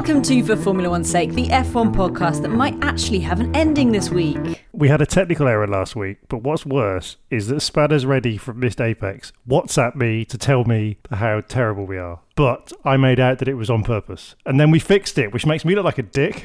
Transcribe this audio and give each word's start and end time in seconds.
Welcome 0.00 0.22
to 0.22 0.42
For 0.42 0.56
Formula 0.56 0.88
One's 0.88 1.10
Sake, 1.10 1.34
the 1.34 1.48
F1 1.48 1.94
podcast 1.94 2.40
that 2.40 2.48
might 2.48 2.74
actually 2.82 3.18
have 3.18 3.38
an 3.38 3.54
ending 3.54 3.92
this 3.92 4.08
week. 4.08 4.64
We 4.72 4.88
had 4.88 5.02
a 5.02 5.06
technical 5.06 5.46
error 5.46 5.66
last 5.66 5.94
week, 5.94 6.16
but 6.28 6.38
what's 6.38 6.64
worse 6.64 7.18
is 7.28 7.48
that 7.48 7.60
Spanners 7.60 8.06
Ready 8.06 8.38
from 8.38 8.60
Missed 8.60 8.80
Apex 8.80 9.30
WhatsApp 9.46 9.94
me 9.94 10.24
to 10.24 10.38
tell 10.38 10.64
me 10.64 10.96
how 11.10 11.42
terrible 11.42 11.84
we 11.84 11.98
are. 11.98 12.20
But 12.34 12.72
I 12.82 12.96
made 12.96 13.20
out 13.20 13.40
that 13.40 13.48
it 13.48 13.56
was 13.56 13.68
on 13.68 13.82
purpose. 13.82 14.36
And 14.46 14.58
then 14.58 14.70
we 14.70 14.78
fixed 14.78 15.18
it, 15.18 15.34
which 15.34 15.44
makes 15.44 15.66
me 15.66 15.74
look 15.74 15.84
like 15.84 15.98
a 15.98 16.02
dick. 16.02 16.42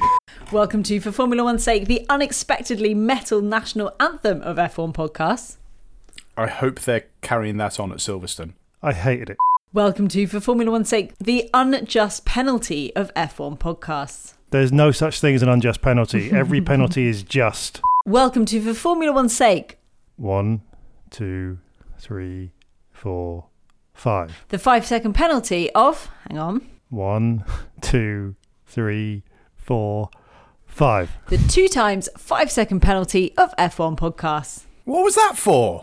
Welcome 0.52 0.82
to 0.82 1.00
For 1.00 1.10
Formula 1.10 1.42
One's 1.42 1.64
Sake, 1.64 1.86
the 1.86 2.04
unexpectedly 2.10 2.92
metal 2.92 3.40
national 3.40 3.96
anthem 3.98 4.42
of 4.42 4.58
F1 4.58 4.92
podcasts. 4.92 5.56
I 6.36 6.48
hope 6.48 6.80
they're 6.80 7.06
carrying 7.22 7.56
that 7.56 7.80
on 7.80 7.90
at 7.90 7.98
Silverstone. 8.00 8.52
I 8.82 8.92
hated 8.92 9.30
it. 9.30 9.38
Welcome 9.72 10.06
to 10.08 10.26
For 10.28 10.40
Formula 10.40 10.70
One's 10.70 10.88
Sake, 10.88 11.12
the 11.18 11.50
unjust 11.52 12.24
penalty 12.24 12.94
of 12.94 13.12
F1 13.14 13.58
podcasts. 13.58 14.34
There's 14.50 14.72
no 14.72 14.90
such 14.92 15.20
thing 15.20 15.34
as 15.34 15.42
an 15.42 15.48
unjust 15.48 15.82
penalty. 15.82 16.30
Every 16.30 16.60
penalty 16.62 17.06
is 17.08 17.22
just. 17.24 17.80
Welcome 18.06 18.46
to 18.46 18.60
For 18.62 18.72
Formula 18.74 19.12
One's 19.12 19.36
Sake, 19.36 19.78
One, 20.16 20.62
two, 21.10 21.58
three, 21.98 22.52
four, 22.92 23.46
five. 23.92 24.44
the 24.48 24.58
five 24.58 24.86
second 24.86 25.14
penalty 25.14 25.70
of, 25.72 26.08
hang 26.30 26.38
on, 26.38 26.66
One, 26.88 27.44
two, 27.80 28.36
three, 28.66 29.24
four, 29.56 30.10
five. 30.64 31.10
the 31.28 31.38
two 31.38 31.66
times 31.68 32.08
five 32.16 32.50
second 32.52 32.80
penalty 32.80 33.36
of 33.36 33.54
F1 33.56 33.98
podcasts. 33.98 34.62
What 34.86 35.02
was 35.02 35.16
that 35.16 35.32
for? 35.36 35.82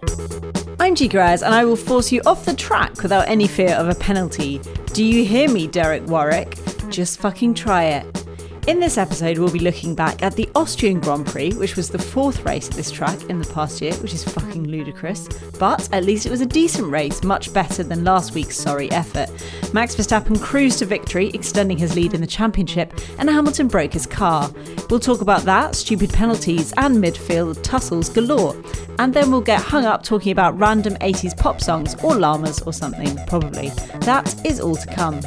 I'm 0.80 0.96
G 0.96 1.10
Graz, 1.10 1.44
and 1.44 1.54
I 1.54 1.66
will 1.66 1.76
force 1.76 2.10
you 2.10 2.22
off 2.26 2.46
the 2.46 2.54
track 2.54 3.04
without 3.04 3.28
any 3.28 3.50
fear 3.50 3.72
of 3.72 3.90
a 3.90 3.96
penalty. 3.96 4.62
Do 4.94 5.04
you 5.04 5.26
hear 5.26 5.50
me, 5.50 5.68
Derek 5.68 6.08
Warwick? 6.08 6.58
Just 6.88 7.20
fucking 7.20 7.56
try 7.56 7.84
it. 7.84 8.23
In 8.66 8.80
this 8.80 8.98
episode, 8.98 9.38
we'll 9.38 9.52
be 9.52 9.60
looking 9.60 9.94
back 9.94 10.24
at 10.24 10.38
the 10.38 10.50
Austrian 10.56 11.02
Grand 11.02 11.26
Prix, 11.26 11.52
which 11.56 11.76
was 11.76 11.90
the 11.90 12.00
fourth 12.00 12.46
race 12.46 12.70
at 12.70 12.76
this 12.76 12.92
track 12.92 13.22
in 13.30 13.38
the 13.38 13.54
past 13.54 13.82
year, 13.82 13.94
which 13.96 14.14
is 14.14 14.24
fucking 14.24 14.70
ludicrous. 14.70 15.28
But 15.60 15.90
at 15.92 16.06
least 16.06 16.26
it 16.26 16.30
was 16.30 16.40
a 16.40 16.46
decent 16.46 16.90
race, 16.90 17.24
much 17.24 17.54
better 17.54 17.84
than 17.84 18.06
last 18.06 18.34
week's 18.34 18.56
sorry 18.56 18.90
effort. 18.92 19.30
Max 19.74 19.98
Verstappen 19.98 20.42
cruised 20.42 20.80
to 20.80 20.86
victory, 20.86 21.30
extending 21.34 21.78
his 21.78 21.94
lead 21.94 22.14
in 22.14 22.22
the 22.22 22.28
championship, 22.28 22.94
and 23.20 23.30
Hamilton 23.30 23.68
broke 23.68 23.92
his 23.92 24.06
car. 24.06 24.50
We'll 24.90 25.02
talk 25.02 25.20
about 25.20 25.42
that, 25.42 25.76
stupid 25.76 26.14
penalties, 26.14 26.74
and 26.78 26.96
midfield 26.96 27.62
tussles 27.64 28.08
galore. 28.08 28.56
And 28.98 29.14
then 29.14 29.30
we'll 29.30 29.42
get 29.42 29.62
hung 29.62 29.84
up 29.84 30.04
talking 30.04 30.32
about 30.32 30.58
random 30.58 30.96
80s 30.96 31.38
pop 31.38 31.60
songs 31.60 32.02
or 32.02 32.16
llamas 32.16 32.62
or 32.62 32.72
something, 32.72 33.20
probably. 33.28 33.72
That 34.06 34.34
is 34.46 34.62
all 34.62 34.78
to 34.78 34.88
come. 34.88 35.20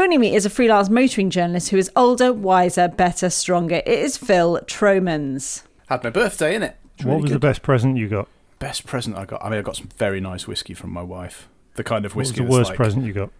Joining 0.00 0.20
me 0.20 0.34
is 0.34 0.46
a 0.46 0.50
freelance 0.50 0.88
motoring 0.88 1.28
journalist 1.28 1.68
who 1.68 1.76
is 1.76 1.90
older, 1.94 2.32
wiser, 2.32 2.88
better, 2.88 3.28
stronger. 3.28 3.82
It 3.84 3.98
is 3.98 4.16
Phil 4.16 4.58
Tromans. 4.66 5.64
Had 5.90 6.02
my 6.02 6.08
birthday 6.08 6.54
in 6.54 6.62
it. 6.62 6.78
what 7.02 7.20
was 7.20 7.30
the 7.30 7.38
best 7.38 7.60
present 7.60 7.98
you 7.98 8.08
got? 8.08 8.26
best 8.58 8.86
present 8.86 9.14
I 9.14 9.26
got? 9.26 9.44
I 9.44 9.50
mean, 9.50 9.58
I 9.58 9.62
got 9.62 9.76
some 9.76 9.90
very 9.98 10.18
nice 10.18 10.46
whiskey 10.46 10.72
from 10.72 10.90
my 10.90 11.02
wife. 11.02 11.50
The 11.74 11.84
kind 11.84 12.06
of 12.06 12.12
What 12.16 12.20
was 12.20 12.28
whiskey 12.30 12.38
the 12.38 12.44
that's 12.44 12.56
worst 12.56 12.68
like- 12.70 12.76
present 12.78 13.04
you 13.04 13.12
got? 13.12 13.30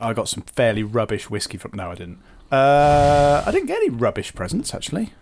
I 0.00 0.14
got 0.14 0.26
some 0.26 0.42
fairly 0.44 0.82
rubbish 0.82 1.28
whiskey 1.28 1.58
from. 1.58 1.72
No, 1.74 1.90
I 1.90 1.96
didn't. 1.96 2.20
Uh, 2.50 3.44
I 3.46 3.50
didn't 3.50 3.66
get 3.66 3.76
any 3.76 3.90
rubbish 3.90 4.34
presents 4.34 4.72
actually. 4.74 5.12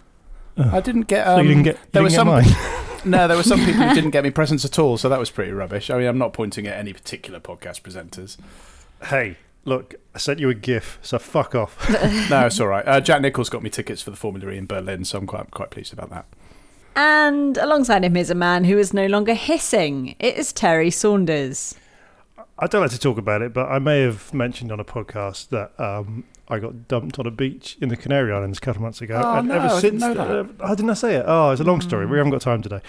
I 0.56 0.80
didn't 0.80 1.08
get. 1.08 1.26
Um, 1.26 1.38
so 1.38 1.42
you 1.42 1.48
didn't 1.48 1.64
get, 1.64 1.74
you 1.74 1.80
there 1.90 2.08
didn't 2.08 2.26
were 2.26 2.34
get 2.34 2.46
some. 2.46 2.62
mine? 2.62 3.00
no, 3.04 3.26
there 3.26 3.36
were 3.36 3.42
some 3.42 3.58
people 3.64 3.82
who 3.82 3.94
didn't 3.96 4.10
get 4.10 4.22
me 4.22 4.30
presents 4.30 4.64
at 4.64 4.78
all, 4.78 4.96
so 4.96 5.08
that 5.08 5.18
was 5.18 5.28
pretty 5.28 5.50
rubbish. 5.50 5.90
I 5.90 5.98
mean, 5.98 6.06
I'm 6.06 6.18
not 6.18 6.32
pointing 6.32 6.68
at 6.68 6.76
any 6.76 6.92
particular 6.92 7.40
podcast 7.40 7.82
presenters. 7.82 8.36
hey, 9.08 9.36
look, 9.64 9.94
I 10.14 10.18
sent 10.18 10.40
you 10.40 10.48
a 10.50 10.54
GIF, 10.54 10.98
so 11.02 11.18
fuck 11.18 11.54
off. 11.54 11.76
No, 12.30 12.46
it's 12.46 12.60
all 12.60 12.68
right. 12.68 12.86
Uh, 12.86 13.00
Jack 13.00 13.20
Nicholls 13.22 13.48
got 13.48 13.62
me 13.62 13.70
tickets 13.70 14.02
for 14.02 14.10
the 14.10 14.16
Formula 14.16 14.50
E 14.52 14.56
in 14.56 14.66
Berlin, 14.66 15.04
so 15.04 15.18
I'm 15.18 15.26
quite 15.26 15.50
quite 15.50 15.70
pleased 15.70 15.92
about 15.92 16.10
that. 16.10 16.26
And 16.96 17.56
alongside 17.56 18.04
him 18.04 18.16
is 18.16 18.30
a 18.30 18.34
man 18.34 18.64
who 18.64 18.78
is 18.78 18.92
no 18.92 19.06
longer 19.06 19.34
hissing. 19.34 20.16
It 20.18 20.36
is 20.36 20.52
Terry 20.52 20.90
Saunders. 20.90 21.74
I 22.58 22.66
don't 22.66 22.82
like 22.82 22.90
to 22.90 22.98
talk 22.98 23.16
about 23.16 23.42
it, 23.42 23.54
but 23.54 23.70
I 23.70 23.78
may 23.78 24.00
have 24.02 24.34
mentioned 24.34 24.70
on 24.70 24.80
a 24.80 24.84
podcast 24.84 25.48
that 25.48 25.72
um, 25.80 26.24
I 26.48 26.58
got 26.58 26.88
dumped 26.88 27.18
on 27.18 27.26
a 27.26 27.30
beach 27.30 27.78
in 27.80 27.88
the 27.88 27.96
Canary 27.96 28.32
Islands 28.32 28.58
a 28.58 28.60
couple 28.60 28.80
of 28.80 28.82
months 28.82 29.00
ago. 29.00 29.20
Oh, 29.24 29.38
and 29.38 29.48
no, 29.48 29.54
ever 29.54 29.66
I 29.66 29.80
didn't 29.80 30.00
since, 30.00 30.16
know 30.16 30.40
uh, 30.40 30.44
oh, 30.60 30.74
didn't 30.74 30.90
I 30.90 30.94
say 30.94 31.14
it? 31.16 31.24
Oh, 31.26 31.52
it's 31.52 31.60
a 31.60 31.64
long 31.64 31.80
story. 31.80 32.06
We 32.06 32.18
haven't 32.18 32.32
got 32.32 32.42
time 32.42 32.60
today. 32.60 32.80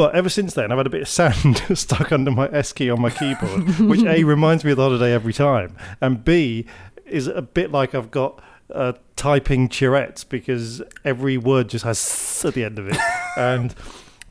But 0.00 0.14
ever 0.14 0.30
since 0.30 0.54
then, 0.54 0.72
I've 0.72 0.78
had 0.78 0.86
a 0.86 0.88
bit 0.88 1.02
of 1.02 1.08
sand 1.10 1.62
stuck 1.78 2.10
under 2.10 2.30
my 2.30 2.48
S 2.52 2.72
key 2.72 2.88
on 2.88 3.02
my 3.02 3.10
keyboard, 3.10 3.80
which 3.80 4.02
A 4.04 4.24
reminds 4.24 4.64
me 4.64 4.70
of 4.70 4.78
the 4.78 4.82
holiday 4.82 5.12
every 5.12 5.34
time, 5.34 5.76
and 6.00 6.24
B 6.24 6.64
is 7.04 7.26
a 7.26 7.42
bit 7.42 7.70
like 7.70 7.94
I've 7.94 8.10
got 8.10 8.42
uh, 8.72 8.94
typing 9.16 9.68
Tourette's 9.68 10.24
because 10.24 10.80
every 11.04 11.36
word 11.36 11.68
just 11.68 11.84
has 11.84 11.98
s 11.98 12.46
at 12.46 12.54
the 12.54 12.64
end 12.64 12.78
of 12.78 12.88
it, 12.88 12.96
and 13.36 13.74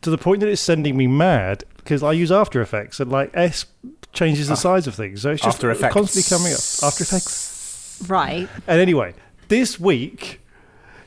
to 0.01 0.09
the 0.09 0.17
point 0.17 0.39
that 0.39 0.49
it's 0.49 0.59
sending 0.59 0.97
me 0.97 1.05
mad 1.05 1.65
because 1.77 2.01
I 2.01 2.13
use 2.13 2.31
After 2.31 2.63
Effects 2.63 2.99
and 2.99 3.11
like 3.11 3.29
S 3.35 3.67
changes 4.11 4.47
the 4.47 4.55
size 4.55 4.87
of 4.87 4.95
things, 4.95 5.21
so 5.21 5.29
it's 5.29 5.43
just 5.43 5.57
After 5.57 5.69
Effects. 5.69 5.93
constantly 5.93 6.35
coming 6.35 6.51
up. 6.51 6.61
After 6.81 7.03
Effects. 7.03 8.03
Right. 8.07 8.49
And 8.65 8.81
anyway, 8.81 9.13
this 9.49 9.79
week 9.79 10.41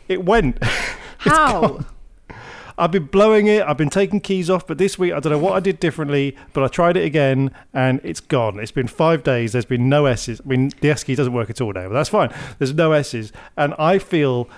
it 0.07 0.25
went. 0.25 0.63
How? 1.19 1.85
Gone. 2.77 2.85
I've 2.85 2.91
been 2.91 3.07
blowing 3.07 3.47
it. 3.47 3.63
I've 3.63 3.77
been 3.77 3.91
taking 3.91 4.21
keys 4.21 4.51
off, 4.51 4.67
but 4.67 4.79
this 4.79 4.99
week 4.99 5.13
I 5.13 5.21
don't 5.21 5.33
know 5.33 5.39
what 5.39 5.55
I 5.55 5.61
did 5.61 5.81
differently. 5.81 6.37
But 6.53 6.65
I 6.65 6.69
tried 6.69 6.97
it 6.97 7.05
again, 7.05 7.51
and 7.73 8.01
it's 8.03 8.21
gone. 8.21 8.59
It's 8.61 8.73
been 8.73 8.89
five 8.89 9.23
days. 9.23 9.53
There's 9.53 9.65
been 9.65 9.89
no 9.89 10.07
S's. 10.07 10.41
I 10.45 10.49
mean, 10.49 10.73
the 10.81 10.91
S 10.91 11.05
key 11.05 11.15
doesn't 11.15 11.33
work 11.33 11.51
at 11.51 11.61
all 11.61 11.73
now, 11.73 11.89
but 11.89 11.95
that's 11.95 12.09
fine. 12.09 12.33
There's 12.59 12.75
no 12.75 12.93
S's, 12.93 13.33
and 13.57 13.75
I 13.79 13.99
feel 13.99 14.49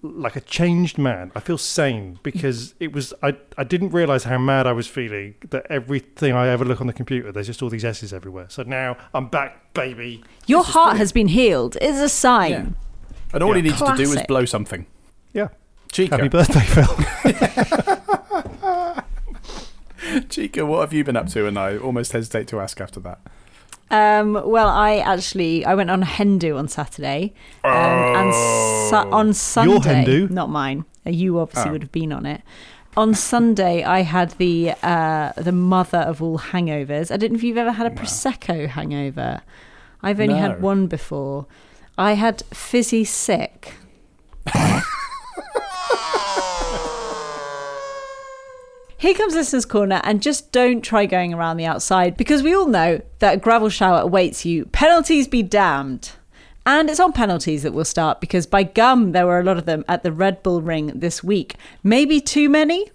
like 0.00 0.36
a 0.36 0.40
changed 0.40 0.96
man. 0.96 1.32
I 1.34 1.40
feel 1.40 1.58
sane 1.58 2.20
because 2.22 2.74
it 2.78 2.92
was. 2.92 3.12
I 3.22 3.36
I 3.56 3.64
didn't 3.64 3.90
realize 3.90 4.24
how 4.24 4.38
mad 4.38 4.66
I 4.66 4.72
was 4.72 4.86
feeling. 4.86 5.34
That 5.50 5.66
everything 5.68 6.32
I 6.34 6.48
ever 6.48 6.64
look 6.64 6.80
on 6.80 6.86
the 6.86 6.92
computer, 6.92 7.32
there's 7.32 7.46
just 7.46 7.62
all 7.62 7.70
these 7.70 7.84
S's 7.84 8.12
everywhere. 8.12 8.46
So 8.48 8.62
now 8.62 8.96
I'm 9.14 9.28
back, 9.28 9.74
baby. 9.74 10.24
Your 10.46 10.64
heart 10.64 10.96
has 10.96 11.12
been 11.12 11.28
healed 11.28 11.76
is 11.80 12.00
a 12.00 12.08
sign. 12.08 12.50
Yeah. 12.50 12.66
And 13.32 13.42
all 13.42 13.52
he 13.52 13.60
needs 13.60 13.78
to 13.78 13.94
do 13.96 14.10
is 14.10 14.22
blow 14.26 14.44
something. 14.44 14.86
Yeah. 15.34 15.48
Chico. 15.92 16.16
Happy 16.16 16.28
birthday, 16.28 16.60
Phil. 16.60 16.86
Chica, 20.28 20.64
what 20.64 20.80
have 20.80 20.92
you 20.92 21.02
been 21.04 21.16
up 21.16 21.28
to? 21.28 21.46
And 21.46 21.58
I 21.58 21.76
almost 21.76 22.12
hesitate 22.12 22.46
to 22.48 22.60
ask 22.60 22.80
after 22.80 23.00
that. 23.00 23.20
Um, 23.90 24.34
well, 24.34 24.68
I 24.68 24.98
actually 24.98 25.64
I 25.64 25.74
went 25.74 25.90
on 25.90 26.02
hen 26.02 26.38
do 26.38 26.56
on 26.58 26.68
Saturday, 26.68 27.32
um, 27.64 27.72
and 27.72 28.34
su- 28.34 29.10
on 29.10 29.32
Sunday, 29.32 29.72
Your 29.72 29.82
hen 29.82 30.04
do? 30.04 30.28
not 30.28 30.50
mine. 30.50 30.84
Uh, 31.06 31.10
You 31.10 31.38
obviously 31.40 31.70
Oh. 31.70 31.72
would 31.72 31.82
have 31.82 31.92
been 31.92 32.12
on 32.12 32.26
it. 32.26 32.42
On 32.98 33.14
Sunday, 33.14 33.82
I 33.84 34.02
had 34.02 34.32
the 34.32 34.74
uh, 34.82 35.32
the 35.36 35.52
mother 35.52 35.98
of 35.98 36.20
all 36.22 36.38
hangovers. 36.38 37.10
I 37.10 37.16
don't 37.16 37.32
know 37.32 37.36
if 37.36 37.42
you've 37.42 37.56
ever 37.56 37.72
had 37.72 37.86
a 37.86 37.90
prosecco 37.94 38.68
hangover. 38.68 39.40
I've 40.02 40.20
only 40.20 40.36
had 40.36 40.60
one 40.60 40.86
before. 40.86 41.46
I 41.96 42.12
had 42.12 42.42
fizzy 42.52 43.04
sick. 43.04 43.72
Here 49.00 49.14
comes 49.14 49.36
Listener's 49.36 49.64
Corner, 49.64 50.00
and 50.02 50.20
just 50.20 50.50
don't 50.50 50.80
try 50.80 51.06
going 51.06 51.32
around 51.32 51.56
the 51.56 51.66
outside 51.66 52.16
because 52.16 52.42
we 52.42 52.52
all 52.52 52.66
know 52.66 53.00
that 53.20 53.34
a 53.34 53.36
gravel 53.36 53.68
shower 53.68 54.00
awaits 54.00 54.44
you. 54.44 54.64
Penalties 54.66 55.28
be 55.28 55.40
damned. 55.40 56.10
And 56.66 56.90
it's 56.90 56.98
on 56.98 57.12
penalties 57.12 57.62
that 57.62 57.72
we'll 57.72 57.84
start 57.84 58.20
because 58.20 58.44
by 58.44 58.64
gum, 58.64 59.12
there 59.12 59.24
were 59.24 59.38
a 59.38 59.44
lot 59.44 59.56
of 59.56 59.66
them 59.66 59.84
at 59.86 60.02
the 60.02 60.10
Red 60.10 60.42
Bull 60.42 60.60
Ring 60.60 60.88
this 60.96 61.22
week. 61.22 61.54
Maybe 61.84 62.20
too 62.20 62.48
many? 62.48 62.90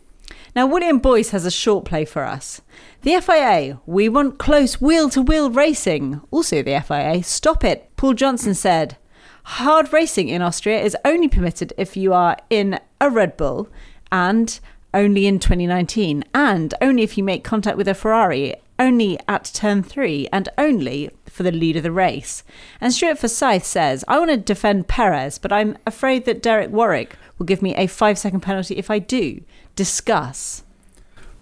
Now, 0.54 0.68
William 0.68 1.00
Boyce 1.00 1.30
has 1.30 1.46
a 1.46 1.52
short 1.52 1.86
play 1.86 2.04
for 2.04 2.26
us. 2.26 2.60
The 3.04 3.22
FIA, 3.22 3.80
we 3.86 4.10
want 4.10 4.38
close 4.38 4.82
wheel 4.82 5.10
to 5.10 5.22
wheel 5.22 5.50
racing. 5.50 6.20
Also, 6.32 6.62
the 6.62 6.82
FIA, 6.82 7.24
stop 7.24 7.64
it. 7.64 7.90
Paul 7.96 8.14
Johnson 8.14 8.56
said, 8.56 8.98
Hard 9.44 9.94
racing 9.94 10.28
in 10.28 10.42
Austria 10.42 10.82
is 10.82 10.98
only 11.06 11.30
permitted 11.30 11.72
if 11.78 11.96
you 11.96 12.12
are 12.12 12.36
in 12.50 12.78
a 13.00 13.10
Red 13.10 13.38
Bull 13.38 13.70
and 14.12 14.60
only 14.94 15.26
in 15.26 15.40
2019, 15.40 16.24
and 16.34 16.74
only 16.82 17.04
if 17.04 17.18
you 17.18 17.24
make 17.24 17.44
contact 17.44 17.78
with 17.78 17.88
a 17.88 17.94
Ferrari, 17.94 18.56
only 18.80 19.20
at 19.28 19.52
turn 19.54 19.84
three, 19.84 20.28
and 20.32 20.50
only 20.58 21.10
for 21.26 21.44
the 21.44 21.52
lead 21.52 21.78
of 21.78 21.84
the 21.84 21.92
race. 21.92 22.44
And 22.80 22.94
Stuart 22.94 23.18
Forsyth 23.18 23.66
says, 23.66 24.06
I 24.08 24.20
want 24.20 24.32
to 24.32 24.38
defend 24.38 24.88
Perez, 24.88 25.38
but 25.38 25.52
I'm 25.52 25.78
afraid 25.86 26.26
that 26.26 26.44
Derek 26.44 26.72
Warwick 26.72 27.16
will 27.38 27.46
give 27.46 27.62
me 27.62 27.76
a 27.76 27.88
five 27.88 28.18
second 28.18 28.42
penalty 28.42 28.76
if 28.76 28.90
I 28.90 29.00
do. 29.00 29.42
Discuss. 29.76 30.64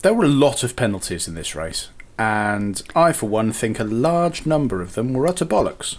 There 0.02 0.14
were 0.14 0.26
a 0.26 0.30
lot 0.30 0.64
of 0.64 0.76
penalties 0.76 1.28
in 1.28 1.36
this 1.36 1.56
race, 1.56 1.90
and 2.18 2.82
I, 2.96 3.12
for 3.12 3.28
one, 3.28 3.52
think 3.52 3.80
a 3.80 3.84
large 3.84 4.46
number 4.46 4.82
of 4.82 4.96
them 4.96 5.14
were 5.14 5.28
utter 5.28 5.46
bollocks. 5.46 5.98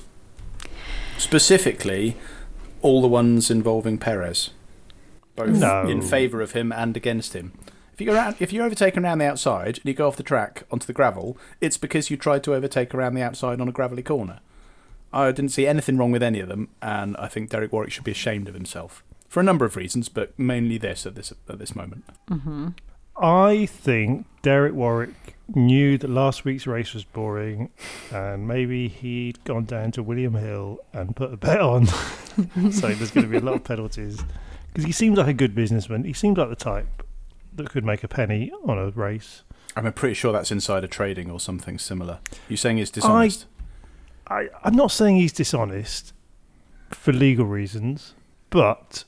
Specifically, 1.19 2.17
all 2.81 3.01
the 3.01 3.09
ones 3.09 3.51
involving 3.51 3.99
Perez, 3.99 4.51
both 5.37 5.51
No. 5.59 5.83
in 5.89 6.03
favour 6.03 6.41
of 6.41 6.53
him 6.53 6.73
and 6.73 6.97
against 6.97 7.35
him. 7.35 7.53
If 7.93 8.01
you 8.01 8.07
go 8.07 8.15
around, 8.15 8.37
if 8.39 8.53
you're 8.53 8.65
overtaken 8.65 9.05
around 9.05 9.19
the 9.19 9.27
outside 9.27 9.79
and 9.79 9.85
you 9.85 9.95
go 9.95 10.09
off 10.09 10.17
the 10.17 10.23
track 10.23 10.65
onto 10.71 10.87
the 10.87 10.93
gravel, 10.93 11.37
it's 11.61 11.77
because 11.77 12.11
you 12.11 12.17
tried 12.17 12.43
to 12.45 12.55
overtake 12.55 12.95
around 12.95 13.15
the 13.15 13.23
outside 13.23 13.61
on 13.61 13.69
a 13.69 13.73
gravelly 13.73 14.03
corner. 14.03 14.41
I 15.13 15.31
didn't 15.31 15.51
see 15.51 15.67
anything 15.67 15.99
wrong 15.99 16.11
with 16.11 16.23
any 16.23 16.41
of 16.41 16.49
them, 16.49 16.71
and 16.81 17.17
I 17.19 17.29
think 17.29 17.51
Derek 17.51 17.71
Warwick 17.73 17.93
should 17.93 18.05
be 18.05 18.13
ashamed 18.13 18.49
of 18.49 18.55
himself 18.55 19.05
for 19.29 19.41
a 19.41 19.43
number 19.43 19.65
of 19.67 19.77
reasons, 19.77 20.09
but 20.09 20.39
mainly 20.39 20.79
this 20.79 21.05
at 21.07 21.15
this 21.15 21.33
at 21.49 21.59
this 21.59 21.77
moment. 21.77 22.05
Mm-hmm. 22.31 22.69
I 23.23 23.67
think 23.67 24.27
Derek 24.41 24.73
Warwick 24.75 25.37
knew 25.55 25.99
that 25.99 26.09
last 26.09 26.47
week's 26.47 26.67
race 26.67 26.95
was 26.95 27.05
boring, 27.05 27.71
and 28.11 28.49
maybe 28.49 28.89
he'd 28.89 29.43
gone 29.45 29.67
down 29.67 29.93
to 29.93 30.03
William 30.03 30.35
Hill 30.35 30.79
and 30.95 31.15
put 31.15 31.33
a 31.33 31.37
bet 31.37 31.61
on. 31.61 31.87
so 32.71 32.89
there's 32.89 33.11
going 33.11 33.27
to 33.27 33.31
be 33.31 33.37
a 33.37 33.41
lot 33.41 33.57
of 33.57 33.65
penalties 33.65 34.23
because 34.73 34.85
he 34.85 34.93
seems 34.93 35.19
like 35.19 35.27
a 35.27 35.35
good 35.35 35.55
businessman. 35.55 36.05
He 36.05 36.13
seems 36.13 36.39
like 36.39 36.49
the 36.49 36.57
type 36.57 37.03
that 37.55 37.71
could 37.71 37.85
make 37.85 38.03
a 38.03 38.09
penny 38.09 38.51
on 38.65 38.79
a 38.79 38.91
race. 38.91 39.43
I'm 39.77 39.91
pretty 39.93 40.15
sure 40.15 40.33
that's 40.33 40.51
insider 40.51 40.87
trading 40.87 41.31
or 41.31 41.41
something 41.41 41.79
similar. 41.79 42.21
You're 42.49 42.57
saying 42.57 42.79
he's 42.79 42.91
dishonest? 42.91 43.47
I, 44.27 44.49
I'm 44.63 44.75
not 44.75 44.91
saying 44.91 45.17
he's 45.17 45.33
dishonest 45.33 46.13
for 46.91 47.13
legal 47.13 47.47
reasons, 47.47 48.15
but 48.51 49.05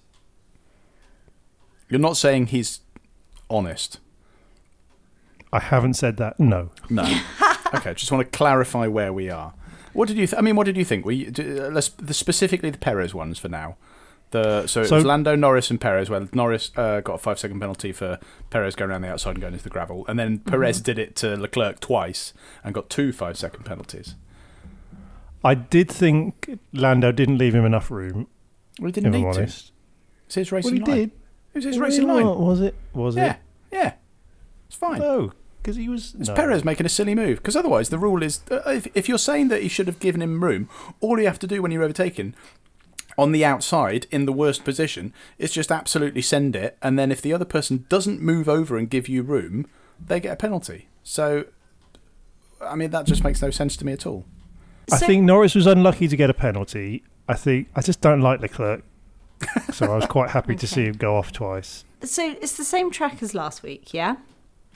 You're 1.89 2.01
not 2.01 2.17
saying 2.17 2.47
he's 2.47 2.81
honest. 3.49 4.01
I 5.53 5.61
haven't 5.61 5.95
said 5.95 6.17
that. 6.17 6.41
No. 6.41 6.71
No. 6.91 7.05
okay, 7.75 7.95
just 7.95 8.11
want 8.11 8.31
to 8.31 8.37
clarify 8.37 8.87
where 8.89 9.13
we 9.13 9.31
are. 9.31 9.55
What 9.93 10.09
did 10.09 10.17
you? 10.17 10.27
Th- 10.27 10.37
I 10.39 10.43
mean, 10.43 10.57
what 10.57 10.65
did 10.65 10.77
you 10.77 10.85
think? 10.85 11.07
We 11.07 11.27
d- 11.31 11.61
uh, 11.61 11.69
let's 11.71 11.91
the, 11.91 12.13
specifically 12.13 12.71
the 12.71 12.79
Perez 12.79 13.15
ones 13.15 13.39
for 13.39 13.49
now. 13.49 13.77
The 14.35 14.67
so 14.67 14.83
it 14.83 14.91
was 14.91 15.05
Lando, 15.05 15.37
Norris, 15.37 15.71
and 15.71 15.81
Perez. 15.81 16.11
Well, 16.11 16.29
Norris 16.33 16.73
uh, 16.77 17.01
got 17.03 17.15
a 17.15 17.19
five 17.19 17.39
second 17.39 17.61
penalty 17.61 17.93
for 17.93 18.19
Perez 18.51 18.75
going 18.75 18.91
around 18.91 19.03
the 19.03 19.09
outside 19.13 19.31
and 19.37 19.41
going 19.41 19.53
into 19.53 19.63
the 19.63 19.71
gravel, 19.71 20.05
and 20.09 20.19
then 20.19 20.41
Perez 20.41 20.81
did 20.81 20.99
it 20.99 21.15
to 21.17 21.37
Leclerc 21.37 21.79
twice 21.79 22.33
and 22.65 22.75
got 22.75 22.91
two 22.91 23.13
five 23.13 23.37
second 23.39 23.65
penalties. 23.65 24.17
I 25.45 25.55
did 25.55 25.89
think 25.89 26.59
Lando 26.73 27.13
didn't 27.13 27.39
leave 27.39 27.55
him 27.55 27.65
enough 27.65 27.93
room, 27.93 28.27
Well, 28.81 28.87
he 28.87 28.93
didn't 28.93 29.13
need 29.13 29.33
to. 29.35 29.43
It's 29.43 29.71
his 30.31 30.51
Well, 30.51 30.57
racing 30.59 30.75
he 30.75 30.81
line. 30.81 30.97
did. 30.97 31.11
It 31.11 31.15
was 31.55 31.65
his 31.65 31.77
Well, 31.77 31.85
racing 31.89 32.07
line. 32.09 32.27
Was 32.27 32.61
it? 32.61 32.75
Was 32.93 33.15
Yeah, 33.17 33.33
it? 33.35 33.37
yeah. 33.71 33.93
It's 34.67 34.75
fine. 34.77 34.99
No, 34.99 35.33
because 35.63 35.77
he 35.77 35.89
was. 35.89 36.17
It's 36.19 36.29
no. 36.29 36.35
Perez 36.35 36.65
making 36.65 36.87
a 36.87 36.89
silly 36.89 37.15
move. 37.15 37.37
Because 37.39 37.55
otherwise, 37.55 37.91
the 37.91 37.99
rule 37.99 38.21
is 38.23 38.41
uh, 38.51 38.63
if, 38.67 38.89
if 38.97 39.09
you're 39.09 39.17
saying 39.19 39.47
that 39.49 39.63
he 39.63 39.69
should 39.69 39.87
have 39.87 40.01
given 40.01 40.21
him 40.21 40.43
room, 40.43 40.69
all 41.01 41.21
you 41.21 41.27
have 41.27 41.39
to 41.39 41.47
do 41.47 41.63
when 41.63 41.71
you're 41.71 41.85
overtaken 41.85 42.35
on 43.17 43.33
the 43.33 43.45
outside 43.45 44.07
in 44.11 44.27
the 44.27 44.33
worst 44.33 44.65
position 44.65 45.13
is 45.39 45.53
just 45.53 45.71
absolutely 45.71 46.23
send 46.23 46.57
it. 46.57 46.77
And 46.83 46.99
then 46.99 47.13
if 47.13 47.23
the 47.23 47.33
other 47.33 47.45
person 47.45 47.85
doesn't 47.89 48.21
move 48.21 48.49
over 48.49 48.77
and 48.77 48.89
give 48.91 49.09
you 49.09 49.23
room, 49.23 49.67
they 50.05 50.21
get 50.21 50.33
a 50.33 50.37
penalty. 50.37 50.89
So, 51.03 51.45
I 52.61 52.75
mean, 52.75 52.91
that 52.91 53.07
just 53.07 53.23
makes 53.25 53.41
no 53.43 53.51
sense 53.51 53.77
to 53.79 53.87
me 53.87 53.93
at 53.93 54.07
all. 54.07 54.25
I 54.93 54.97
So- 54.99 55.07
think 55.07 55.25
Norris 55.25 55.55
was 55.55 55.67
unlucky 55.67 56.09
to 56.09 56.17
get 56.17 56.31
a 56.31 56.35
penalty. 56.35 57.05
I 57.29 57.35
think 57.35 57.69
I 57.75 57.81
just 57.81 58.01
don't 58.01 58.21
like 58.21 58.41
Leclerc, 58.41 58.83
so 59.73 59.91
I 59.93 59.97
was 59.97 60.07
quite 60.07 60.31
happy 60.31 60.55
to 60.57 60.67
see 60.75 60.85
him 60.85 60.95
go 60.95 61.17
off 61.17 61.33
twice. 61.33 61.85
So 62.03 62.37
it's 62.43 62.57
the 62.57 62.65
same 62.65 62.91
track 62.91 63.23
as 63.23 63.35
last 63.35 63.63
week, 63.63 63.95
yeah? 63.95 64.17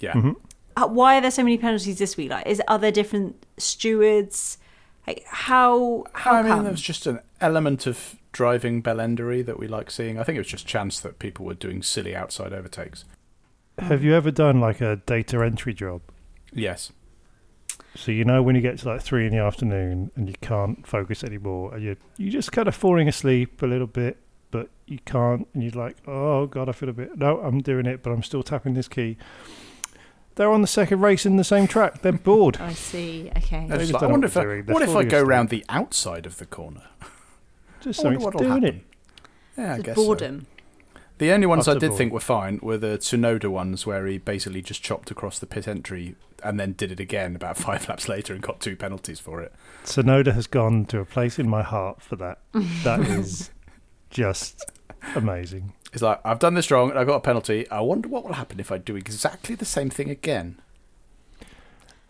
Yeah. 0.00 0.12
Mm-hmm. 0.14 0.30
Uh, 0.76 0.86
why 0.86 1.18
are 1.18 1.20
there 1.20 1.30
so 1.30 1.42
many 1.42 1.58
penalties 1.58 1.98
this 1.98 2.16
week? 2.16 2.30
Like, 2.30 2.46
is 2.46 2.62
are 2.68 2.78
there 2.78 2.92
different 2.92 3.44
stewards? 3.58 4.56
Like, 5.06 5.24
how 5.26 6.04
how 6.14 6.32
I 6.32 6.42
mean, 6.42 6.52
come? 6.52 6.62
there 6.64 6.70
was 6.72 6.80
just 6.80 7.06
an 7.06 7.20
element 7.40 7.86
of 7.86 8.14
driving 8.38 8.80
bellendery 8.80 9.44
that 9.44 9.58
we 9.58 9.66
like 9.66 9.90
seeing. 9.90 10.16
I 10.16 10.22
think 10.22 10.36
it 10.36 10.38
was 10.38 10.46
just 10.46 10.64
chance 10.64 11.00
that 11.00 11.18
people 11.18 11.44
were 11.44 11.54
doing 11.54 11.82
silly 11.82 12.14
outside 12.14 12.52
overtakes. 12.52 13.04
Have 13.80 14.04
you 14.04 14.14
ever 14.14 14.30
done 14.30 14.60
like 14.60 14.80
a 14.80 15.02
data 15.06 15.42
entry 15.44 15.74
job? 15.74 16.02
Yes. 16.52 16.92
So 17.96 18.12
you 18.12 18.24
know 18.24 18.40
when 18.40 18.54
you 18.54 18.60
get 18.60 18.78
to 18.78 18.88
like 18.90 19.02
three 19.02 19.26
in 19.26 19.32
the 19.32 19.42
afternoon 19.42 20.12
and 20.14 20.28
you 20.28 20.36
can't 20.40 20.86
focus 20.86 21.24
anymore, 21.24 21.74
and 21.74 21.82
you 21.82 21.96
you 22.16 22.30
just 22.30 22.52
kind 22.52 22.68
of 22.68 22.76
falling 22.76 23.08
asleep 23.08 23.60
a 23.60 23.66
little 23.66 23.88
bit, 23.88 24.18
but 24.52 24.68
you 24.86 25.00
can't, 25.04 25.48
and 25.52 25.64
you're 25.64 25.72
like, 25.72 25.96
oh 26.06 26.46
god, 26.46 26.68
I 26.68 26.72
feel 26.72 26.90
a 26.90 26.92
bit. 26.92 27.18
No, 27.18 27.40
I'm 27.40 27.60
doing 27.60 27.86
it, 27.86 28.04
but 28.04 28.12
I'm 28.12 28.22
still 28.22 28.44
tapping 28.44 28.74
this 28.74 28.86
key. 28.86 29.16
They're 30.36 30.52
on 30.52 30.62
the 30.62 30.68
second 30.68 31.00
race 31.00 31.26
in 31.26 31.38
the 31.38 31.42
same 31.42 31.66
track. 31.66 32.02
They're 32.02 32.12
bored. 32.12 32.58
I 32.58 32.72
see. 32.72 33.32
Okay. 33.36 33.66
I, 33.68 33.78
just 33.78 33.80
just 33.80 33.92
like, 33.94 34.02
I 34.04 34.06
wonder 34.06 34.28
what 34.28 34.30
if 34.30 34.36
I, 34.36 34.40
they're 34.40 34.52
doing. 34.52 34.64
They're 34.64 34.74
what 34.74 34.82
if 34.84 34.90
I 34.90 35.02
go 35.02 35.16
asleep. 35.16 35.28
round 35.28 35.48
the 35.48 35.64
outside 35.68 36.24
of 36.24 36.38
the 36.38 36.46
corner? 36.46 36.84
Just 37.80 38.00
I 38.00 38.04
wonder 38.04 38.20
something 38.20 38.24
what'll 38.24 38.40
doing 38.40 38.62
happen. 38.62 38.76
it. 38.76 38.84
Yeah, 39.60 39.72
I 39.72 39.74
It's 39.76 39.82
guess 39.84 39.96
so. 39.96 40.04
boredom. 40.04 40.46
The 41.18 41.32
only 41.32 41.46
ones 41.48 41.66
I 41.66 41.72
did 41.72 41.80
boredom. 41.80 41.96
think 41.98 42.12
were 42.12 42.20
fine 42.20 42.60
were 42.62 42.78
the 42.78 42.96
Tsunoda 42.98 43.50
ones, 43.50 43.84
where 43.86 44.06
he 44.06 44.18
basically 44.18 44.62
just 44.62 44.82
chopped 44.82 45.10
across 45.10 45.38
the 45.40 45.46
pit 45.46 45.66
entry 45.66 46.14
and 46.44 46.60
then 46.60 46.72
did 46.74 46.92
it 46.92 47.00
again 47.00 47.34
about 47.34 47.56
five 47.66 47.88
laps 47.88 48.08
later 48.08 48.32
and 48.32 48.42
got 48.42 48.60
two 48.60 48.76
penalties 48.76 49.18
for 49.18 49.40
it. 49.42 49.52
Tsunoda 49.84 50.32
has 50.34 50.46
gone 50.46 50.84
to 50.86 51.00
a 51.00 51.04
place 51.04 51.38
in 51.38 51.48
my 51.48 51.62
heart 51.62 52.00
for 52.00 52.14
that. 52.16 52.38
That 52.84 53.00
is 53.08 53.50
just 54.10 54.64
amazing. 55.16 55.72
It's 55.92 56.02
like 56.02 56.20
I've 56.24 56.38
done 56.38 56.54
this 56.54 56.70
wrong 56.70 56.90
and 56.90 56.98
I 56.98 57.04
got 57.04 57.16
a 57.16 57.20
penalty. 57.20 57.68
I 57.70 57.80
wonder 57.80 58.08
what 58.08 58.24
will 58.24 58.34
happen 58.34 58.60
if 58.60 58.70
I 58.70 58.78
do 58.78 58.94
exactly 58.94 59.54
the 59.56 59.64
same 59.64 59.90
thing 59.90 60.10
again. 60.10 60.60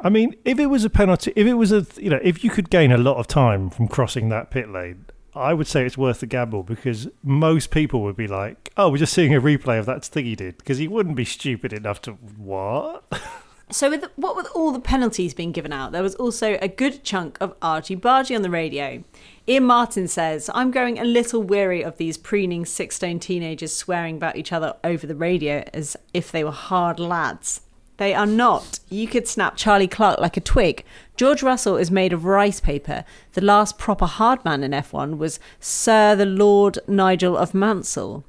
I 0.01 0.11
mean, 0.11 0.35
if 0.45 0.59
it 0.59 0.67
was 0.67 0.85
a 0.85 0.91
penalty, 0.91 1.33
if 1.35 1.47
it 1.47 1.55
was 1.55 1.73
a, 1.73 1.87
you 1.97 2.11
know, 2.11 2.21
if 2.23 2.45
you 2.45 2.51
could 2.51 2.71
gain 2.71 2.93
a 2.93 2.99
lot 2.99 3.17
of 3.17 3.27
time 3.27 3.71
from 3.71 3.89
crossing 3.89 4.29
that 4.29 4.51
pit 4.51 4.69
lane, 4.69 5.07
I 5.39 5.55
would 5.55 5.67
say 5.67 5.87
it's 5.87 5.97
worth 5.97 6.21
the 6.21 6.27
gamble 6.27 6.63
because 6.63 7.09
most 7.23 7.71
people 7.71 8.03
would 8.03 8.17
be 8.17 8.27
like, 8.27 8.71
"Oh, 8.77 8.91
we're 8.91 8.99
just 8.99 9.13
seeing 9.13 9.35
a 9.35 9.41
replay 9.41 9.79
of 9.79 9.87
that 9.87 10.05
thing 10.05 10.25
he 10.25 10.35
did," 10.35 10.59
because 10.59 10.79
he 10.79 10.89
wouldn't 10.89 11.17
be 11.17 11.25
stupid 11.25 11.73
enough 11.73 12.03
to 12.03 12.13
what? 12.13 13.05
So, 13.71 13.91
with 13.91 14.07
what 14.17 14.35
with 14.35 14.49
all 14.55 14.73
the 14.73 14.81
penalties 14.81 15.35
being 15.35 15.53
given 15.53 15.75
out, 15.75 15.93
there 15.93 16.03
was 16.03 16.15
also 16.15 16.57
a 16.63 16.69
good 16.69 17.05
chunk 17.05 17.37
of 17.39 17.55
argy 17.61 17.95
bargy 17.97 18.35
on 18.35 18.41
the 18.41 18.49
radio. 18.49 19.05
Ian 19.47 19.65
Martin 19.65 20.09
says, 20.09 20.49
"I'm 20.55 20.71
growing 20.71 20.99
a 20.99 21.05
little 21.05 21.43
weary 21.43 21.85
of 21.85 21.99
these 21.99 22.17
preening 22.17 22.65
six-stone 22.65 23.19
teenagers 23.19 23.77
swearing 23.77 24.17
about 24.17 24.37
each 24.37 24.55
other 24.55 24.77
over 24.83 25.07
the 25.07 25.15
radio 25.15 25.65
as 25.75 25.99
if 26.15 26.33
they 26.33 26.45
were 26.45 26.51
hard 26.51 26.99
lads." 26.99 27.61
They 27.99 28.15
are 28.15 28.27
not. 28.27 28.79
You 28.89 29.07
could 29.07 29.29
snap 29.29 29.57
Charlie 29.57 29.89
Clark 29.89 30.19
like 30.19 30.37
a 30.37 30.41
twig. 30.41 30.85
George 31.19 31.43
Russell 31.43 31.77
is 31.77 31.91
made 31.91 32.13
of 32.13 32.25
rice 32.27 32.61
paper. 32.61 33.05
The 33.33 33.41
last 33.41 33.77
proper 33.77 34.07
hard 34.07 34.45
man 34.45 34.63
in 34.63 34.71
F1 34.71 35.19
was 35.19 35.41
Sir 35.59 36.15
the 36.15 36.25
Lord 36.25 36.79
Nigel 36.87 37.37
of 37.37 37.55
Mansell. 37.55 38.23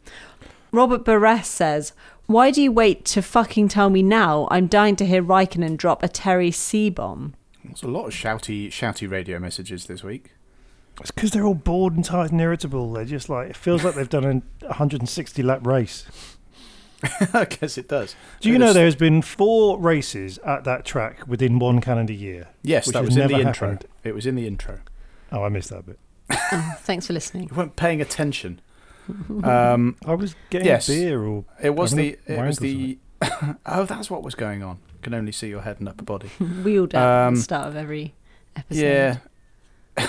Robert 0.71 1.05
Barres 1.05 1.45
says, 1.45 1.93
Why 2.25 2.49
do 2.49 2.63
you 2.63 2.71
wait 2.71 3.05
to 3.05 3.21
fucking 3.21 3.67
tell 3.67 3.91
me 3.91 4.01
now? 4.01 4.47
I'm 4.49 4.65
dying 4.65 4.95
to 4.95 5.05
hear 5.05 5.21
Raikkonen 5.21 5.77
drop 5.77 6.01
a 6.01 6.07
Terry 6.07 6.49
C 6.49 6.89
bomb. 6.89 7.35
There's 7.63 7.83
a 7.83 7.87
lot 7.87 8.07
of 8.07 8.13
shouty, 8.13 8.69
shouty 8.69 9.07
radio 9.07 9.37
messages 9.37 9.85
this 9.85 10.03
week. 10.03 10.31
It's 10.99 11.11
because 11.11 11.29
they're 11.29 11.45
all 11.45 11.53
bored 11.53 11.93
and 11.93 12.03
tired 12.03 12.31
and 12.31 12.41
irritable. 12.41 12.91
They're 12.93 13.05
just 13.05 13.29
like, 13.29 13.51
it 13.51 13.55
feels 13.55 13.83
like 13.83 13.93
they've 13.93 14.09
done 14.09 14.25
a 14.63 14.65
160 14.65 15.43
lap 15.43 15.63
race. 15.63 16.38
I 17.33 17.45
guess 17.45 17.77
it 17.77 17.87
does. 17.87 18.15
Do 18.41 18.49
you 18.49 18.57
know 18.57 18.73
there's 18.73 18.95
been 18.95 19.21
four 19.21 19.79
races 19.79 20.37
at 20.39 20.63
that 20.65 20.83
track 20.85 21.25
within 21.27 21.57
one 21.59 21.79
calendar 21.81 22.13
year? 22.13 22.47
Yes, 22.61 22.91
that 22.91 23.03
was 23.03 23.15
in 23.15 23.27
the 23.29 23.35
intro. 23.39 23.69
happened. 23.71 23.89
It 24.03 24.13
was 24.15 24.25
in 24.25 24.35
the 24.35 24.45
intro. 24.47 24.79
Oh, 25.31 25.43
I 25.43 25.49
missed 25.49 25.69
that 25.69 25.85
bit. 25.85 25.99
Thanks 26.79 27.07
for 27.07 27.13
listening. 27.13 27.49
You 27.49 27.55
weren't 27.55 27.75
paying 27.75 28.01
attention. 28.01 28.61
Um, 29.43 29.95
I 30.05 30.13
was 30.13 30.35
getting 30.51 30.67
Yes. 30.67 30.85
beer 30.87 31.23
or 31.23 31.43
it 31.59 31.71
was 31.73 31.93
the. 31.93 32.19
a 32.27 32.33
It 32.33 32.45
was 32.45 32.59
the. 32.59 32.99
oh, 33.65 33.85
that's 33.85 34.11
what 34.11 34.21
was 34.21 34.35
going 34.35 34.61
on. 34.61 34.77
Can 35.01 35.15
only 35.15 35.31
see 35.31 35.47
your 35.49 35.61
head 35.61 35.77
and 35.79 35.89
upper 35.89 36.03
body. 36.03 36.27
Wheeled 36.39 36.93
out 36.93 37.01
at 37.23 37.27
Um, 37.29 37.35
the 37.35 37.41
start 37.41 37.67
of 37.69 37.75
every 37.75 38.13
episode. 38.55 38.79
yeah. 38.83 39.17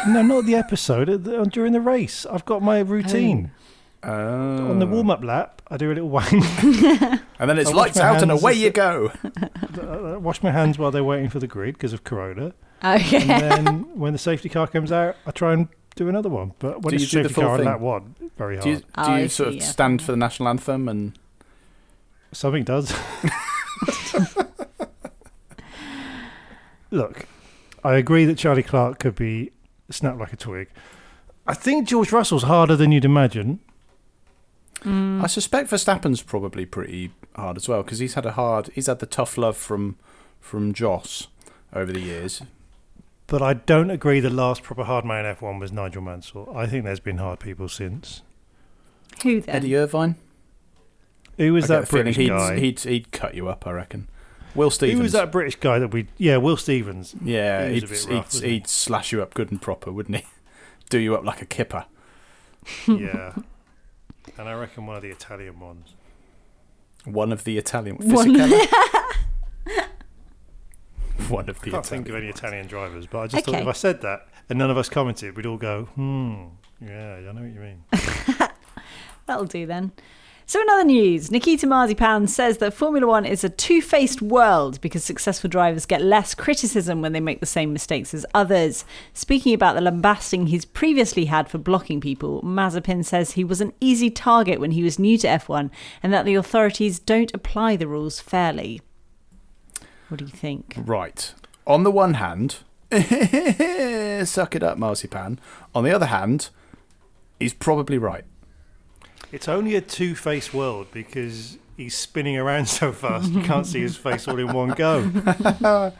no, 0.06 0.20
not 0.20 0.44
the 0.44 0.54
episode. 0.54 1.24
the- 1.24 1.44
during 1.46 1.72
the 1.72 1.80
race, 1.80 2.26
I've 2.26 2.44
got 2.44 2.60
my 2.62 2.80
routine. 2.80 3.52
Oh. 3.54 3.56
On 4.02 4.78
the 4.78 4.86
oh. 4.86 4.88
warm 4.88 5.10
up 5.10 5.22
lap, 5.22 5.60
I 5.68 5.76
do 5.76 5.90
a 5.90 5.94
little 5.94 6.08
wank. 6.08 6.32
And 7.40 7.48
then 7.48 7.58
it's 7.58 7.70
I 7.70 7.72
wash 7.74 7.86
lights 7.86 7.98
my 7.98 8.04
out 8.04 8.22
and 8.22 8.30
hands 8.30 8.42
away 8.42 8.52
you 8.52 8.70
go. 8.70 9.12
I 9.24 10.16
wash 10.18 10.42
my 10.42 10.50
hands 10.50 10.78
while 10.78 10.90
they're 10.90 11.02
waiting 11.04 11.30
for 11.30 11.38
the 11.38 11.46
grid 11.46 11.74
because 11.74 11.94
of 11.94 12.04
Corona. 12.04 12.52
Okay. 12.84 13.22
And 13.22 13.28
then 13.42 13.98
when 13.98 14.12
the 14.12 14.18
safety 14.18 14.50
car 14.50 14.66
comes 14.66 14.92
out, 14.92 15.16
I 15.26 15.30
try 15.30 15.54
and 15.54 15.68
do 15.96 16.08
another 16.08 16.28
one. 16.28 16.52
But 16.58 16.82
when 16.82 16.90
Do 16.90 16.96
it's 16.96 17.04
you 17.12 17.22
do 17.22 17.22
the 17.22 17.28
safety 17.30 17.34
full 17.34 17.44
car 17.44 17.52
on 17.52 17.58
thing? 17.60 17.66
lap 17.66 17.80
one, 17.80 18.14
very 18.36 18.56
hard. 18.56 18.64
Do 18.64 18.70
you, 18.70 18.76
do 18.76 18.84
Oh, 18.96 19.16
you 19.16 19.28
sort 19.28 19.50
see, 19.50 19.56
of 19.56 19.62
yeah. 19.62 19.68
stand 19.68 20.02
for 20.02 20.12
the 20.12 20.18
national 20.18 20.48
anthem 20.50 20.88
and 20.88 21.18
Something 22.32 22.62
does. 22.64 22.94
Look, 26.90 27.26
I 27.84 27.94
agree 27.94 28.24
that 28.24 28.36
Charlie 28.38 28.62
Clark 28.62 28.98
could 28.98 29.14
be 29.14 29.52
snapped 29.90 30.18
like 30.18 30.32
a 30.32 30.36
twig. 30.36 30.68
I 31.46 31.54
think 31.54 31.88
George 31.88 32.12
Russell's 32.12 32.44
harder 32.44 32.76
than 32.76 32.92
you'd 32.92 33.04
imagine. 33.04 33.60
Mm. 34.82 35.22
I 35.22 35.26
suspect 35.26 35.70
Verstappen's 35.70 36.22
probably 36.22 36.64
pretty 36.66 37.10
hard 37.36 37.56
as 37.56 37.68
well 37.68 37.82
because 37.82 37.98
he's 37.98 38.14
had 38.14 38.26
a 38.26 38.32
hard, 38.32 38.70
he's 38.74 38.86
had 38.86 38.98
the 38.98 39.06
tough 39.06 39.36
love 39.36 39.56
from 39.56 39.96
from 40.40 40.72
Joss 40.72 41.28
over 41.74 41.92
the 41.92 42.00
years. 42.00 42.42
But 43.26 43.42
I 43.42 43.54
don't 43.54 43.90
agree 43.90 44.18
the 44.20 44.30
last 44.30 44.62
proper 44.62 44.84
hard 44.84 45.04
man 45.04 45.24
in 45.24 45.36
F1 45.36 45.60
was 45.60 45.70
Nigel 45.70 46.02
Mansell. 46.02 46.52
I 46.56 46.66
think 46.66 46.84
there's 46.84 46.98
been 46.98 47.18
hard 47.18 47.38
people 47.38 47.68
since. 47.68 48.22
Who 49.22 49.40
then? 49.40 49.54
Eddie 49.56 49.76
Irvine, 49.76 50.16
Who 51.36 51.52
was 51.52 51.70
I 51.70 51.80
that 51.80 51.88
British 51.88 52.16
he'd, 52.16 52.28
guy? 52.28 52.58
He'd 52.58 52.80
he'd 52.80 53.12
cut 53.12 53.34
you 53.34 53.48
up, 53.48 53.66
I 53.66 53.72
reckon. 53.72 54.08
Will 54.54 54.70
Stevens. 54.70 54.98
Who 54.98 55.02
was 55.04 55.12
that 55.12 55.30
British 55.30 55.56
guy 55.56 55.78
that 55.78 55.88
we? 55.92 56.08
Yeah, 56.16 56.38
Will 56.38 56.56
Stevens. 56.56 57.14
Yeah, 57.22 57.68
he 57.68 57.74
he'd, 57.74 57.84
a 57.84 57.86
bit 57.86 57.98
he'd, 58.00 58.10
rough, 58.10 58.26
wasn't 58.26 58.44
he? 58.44 58.50
he'd 58.54 58.66
slash 58.66 59.12
you 59.12 59.22
up 59.22 59.34
good 59.34 59.50
and 59.52 59.62
proper, 59.62 59.92
wouldn't 59.92 60.16
he? 60.16 60.24
Do 60.90 60.98
you 60.98 61.14
up 61.14 61.24
like 61.24 61.40
a 61.40 61.46
kipper. 61.46 61.84
yeah. 62.88 63.34
And 64.40 64.48
I 64.48 64.54
reckon 64.54 64.86
one 64.86 64.96
of 64.96 65.02
the 65.02 65.10
Italian 65.10 65.60
ones. 65.60 65.94
One 67.04 67.30
of 67.30 67.44
the 67.44 67.58
Italian. 67.58 67.96
One- 67.96 68.34
One 71.28 71.48
of 71.50 71.60
the 71.60 71.68
I 71.68 71.72
can't 71.72 71.86
think 71.86 72.08
of 72.08 72.14
Italian. 72.14 72.16
any 72.16 72.28
Italian 72.30 72.66
drivers, 72.66 73.06
but 73.06 73.18
I 73.20 73.26
just 73.28 73.44
thought 73.44 73.54
if 73.54 73.66
I 73.66 73.72
said 73.72 74.00
that 74.00 74.26
and 74.48 74.58
none 74.58 74.70
of 74.70 74.78
us 74.78 74.88
commented, 74.88 75.36
we'd 75.36 75.46
all 75.46 75.58
go, 75.58 75.84
hmm, 75.94 76.46
yeah, 76.80 77.16
I 77.16 77.20
know 77.32 77.42
what 77.42 77.52
you 77.52 77.60
mean. 77.60 77.84
That'll 79.26 79.44
do 79.44 79.66
then. 79.66 79.92
So, 80.50 80.60
in 80.60 80.68
other 80.68 80.82
news, 80.82 81.30
Nikita 81.30 81.64
Marzipan 81.68 82.26
says 82.26 82.58
that 82.58 82.74
Formula 82.74 83.06
One 83.06 83.24
is 83.24 83.44
a 83.44 83.48
two 83.48 83.80
faced 83.80 84.20
world 84.20 84.80
because 84.80 85.04
successful 85.04 85.48
drivers 85.48 85.86
get 85.86 86.02
less 86.02 86.34
criticism 86.34 87.00
when 87.00 87.12
they 87.12 87.20
make 87.20 87.38
the 87.38 87.46
same 87.46 87.72
mistakes 87.72 88.12
as 88.12 88.26
others. 88.34 88.84
Speaking 89.14 89.54
about 89.54 89.76
the 89.76 89.80
lambasting 89.80 90.48
he's 90.48 90.64
previously 90.64 91.26
had 91.26 91.48
for 91.48 91.58
blocking 91.58 92.00
people, 92.00 92.42
Mazepin 92.42 93.04
says 93.04 93.30
he 93.30 93.44
was 93.44 93.60
an 93.60 93.72
easy 93.80 94.10
target 94.10 94.58
when 94.58 94.72
he 94.72 94.82
was 94.82 94.98
new 94.98 95.16
to 95.18 95.28
F1 95.28 95.70
and 96.02 96.12
that 96.12 96.24
the 96.24 96.34
authorities 96.34 96.98
don't 96.98 97.32
apply 97.32 97.76
the 97.76 97.86
rules 97.86 98.18
fairly. 98.18 98.82
What 100.08 100.18
do 100.18 100.24
you 100.24 100.32
think? 100.32 100.74
Right. 100.76 101.32
On 101.64 101.84
the 101.84 101.92
one 101.92 102.14
hand, 102.14 102.56
suck 104.26 104.56
it 104.56 104.64
up, 104.64 104.78
Marzipan. 104.78 105.38
On 105.76 105.84
the 105.84 105.94
other 105.94 106.06
hand, 106.06 106.48
he's 107.38 107.54
probably 107.54 107.98
right. 107.98 108.24
It's 109.32 109.48
only 109.48 109.74
a 109.76 109.80
two 109.80 110.14
faced 110.14 110.52
world 110.52 110.88
because 110.92 111.58
he's 111.76 111.94
spinning 111.96 112.36
around 112.36 112.66
so 112.78 112.92
fast 112.92 113.30
you 113.32 113.42
can't 113.42 113.66
see 113.66 113.80
his 113.80 113.96
face 113.96 114.26
all 114.28 114.38
in 114.38 114.52
one 114.52 114.70
go. 114.70 115.10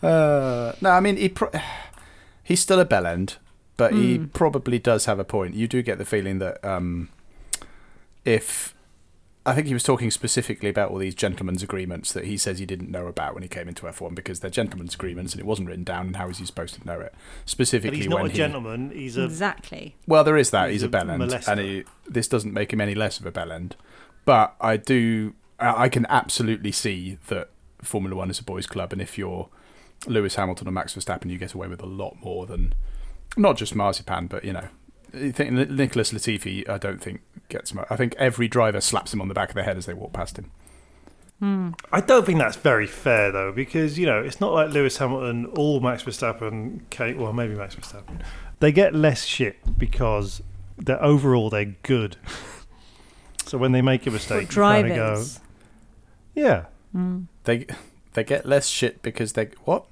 Uh, 0.00 0.72
no, 0.80 0.90
I 0.90 1.00
mean 1.00 1.16
he 1.16 1.28
pro- 1.28 1.50
he's 2.44 2.60
still 2.60 2.78
a 2.78 2.84
bell 2.84 3.04
end, 3.06 3.36
but 3.76 3.92
he 3.94 4.16
Hmm. 4.16 4.24
probably 4.26 4.78
does 4.78 5.06
have 5.06 5.18
a 5.18 5.24
point. 5.24 5.54
You 5.54 5.66
do 5.66 5.82
get 5.82 5.98
the 5.98 6.04
feeling 6.04 6.38
that 6.38 6.64
um, 6.64 7.08
if 8.24 8.74
I 9.48 9.54
think 9.54 9.66
he 9.66 9.74
was 9.74 9.82
talking 9.82 10.10
specifically 10.10 10.68
about 10.68 10.90
all 10.90 10.98
these 10.98 11.14
gentlemen's 11.14 11.62
agreements 11.62 12.12
that 12.12 12.24
he 12.24 12.36
says 12.36 12.58
he 12.58 12.66
didn't 12.66 12.90
know 12.90 13.06
about 13.06 13.34
when 13.34 13.42
he 13.42 13.48
came 13.48 13.68
into 13.68 13.86
F1 13.86 14.14
because 14.14 14.40
they're 14.40 14.50
gentlemen's 14.50 14.94
agreements 14.94 15.32
and 15.32 15.40
it 15.40 15.46
wasn't 15.46 15.68
written 15.68 15.84
down. 15.84 16.06
And 16.08 16.16
how 16.16 16.28
is 16.28 16.38
he 16.38 16.46
supposed 16.46 16.74
to 16.74 16.86
know 16.86 17.00
it? 17.00 17.12
But 17.12 17.50
Specifically, 17.50 17.96
he's 17.98 18.08
not 18.08 18.16
when 18.22 18.26
a 18.26 18.30
he, 18.30 18.36
gentleman, 18.36 18.90
he's 18.90 19.16
a. 19.16 19.24
Exactly. 19.24 19.96
Well, 20.06 20.24
there 20.24 20.36
is 20.36 20.50
that. 20.50 20.70
He's 20.70 20.82
He's, 20.82 20.82
a 20.82 20.86
a 20.86 20.90
bellend, 20.90 21.28
molester. 21.30 21.48
and 21.48 21.60
he, 21.60 21.84
this 22.06 22.28
doesn't 22.28 22.52
make 22.52 22.72
him 22.72 22.80
any 22.80 22.94
less 22.94 23.18
of 23.18 23.26
a 23.26 23.30
bell 23.30 23.50
end. 23.52 23.76
But 24.24 24.54
I 24.60 24.76
do, 24.76 25.34
I 25.58 25.84
I 25.84 25.88
can 25.88 26.06
absolutely 26.08 26.72
see 26.72 27.18
that 27.28 27.50
Formula 27.82 28.14
One 28.16 28.30
is 28.30 28.38
a 28.38 28.44
boys' 28.44 28.66
club, 28.66 28.92
and 28.92 29.00
if 29.00 29.16
you're 29.16 29.48
Lewis 30.06 30.34
Hamilton 30.34 30.68
or 30.68 30.72
Max 30.72 30.94
Verstappen, 30.94 31.30
you 31.30 31.38
get 31.38 31.54
away 31.54 31.68
with 31.68 31.82
a 31.82 31.86
lot 31.86 32.16
more 32.22 32.44
than 32.46 32.74
not 33.36 33.56
just 33.56 33.74
Marzipan, 33.74 34.26
but 34.26 34.44
you 34.44 34.52
know. 34.52 34.68
I 35.14 35.30
think 35.30 35.52
Ni- 35.52 35.64
Nicholas 35.64 36.12
Latifi, 36.12 36.68
I 36.68 36.76
don't 36.76 37.00
think 37.00 37.22
gets 37.48 37.74
much. 37.74 37.86
I 37.90 37.96
think 37.96 38.14
every 38.18 38.48
driver 38.48 38.80
slaps 38.80 39.12
him 39.12 39.20
on 39.20 39.28
the 39.28 39.34
back 39.34 39.48
of 39.50 39.54
the 39.54 39.62
head 39.62 39.76
as 39.76 39.86
they 39.86 39.94
walk 39.94 40.12
past 40.12 40.38
him. 40.38 40.50
Hmm. 41.40 41.70
I 41.92 42.00
don't 42.00 42.26
think 42.26 42.38
that's 42.38 42.56
very 42.56 42.86
fair 42.86 43.30
though, 43.30 43.52
because 43.52 43.96
you 43.98 44.06
know 44.06 44.20
it's 44.20 44.40
not 44.40 44.52
like 44.52 44.70
Lewis 44.70 44.96
Hamilton 44.98 45.46
or 45.56 45.80
Max 45.80 46.02
Verstappen. 46.02 46.80
Kate, 46.90 47.16
well, 47.16 47.32
maybe 47.32 47.54
Max 47.54 47.76
Verstappen. 47.76 48.22
They 48.60 48.72
get 48.72 48.92
less 48.94 49.24
shit 49.24 49.78
because 49.78 50.42
they're 50.76 51.02
overall 51.02 51.48
they're 51.48 51.76
good. 51.84 52.16
so 53.46 53.56
when 53.56 53.70
they 53.72 53.82
make 53.82 54.04
a 54.06 54.10
mistake, 54.10 54.42
you 54.54 54.62
kind 54.62 54.88
of 54.88 54.96
go, 54.96 54.96
drivers. 54.96 55.40
yeah. 56.34 56.64
Hmm. 56.92 57.22
They 57.44 57.66
they 58.14 58.24
get 58.24 58.44
less 58.44 58.66
shit 58.66 59.00
because 59.02 59.34
they 59.34 59.50
what? 59.64 59.86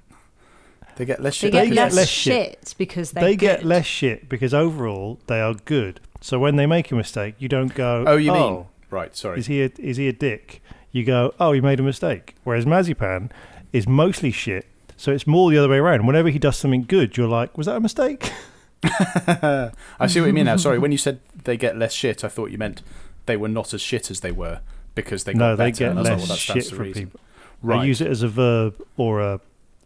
They 0.96 1.04
get 1.04 1.22
less 1.22 1.34
shit. 1.34 1.52
They 1.52 1.68
because 1.68 1.74
get 1.74 1.84
less, 1.84 1.94
less 1.94 2.08
shit, 2.08 2.32
shit. 2.34 2.74
because 2.78 3.10
they're 3.12 3.22
They 3.22 3.36
get 3.36 3.64
less 3.64 3.86
shit 3.86 4.28
because 4.28 4.52
overall 4.54 5.20
they 5.26 5.40
are 5.40 5.54
good. 5.54 6.00
So 6.20 6.38
when 6.38 6.56
they 6.56 6.66
make 6.66 6.90
a 6.90 6.94
mistake, 6.94 7.34
you 7.38 7.48
don't 7.48 7.74
go, 7.74 8.04
Oh, 8.06 8.16
you 8.16 8.32
mean 8.32 8.42
oh, 8.42 8.68
right? 8.90 9.14
Sorry. 9.16 9.38
is 9.38 9.46
he 9.46 9.62
a, 9.62 9.70
is 9.78 9.96
he 9.96 10.08
a 10.08 10.12
dick? 10.12 10.62
You 10.92 11.04
go, 11.04 11.34
oh, 11.38 11.52
he 11.52 11.60
made 11.60 11.78
a 11.78 11.82
mistake. 11.82 12.36
Whereas 12.44 12.64
Mazipan 12.64 13.30
is 13.72 13.86
mostly 13.86 14.30
shit. 14.30 14.66
So 14.96 15.12
it's 15.12 15.26
more 15.26 15.50
the 15.50 15.58
other 15.58 15.68
way 15.68 15.76
around. 15.76 16.06
Whenever 16.06 16.30
he 16.30 16.38
does 16.38 16.56
something 16.56 16.84
good, 16.84 17.16
you're 17.18 17.28
like, 17.28 17.58
was 17.58 17.66
that 17.66 17.76
a 17.76 17.80
mistake? 17.80 18.32
I 18.82 19.70
see 20.06 20.20
what 20.20 20.26
you 20.28 20.32
mean 20.32 20.46
now. 20.46 20.56
Sorry, 20.56 20.78
when 20.78 20.92
you 20.92 20.98
said 20.98 21.20
they 21.44 21.56
get 21.56 21.76
less 21.76 21.92
shit, 21.92 22.24
I 22.24 22.28
thought 22.28 22.50
you 22.50 22.58
meant 22.58 22.82
they 23.26 23.36
were 23.36 23.48
not 23.48 23.74
as 23.74 23.82
shit 23.82 24.10
as 24.10 24.20
they 24.20 24.32
were 24.32 24.60
because 24.94 25.24
they 25.24 25.32
got 25.34 25.38
no, 25.38 25.56
they 25.56 25.70
better. 25.70 25.78
get 25.84 25.90
and 25.90 25.98
I 25.98 26.02
was 26.02 26.08
like, 26.08 26.18
less 26.18 26.18
well, 26.20 26.26
that's- 26.28 26.38
shit 26.38 26.54
that's 26.56 26.70
from 26.70 26.78
reason. 26.78 27.04
people. 27.06 27.20
Right. 27.62 27.80
I 27.80 27.84
use 27.84 28.00
it 28.00 28.08
as 28.08 28.22
a 28.22 28.28
verb 28.28 28.80
or 28.96 29.20
a 29.20 29.40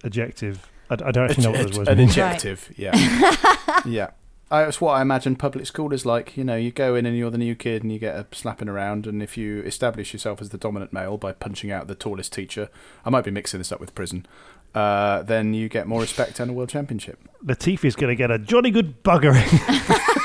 adjective. 0.04 0.70
I, 0.90 0.94
I 0.94 1.10
don't 1.10 1.30
actually 1.30 1.44
know 1.44 1.50
what 1.52 1.58
those 1.58 1.78
words 1.78 1.88
mean. 1.88 1.88
An 1.88 1.98
mean. 1.98 2.08
adjective, 2.10 2.72
yeah, 2.76 3.80
yeah. 3.84 4.10
I, 4.50 4.64
that's 4.64 4.80
what 4.80 4.92
I 4.92 5.02
imagine 5.02 5.36
public 5.36 5.66
school 5.66 5.92
is 5.92 6.04
like. 6.04 6.36
You 6.36 6.44
know, 6.44 6.56
you 6.56 6.70
go 6.70 6.94
in 6.94 7.06
and 7.06 7.16
you're 7.16 7.30
the 7.30 7.38
new 7.38 7.54
kid, 7.54 7.82
and 7.82 7.92
you 7.92 7.98
get 7.98 8.16
a 8.16 8.26
slapping 8.34 8.68
around. 8.68 9.06
And 9.06 9.22
if 9.22 9.36
you 9.36 9.60
establish 9.62 10.12
yourself 10.12 10.40
as 10.40 10.50
the 10.50 10.58
dominant 10.58 10.92
male 10.92 11.16
by 11.16 11.32
punching 11.32 11.70
out 11.70 11.86
the 11.86 11.94
tallest 11.94 12.32
teacher, 12.32 12.68
I 13.04 13.10
might 13.10 13.24
be 13.24 13.30
mixing 13.30 13.58
this 13.58 13.70
up 13.72 13.80
with 13.80 13.94
prison. 13.94 14.26
Uh, 14.74 15.22
then 15.22 15.52
you 15.52 15.68
get 15.68 15.86
more 15.86 16.00
respect 16.00 16.38
and 16.40 16.50
a 16.50 16.54
world 16.54 16.68
championship. 16.68 17.18
Latifi's 17.42 17.96
going 17.96 18.10
to 18.10 18.16
get 18.16 18.30
a 18.30 18.38
jolly 18.38 18.70
good 18.70 19.02
buggering. 19.02 19.48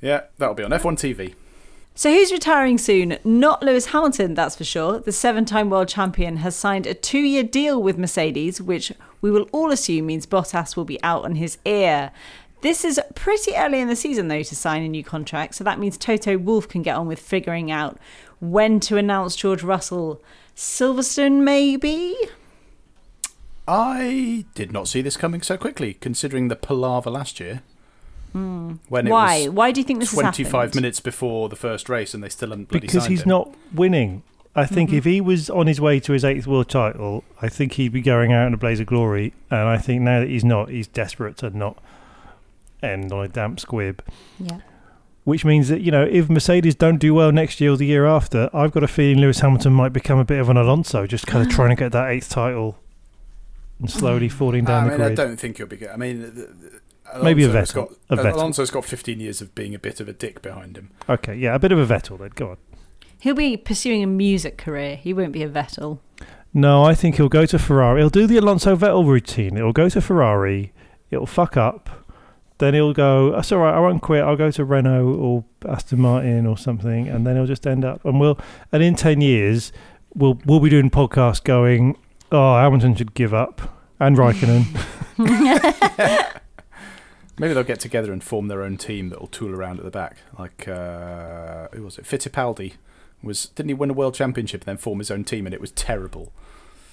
Yeah, 0.00 0.22
that'll 0.38 0.54
be 0.54 0.62
on 0.62 0.70
F1 0.70 0.94
TV. 0.96 1.34
So 1.94 2.10
who's 2.10 2.32
retiring 2.32 2.78
soon? 2.78 3.18
Not 3.24 3.62
Lewis 3.62 3.86
Hamilton, 3.86 4.34
that's 4.34 4.56
for 4.56 4.64
sure. 4.64 5.00
The 5.00 5.12
seven-time 5.12 5.68
world 5.68 5.88
champion 5.88 6.38
has 6.38 6.56
signed 6.56 6.86
a 6.86 6.94
two-year 6.94 7.42
deal 7.42 7.82
with 7.82 7.98
Mercedes, 7.98 8.60
which 8.60 8.92
we 9.20 9.30
will 9.30 9.48
all 9.52 9.70
assume 9.70 10.06
means 10.06 10.24
Bottas 10.24 10.76
will 10.76 10.86
be 10.86 11.02
out 11.02 11.24
on 11.24 11.34
his 11.34 11.58
ear. 11.66 12.10
This 12.62 12.84
is 12.84 13.00
pretty 13.14 13.54
early 13.54 13.80
in 13.80 13.88
the 13.88 13.96
season, 13.96 14.28
though, 14.28 14.42
to 14.42 14.56
sign 14.56 14.82
a 14.82 14.88
new 14.88 15.04
contract. 15.04 15.54
So 15.56 15.64
that 15.64 15.78
means 15.78 15.98
Toto 15.98 16.38
Wolff 16.38 16.68
can 16.68 16.82
get 16.82 16.96
on 16.96 17.06
with 17.06 17.18
figuring 17.18 17.70
out 17.70 17.98
when 18.38 18.80
to 18.80 18.96
announce 18.96 19.36
George 19.36 19.62
Russell. 19.62 20.22
Silverstone, 20.56 21.42
maybe? 21.42 22.14
I 23.66 24.46
did 24.54 24.72
not 24.72 24.88
see 24.88 25.00
this 25.02 25.16
coming 25.16 25.42
so 25.42 25.56
quickly, 25.56 25.94
considering 25.94 26.48
the 26.48 26.56
palaver 26.56 27.10
last 27.10 27.40
year. 27.40 27.62
When 28.32 29.06
it 29.06 29.10
Why? 29.10 29.40
was 29.46 29.50
Why 29.50 29.72
do 29.72 29.80
you 29.80 29.84
think 29.84 30.00
this 30.00 30.10
has 30.12 30.20
25 30.20 30.74
minutes 30.74 31.00
before 31.00 31.48
the 31.48 31.56
first 31.56 31.88
race 31.88 32.14
and 32.14 32.22
they 32.22 32.28
still 32.28 32.50
haven't 32.50 32.68
bloody 32.68 32.86
because 32.86 33.06
he's 33.06 33.22
him. 33.22 33.28
not 33.28 33.54
winning. 33.74 34.22
I 34.54 34.66
think 34.66 34.90
Mm-hmm. 34.90 34.98
if 34.98 35.04
he 35.04 35.20
was 35.20 35.48
on 35.48 35.66
his 35.68 35.80
way 35.80 36.00
to 36.00 36.12
his 36.12 36.24
eighth 36.24 36.46
world 36.46 36.68
title, 36.68 37.22
I 37.40 37.48
think 37.48 37.74
he'd 37.74 37.92
be 37.92 38.00
going 38.02 38.32
out 38.32 38.46
in 38.48 38.54
a 38.54 38.56
blaze 38.56 38.80
of 38.80 38.86
glory. 38.86 39.32
And 39.50 39.60
I 39.68 39.78
think 39.78 40.02
now 40.02 40.20
that 40.20 40.28
he's 40.28 40.44
not, 40.44 40.70
he's 40.70 40.88
desperate 40.88 41.36
to 41.38 41.50
not 41.56 41.78
end 42.82 43.12
on 43.12 43.24
a 43.24 43.28
damp 43.28 43.60
squib. 43.60 44.02
Yeah. 44.40 44.60
Which 45.24 45.44
means 45.44 45.68
that 45.68 45.82
you 45.82 45.90
know, 45.92 46.02
if 46.02 46.28
Mercedes 46.28 46.74
don't 46.74 46.98
do 46.98 47.14
well 47.14 47.30
next 47.30 47.60
year 47.60 47.72
or 47.72 47.76
the 47.76 47.86
year 47.86 48.06
after, 48.06 48.50
I've 48.52 48.72
got 48.72 48.82
a 48.82 48.88
feeling 48.88 49.20
Lewis 49.20 49.38
Hamilton 49.40 49.72
might 49.72 49.92
become 49.92 50.18
a 50.18 50.24
bit 50.24 50.40
of 50.40 50.48
an 50.48 50.56
Alonso, 50.56 51.06
just 51.06 51.26
kind 51.26 51.46
of 51.46 51.52
trying 51.54 51.70
to 51.70 51.76
get 51.76 51.92
that 51.92 52.08
eighth 52.10 52.28
title 52.30 52.76
and 53.78 53.88
slowly 53.90 54.28
falling 54.28 54.64
down 54.64 54.88
I 54.88 54.92
the 54.94 54.98
mean, 54.98 55.12
I 55.12 55.14
don't 55.14 55.36
think 55.36 55.58
he'll 55.58 55.66
be 55.66 55.76
good. 55.76 55.90
I 55.90 55.96
mean, 55.96 56.22
the- 56.22 56.28
the- 56.30 56.80
Maybe 57.22 57.44
a 57.44 57.50
Alonso's 57.50 57.72
Vettel. 57.72 57.74
Got, 57.74 57.92
A 58.10 58.22
Vettel. 58.22 58.34
Alonso's 58.34 58.70
got 58.70 58.84
15 58.84 59.20
years 59.20 59.40
of 59.40 59.54
being 59.54 59.74
a 59.74 59.78
bit 59.78 60.00
of 60.00 60.08
a 60.08 60.12
dick 60.12 60.42
behind 60.42 60.76
him. 60.76 60.90
Okay, 61.08 61.34
yeah, 61.34 61.54
a 61.54 61.58
bit 61.58 61.72
of 61.72 61.78
a 61.78 61.94
Vettel 61.94 62.18
then. 62.18 62.30
Go 62.34 62.50
on. 62.50 62.56
He'll 63.20 63.34
be 63.34 63.56
pursuing 63.56 64.02
a 64.02 64.06
music 64.06 64.56
career. 64.56 64.96
He 64.96 65.12
won't 65.12 65.32
be 65.32 65.42
a 65.42 65.48
Vettel. 65.48 65.98
No, 66.52 66.82
I 66.82 66.94
think 66.94 67.16
he'll 67.16 67.28
go 67.28 67.46
to 67.46 67.58
Ferrari. 67.58 68.00
He'll 68.00 68.10
do 68.10 68.26
the 68.26 68.38
Alonso 68.38 68.74
Vettel 68.76 69.06
routine. 69.06 69.56
It'll 69.56 69.72
go 69.72 69.88
to 69.88 70.00
Ferrari. 70.00 70.72
It'll 71.10 71.26
fuck 71.26 71.56
up. 71.56 71.90
Then 72.58 72.74
he'll 72.74 72.92
go, 72.92 73.32
that's 73.32 73.52
all 73.52 73.60
right, 73.60 73.74
I 73.74 73.80
won't 73.80 74.02
quit. 74.02 74.22
I'll 74.22 74.36
go 74.36 74.50
to 74.50 74.64
Renault 74.64 75.14
or 75.14 75.44
Aston 75.66 76.00
Martin 76.00 76.46
or 76.46 76.58
something. 76.58 77.08
And 77.08 77.26
then 77.26 77.36
he'll 77.36 77.46
just 77.46 77.66
end 77.66 77.84
up. 77.84 78.04
And 78.04 78.20
we'll, 78.20 78.38
and 78.72 78.82
in 78.82 78.94
10 78.94 79.20
years, 79.20 79.72
we'll, 80.14 80.38
we'll 80.44 80.60
be 80.60 80.68
doing 80.68 80.90
podcasts 80.90 81.42
going, 81.42 81.96
oh, 82.32 82.56
Hamilton 82.56 82.94
should 82.94 83.14
give 83.14 83.32
up. 83.32 83.76
And 83.98 84.16
Raikkonen. 84.16 84.66
Maybe 87.40 87.54
they'll 87.54 87.64
get 87.64 87.80
together 87.80 88.12
and 88.12 88.22
form 88.22 88.48
their 88.48 88.62
own 88.62 88.76
team 88.76 89.08
that'll 89.08 89.26
tool 89.26 89.54
around 89.54 89.78
at 89.78 89.84
the 89.84 89.90
back. 89.90 90.18
Like, 90.38 90.68
uh, 90.68 91.68
who 91.72 91.82
was 91.82 91.96
it? 91.98 92.04
Fittipaldi. 92.04 92.74
Was, 93.22 93.46
didn't 93.46 93.68
he 93.68 93.74
win 93.74 93.88
a 93.88 93.94
world 93.94 94.14
championship 94.14 94.60
and 94.62 94.66
then 94.66 94.76
form 94.76 94.98
his 94.98 95.10
own 95.10 95.24
team 95.24 95.46
and 95.46 95.54
it 95.54 95.60
was 95.60 95.70
terrible? 95.70 96.34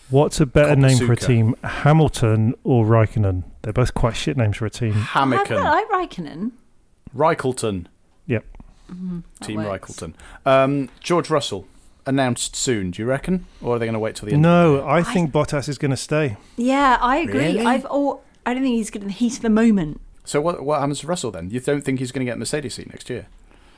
What's 0.09 0.39
a 0.39 0.45
better 0.45 0.77
name 0.77 0.99
for 0.99 1.11
a 1.11 1.17
team, 1.17 1.53
Hamilton 1.65 2.55
or 2.63 2.85
Raikkonen? 2.85 3.43
They're 3.61 3.73
both 3.73 3.93
quite 3.93 4.15
shit 4.15 4.37
names 4.37 4.55
for 4.55 4.65
a 4.65 4.69
team. 4.69 4.93
Hamilton. 4.93 5.57
I 5.57 5.59
Hamilton. 5.59 5.89
like 5.89 6.11
Raikkonen. 6.11 6.51
Reichelton. 7.13 7.85
Yep. 8.27 8.45
that 8.87 9.23
Team 9.41 9.63
works. 9.63 9.91
Reichelton. 9.91 10.13
Um, 10.45 10.89
George 11.01 11.29
Russell. 11.29 11.67
Announced 12.05 12.55
soon, 12.55 12.91
do 12.91 13.01
you 13.01 13.05
reckon? 13.05 13.47
Or 13.61 13.75
are 13.75 13.79
they 13.79 13.85
going 13.85 13.91
to 13.91 13.99
wait 13.99 14.15
till 14.15 14.27
the 14.27 14.33
end? 14.35 14.41
No, 14.41 14.87
I 14.87 15.03
think 15.03 15.29
Bottas 15.29 15.67
is 15.67 15.77
going 15.77 15.91
to 15.91 15.97
stay. 15.97 16.37
Yeah, 16.55 16.97
I 17.01 17.17
agree. 17.17 17.39
Really? 17.39 17.65
I've 17.65 17.85
oh, 17.89 18.21
I 18.45 18.53
don't 18.53 18.63
think 18.63 18.77
he's 18.77 18.89
good 18.89 19.01
in 19.01 19.09
the 19.09 19.13
heat 19.13 19.35
of 19.35 19.41
the 19.41 19.49
moment. 19.49 19.99
So 20.27 20.41
what, 20.41 20.61
what 20.61 20.81
happens 20.81 20.99
to 20.99 21.07
Russell 21.07 21.31
then? 21.31 21.49
You 21.51 21.61
don't 21.61 21.81
think 21.81 21.99
he's 21.99 22.11
going 22.11 22.25
to 22.25 22.29
get 22.29 22.35
a 22.35 22.39
Mercedes 22.39 22.75
seat 22.75 22.89
next 22.89 23.09
year? 23.09 23.27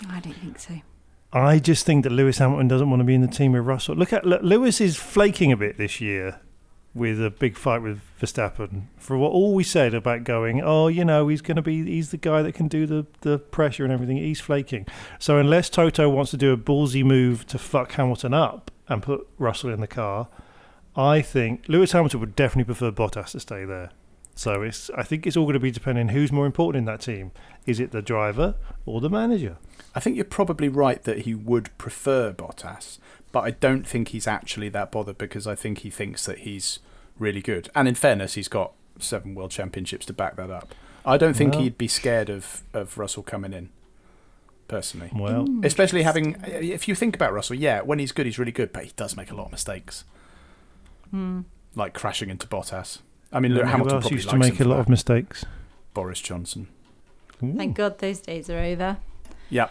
I 0.10 0.20
don't 0.20 0.34
think 0.34 0.60
so. 0.60 0.82
I 1.32 1.60
just 1.60 1.86
think 1.86 2.04
that 2.04 2.10
Lewis 2.10 2.40
Hamilton 2.40 2.68
doesn't 2.68 2.90
want 2.90 3.02
to 3.02 3.04
be 3.04 3.14
in 3.14 3.22
the 3.22 3.28
team 3.28 3.52
with 3.52 3.66
Russell. 3.66 3.96
Look 3.96 4.12
at 4.12 4.26
look, 4.26 4.42
Lewis 4.42 4.82
is 4.82 4.98
flaking 4.98 5.52
a 5.52 5.58
bit 5.58 5.78
this 5.78 6.02
year 6.02 6.40
with 6.96 7.24
a 7.24 7.30
big 7.30 7.56
fight 7.56 7.84
with 7.84 8.02
Verstappen 8.20 8.86
for 8.98 9.16
what 9.16 9.32
all 9.32 9.54
we 9.54 9.64
said 9.64 9.94
about 9.94 10.24
going. 10.24 10.60
Oh, 10.60 10.88
you 10.88 11.06
know, 11.06 11.28
he's 11.28 11.42
going 11.42 11.58
to 11.58 11.62
be 11.62 11.86
he's 11.86 12.10
the 12.10 12.18
guy 12.18 12.42
that 12.42 12.54
can 12.54 12.68
do 12.68 12.88
the 12.88 13.06
the 13.22 13.38
pressure 13.38 13.84
and 13.84 13.94
everything. 13.94 14.18
He's 14.18 14.42
flaking. 14.42 14.88
So 15.20 15.38
unless 15.38 15.70
Toto 15.70 16.10
wants 16.10 16.32
to 16.32 16.38
do 16.38 16.52
a 16.52 16.58
ballsy 16.58 17.04
move 17.04 17.46
to 17.48 17.60
fuck 17.60 17.92
Hamilton 17.92 18.34
up 18.34 18.72
and 18.88 19.04
put 19.04 19.28
Russell 19.38 19.70
in 19.70 19.82
the 19.82 19.88
car, 19.88 20.30
I 20.96 21.22
think 21.22 21.66
Lewis 21.68 21.92
Hamilton 21.92 22.22
would 22.22 22.36
definitely 22.36 22.74
prefer 22.74 22.92
Bottas 22.92 23.34
to 23.34 23.40
stay 23.40 23.66
there. 23.66 23.92
So 24.40 24.62
it's 24.62 24.90
I 24.92 25.04
think 25.04 25.28
it's 25.28 25.36
all 25.36 25.44
going 25.44 25.56
to 25.56 25.60
be 25.60 25.70
depending 25.70 26.08
who's 26.08 26.32
more 26.32 26.46
important 26.46 26.80
in 26.80 26.86
that 26.86 27.02
team. 27.02 27.32
Is 27.66 27.78
it 27.82 27.92
the 27.92 28.02
driver 28.02 28.56
or 28.86 29.02
the 29.02 29.10
manager? 29.10 29.58
I 29.94 30.00
think 30.00 30.16
you're 30.16 30.24
probably 30.24 30.70
right 30.70 31.04
that 31.04 31.20
he 31.24 31.36
would 31.36 31.78
prefer 31.78 32.32
Bottas, 32.32 33.00
but 33.34 33.42
I 33.42 33.52
don't 33.52 33.86
think 33.86 34.08
he's 34.08 34.28
actually 34.28 34.70
that 34.70 34.94
bothered 34.94 35.18
because 35.18 35.46
I 35.46 35.56
think 35.56 35.80
he 35.80 35.90
thinks 35.90 36.26
that 36.26 36.40
he's 36.40 36.80
really 37.18 37.42
good. 37.42 37.70
And 37.76 37.86
in 37.86 37.96
fairness, 37.96 38.36
he's 38.36 38.48
got 38.48 38.72
seven 38.98 39.36
world 39.36 39.52
championships 39.52 40.06
to 40.06 40.14
back 40.14 40.38
that 40.38 40.50
up. 40.50 40.74
I 41.06 41.18
don't 41.18 41.34
think 41.36 41.56
Well- 41.56 41.64
he'd 41.64 41.78
be 41.78 41.90
scared 41.90 42.30
of, 42.30 42.64
of 42.74 42.98
Russell 42.98 43.24
coming 43.24 43.52
in, 43.52 43.68
personally. 44.70 45.10
Well, 45.14 45.48
mm. 45.48 45.66
Especially 45.66 46.04
having, 46.04 46.38
if 46.46 46.88
you 46.88 46.96
think 46.96 47.14
about 47.14 47.34
Russell, 47.34 47.58
yeah, 47.58 47.82
when 47.82 48.00
he's 48.00 48.14
good, 48.14 48.26
he's 48.26 48.40
really 48.40 48.54
good, 48.54 48.72
but 48.72 48.86
he 48.86 48.94
does 48.96 49.18
make 49.18 49.32
a 49.32 49.36
lot 49.36 49.48
of 49.48 49.52
mistakes. 49.52 50.06
Hmm. 51.12 51.42
Like 51.76 51.94
crashing 51.94 52.30
into 52.30 52.48
Bottas. 52.48 53.00
I 53.32 53.40
mean, 53.40 53.54
look, 53.54 53.64
who 53.64 53.70
Hamilton 53.70 53.96
else 53.96 54.04
probably 54.04 54.18
used 54.18 54.30
to 54.30 54.38
make 54.38 54.60
a 54.60 54.64
lot 54.64 54.76
that. 54.76 54.82
of 54.82 54.90
mistakes. 54.90 55.46
Boris 55.94 56.22
Johnson. 56.22 56.68
Thank 57.40 57.78
God 57.78 58.00
those 58.00 58.20
days 58.20 58.50
are 58.50 58.60
over. 58.60 58.98
Yeah. 59.50 59.70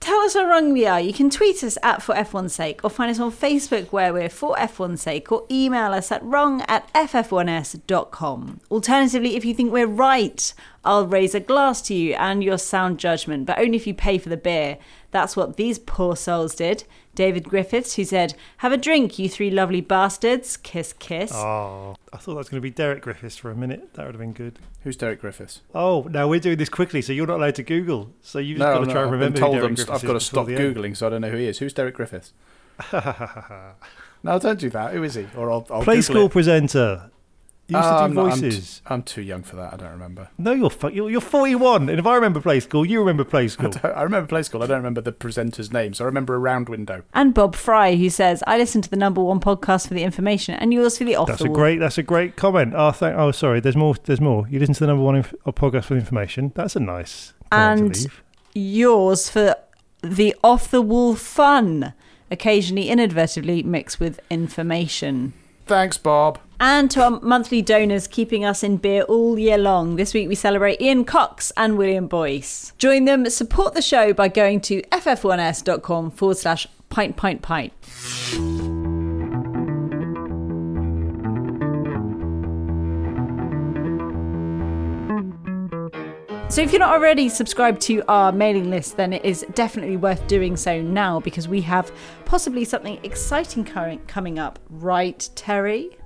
Tell 0.00 0.18
us 0.20 0.32
how 0.32 0.46
wrong 0.48 0.72
we 0.72 0.86
are. 0.86 0.98
You 0.98 1.12
can 1.12 1.28
tweet 1.28 1.62
us 1.62 1.76
at 1.82 2.02
For 2.02 2.14
F1's 2.14 2.54
Sake 2.54 2.80
or 2.82 2.88
find 2.88 3.10
us 3.10 3.20
on 3.20 3.30
Facebook 3.30 3.92
where 3.92 4.14
we're 4.14 4.30
For 4.30 4.56
F1's 4.56 5.02
Sake 5.02 5.30
or 5.30 5.46
email 5.50 5.92
us 5.92 6.10
at 6.10 6.24
wrong 6.24 6.62
at 6.68 6.90
ff1s.com. 6.94 8.60
Alternatively, 8.70 9.36
if 9.36 9.44
you 9.44 9.52
think 9.52 9.70
we're 9.70 9.86
right, 9.86 10.54
I'll 10.86 11.06
raise 11.06 11.34
a 11.34 11.40
glass 11.40 11.82
to 11.82 11.94
you 11.94 12.14
and 12.14 12.42
your 12.42 12.56
sound 12.56 12.98
judgment, 12.98 13.44
but 13.44 13.58
only 13.58 13.76
if 13.76 13.86
you 13.86 13.92
pay 13.92 14.16
for 14.16 14.30
the 14.30 14.38
beer. 14.38 14.78
That's 15.10 15.36
what 15.36 15.56
these 15.58 15.78
poor 15.78 16.16
souls 16.16 16.54
did. 16.54 16.84
David 17.20 17.44
Griffiths, 17.44 17.96
who 17.96 18.04
said, 18.04 18.32
Have 18.56 18.72
a 18.72 18.78
drink, 18.78 19.18
you 19.18 19.28
three 19.28 19.50
lovely 19.50 19.82
bastards. 19.82 20.56
Kiss, 20.56 20.94
kiss. 20.94 21.30
Oh, 21.34 21.94
I 22.14 22.16
thought 22.16 22.32
that 22.32 22.38
was 22.38 22.48
going 22.48 22.62
to 22.62 22.62
be 22.62 22.70
Derek 22.70 23.02
Griffiths 23.02 23.36
for 23.36 23.50
a 23.50 23.54
minute. 23.54 23.92
That 23.92 24.06
would 24.06 24.14
have 24.14 24.20
been 24.20 24.32
good. 24.32 24.58
Who's 24.84 24.96
Derek 24.96 25.20
Griffiths? 25.20 25.60
Oh, 25.74 26.08
now 26.10 26.28
we're 26.28 26.40
doing 26.40 26.56
this 26.56 26.70
quickly, 26.70 27.02
so 27.02 27.12
you're 27.12 27.26
not 27.26 27.36
allowed 27.36 27.56
to 27.56 27.62
Google. 27.62 28.10
So 28.22 28.38
you've 28.38 28.56
just 28.56 28.66
got 28.72 28.78
to 28.78 28.86
no, 28.86 28.92
try 28.92 29.02
and 29.02 29.08
I've 29.08 29.12
remember 29.12 29.38
who 29.38 29.50
Derek 29.52 29.64
I'm, 29.64 29.74
Griffiths 29.74 29.90
I've 29.90 30.02
got 30.02 30.14
to 30.14 30.20
stop 30.20 30.46
before 30.46 30.58
the 30.62 30.66
end. 30.66 30.76
googling, 30.76 30.96
so 30.96 31.08
I 31.08 31.10
don't 31.10 31.20
know 31.20 31.28
who 31.28 31.36
he 31.36 31.44
is. 31.46 31.58
Who's 31.58 31.74
Derek 31.74 31.94
Griffiths? 31.94 32.32
no, 34.22 34.38
don't 34.38 34.58
do 34.58 34.70
that. 34.70 34.94
Who 34.94 35.02
is 35.02 35.12
he? 35.12 35.26
Or 35.36 35.50
I'll, 35.50 35.66
I'll 35.70 35.82
Play 35.82 35.96
Google 35.96 36.02
school 36.02 36.26
it. 36.26 36.32
presenter. 36.32 37.10
Used 37.70 37.74
Ah, 37.84 37.98
to 37.98 38.04
I'm 38.04 38.10
do 38.10 38.14
not- 38.16 38.32
I'm 38.32 38.40
t- 38.40 38.46
voices. 38.48 38.82
I'm 38.86 39.02
too 39.04 39.22
young 39.22 39.42
for 39.42 39.54
that. 39.56 39.72
I 39.72 39.76
don't 39.76 39.92
remember. 39.92 40.28
No, 40.38 40.52
you're, 40.52 40.70
fu- 40.70 40.88
you're 40.88 41.08
you're 41.08 41.20
41, 41.20 41.88
and 41.88 41.98
if 41.98 42.06
I 42.06 42.14
remember 42.16 42.40
Play 42.40 42.58
School, 42.60 42.84
you 42.84 42.98
remember 42.98 43.22
Play 43.24 43.46
School. 43.54 43.70
don't- 43.70 43.84
I 43.84 44.02
remember 44.02 44.26
Play 44.26 44.42
School. 44.42 44.62
I 44.62 44.66
don't 44.66 44.78
remember 44.78 45.00
the 45.00 45.12
presenter's 45.12 45.72
name, 45.72 45.94
so 45.94 46.04
I 46.04 46.06
remember 46.06 46.34
a 46.34 46.38
round 46.38 46.68
window. 46.68 47.02
And 47.14 47.32
Bob 47.32 47.54
Fry, 47.54 47.94
who 47.94 48.10
says, 48.10 48.42
I 48.46 48.58
listen 48.58 48.82
to 48.82 48.90
the 48.90 48.96
number 48.96 49.22
one 49.22 49.38
podcast 49.40 49.86
for 49.88 49.94
the 49.94 50.02
information 50.02 50.56
and 50.56 50.74
yours 50.74 50.98
for 50.98 51.04
the 51.04 51.14
off 51.16 51.28
That's 51.28 51.40
the 51.42 51.46
a 51.46 51.50
wall." 51.50 51.56
great. 51.56 51.78
That's 51.78 51.98
a 51.98 52.02
great 52.02 52.36
comment. 52.36 52.74
Oh, 52.76 52.90
thank. 52.90 53.16
Oh, 53.16 53.30
sorry. 53.30 53.60
There's 53.60 53.76
more. 53.76 53.94
There's 54.04 54.20
more. 54.20 54.46
You 54.50 54.58
listen 54.58 54.74
to 54.74 54.80
the 54.80 54.86
number 54.88 55.04
one 55.04 55.16
inf- 55.16 55.34
uh, 55.46 55.52
podcast 55.52 55.84
for 55.84 55.94
the 55.94 56.00
information. 56.00 56.52
That's 56.54 56.74
a 56.76 56.80
nice. 56.80 57.32
And 57.52 58.06
yours 58.52 59.30
for 59.30 59.54
the 60.02 60.34
off 60.42 60.70
the 60.70 60.82
wall 60.82 61.14
fun, 61.14 61.92
occasionally 62.30 62.88
inadvertently 62.88 63.62
mixed 63.62 64.00
with 64.00 64.18
information. 64.30 65.34
Thanks, 65.70 65.98
Bob. 65.98 66.40
And 66.58 66.90
to 66.90 67.04
our 67.04 67.20
monthly 67.20 67.62
donors 67.62 68.08
keeping 68.08 68.44
us 68.44 68.64
in 68.64 68.78
beer 68.78 69.02
all 69.04 69.38
year 69.38 69.56
long. 69.56 69.94
This 69.94 70.12
week 70.12 70.26
we 70.28 70.34
celebrate 70.34 70.80
Ian 70.80 71.04
Cox 71.04 71.52
and 71.56 71.78
William 71.78 72.08
Boyce. 72.08 72.72
Join 72.76 73.04
them, 73.04 73.30
support 73.30 73.74
the 73.74 73.80
show 73.80 74.12
by 74.12 74.26
going 74.26 74.62
to 74.62 74.82
ff1s.com 74.90 76.10
forward 76.10 76.38
slash 76.38 76.66
pint 76.88 77.16
pint 77.16 77.42
pint. 77.42 77.72
So, 86.50 86.62
if 86.62 86.72
you're 86.72 86.80
not 86.80 86.92
already 86.92 87.28
subscribed 87.28 87.80
to 87.82 88.02
our 88.08 88.32
mailing 88.32 88.70
list, 88.70 88.96
then 88.96 89.12
it 89.12 89.24
is 89.24 89.46
definitely 89.54 89.96
worth 89.96 90.26
doing 90.26 90.56
so 90.56 90.82
now 90.82 91.20
because 91.20 91.46
we 91.46 91.60
have 91.60 91.92
possibly 92.24 92.64
something 92.64 92.98
exciting 93.04 93.64
current 93.64 94.08
coming 94.08 94.40
up, 94.40 94.58
right, 94.68 95.28
Terry? 95.36 95.96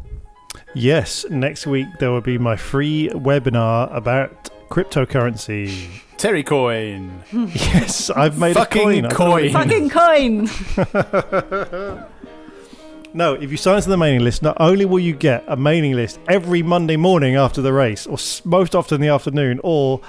Yes, 0.75 1.25
next 1.31 1.67
week 1.67 1.87
there 1.99 2.11
will 2.11 2.21
be 2.21 2.37
my 2.37 2.57
free 2.57 3.09
webinar 3.15 3.91
about 3.97 4.51
cryptocurrency. 4.69 5.89
Terry 6.19 6.43
Coin. 6.43 7.25
yes, 7.33 8.11
I've 8.11 8.39
made 8.39 8.53
Fucking 8.53 9.07
a 9.07 9.09
coin. 9.09 9.47
I 9.57 9.65
don't 9.65 9.89
coin. 9.89 10.47
Fucking 10.47 10.69
coin! 11.89 12.07
No, 13.17 13.35
if 13.35 13.51
you 13.53 13.57
sign 13.57 13.77
up 13.77 13.85
to 13.85 13.89
the 13.89 13.97
mailing 13.97 14.25
list, 14.25 14.43
not 14.43 14.57
only 14.59 14.85
will 14.85 14.99
you 14.99 15.15
get 15.15 15.45
a 15.47 15.57
mailing 15.57 15.93
list 15.93 16.19
every 16.29 16.63
Monday 16.65 16.97
morning 16.97 17.37
after 17.37 17.63
the 17.63 17.73
race, 17.73 18.07
or 18.09 18.15
s- 18.15 18.45
most 18.45 18.75
often 18.75 18.97
in 18.97 19.01
the 19.03 19.09
afternoon, 19.09 19.61
or 19.63 20.01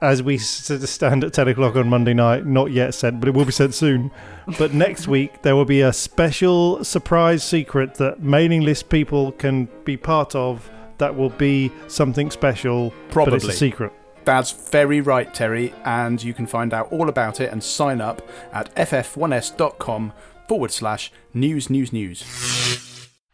as 0.00 0.22
we 0.22 0.36
s- 0.36 0.72
stand 0.90 1.24
at 1.24 1.34
10 1.34 1.48
o'clock 1.48 1.76
on 1.76 1.88
Monday 1.88 2.14
night, 2.14 2.46
not 2.46 2.70
yet 2.70 2.94
sent, 2.94 3.20
but 3.20 3.28
it 3.28 3.34
will 3.34 3.44
be 3.44 3.52
sent 3.52 3.74
soon. 3.74 4.10
But 4.58 4.72
next 4.72 5.06
week, 5.06 5.42
there 5.42 5.54
will 5.54 5.66
be 5.66 5.82
a 5.82 5.92
special 5.92 6.82
surprise 6.84 7.44
secret 7.44 7.96
that 7.96 8.22
mailing 8.22 8.62
list 8.62 8.88
people 8.88 9.32
can 9.32 9.68
be 9.84 9.98
part 9.98 10.34
of 10.34 10.70
that 10.96 11.14
will 11.16 11.30
be 11.30 11.70
something 11.86 12.30
special, 12.30 12.90
but 12.90 12.94
it's 12.96 13.12
Probably. 13.12 13.48
a 13.50 13.52
secret. 13.52 13.92
That's 14.24 14.52
very 14.70 15.02
right, 15.02 15.32
Terry. 15.34 15.74
And 15.84 16.22
you 16.22 16.32
can 16.32 16.46
find 16.46 16.72
out 16.72 16.90
all 16.90 17.10
about 17.10 17.42
it 17.42 17.52
and 17.52 17.62
sign 17.62 18.00
up 18.00 18.22
at 18.54 18.74
ff1s.com 18.74 20.12
forward 20.48 20.70
slash 20.70 21.10
news 21.32 21.68
news 21.70 21.92
news. 21.92 22.24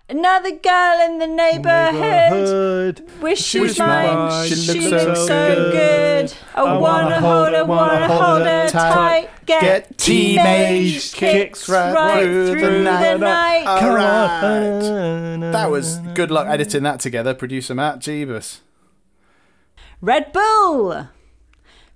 Another 0.09 0.51
girl 0.51 1.01
in 1.07 1.19
the 1.19 1.27
neighborhood. 1.29 3.09
Wish 3.23 3.39
she 3.41 3.61
was 3.61 3.71
Wish 3.73 3.79
mine. 3.79 4.13
mine. 4.15 4.49
She, 4.49 4.55
She 4.57 4.81
looks 4.89 5.05
looks 5.05 5.21
so 5.21 5.27
so 5.27 5.55
good. 5.55 5.73
good. 5.73 6.35
I 6.57 6.77
wanna 6.79 7.21
hold 7.21 7.53
her, 7.53 7.65
wanna 7.65 8.09
hold 8.09 8.43
her 8.43 8.69
tight. 8.69 9.29
Get, 9.47 9.61
Get 9.61 9.99
teenage 9.99 11.13
teenage 11.13 11.13
kicks 11.13 11.69
right 11.69 12.25
through 12.25 12.61
the 12.61 13.19
night. 13.19 13.65
All 13.67 13.95
right. 13.95 14.81
That 15.41 15.53
That 15.53 15.71
was 15.71 15.99
good 16.15 16.33
luck 16.33 16.49
editing 16.49 16.83
that 16.83 16.99
together, 16.99 17.33
producer 17.33 17.75
Matt 17.77 18.01
Jeebus. 18.01 18.59
Red 20.01 20.33
Bull. 20.33 21.07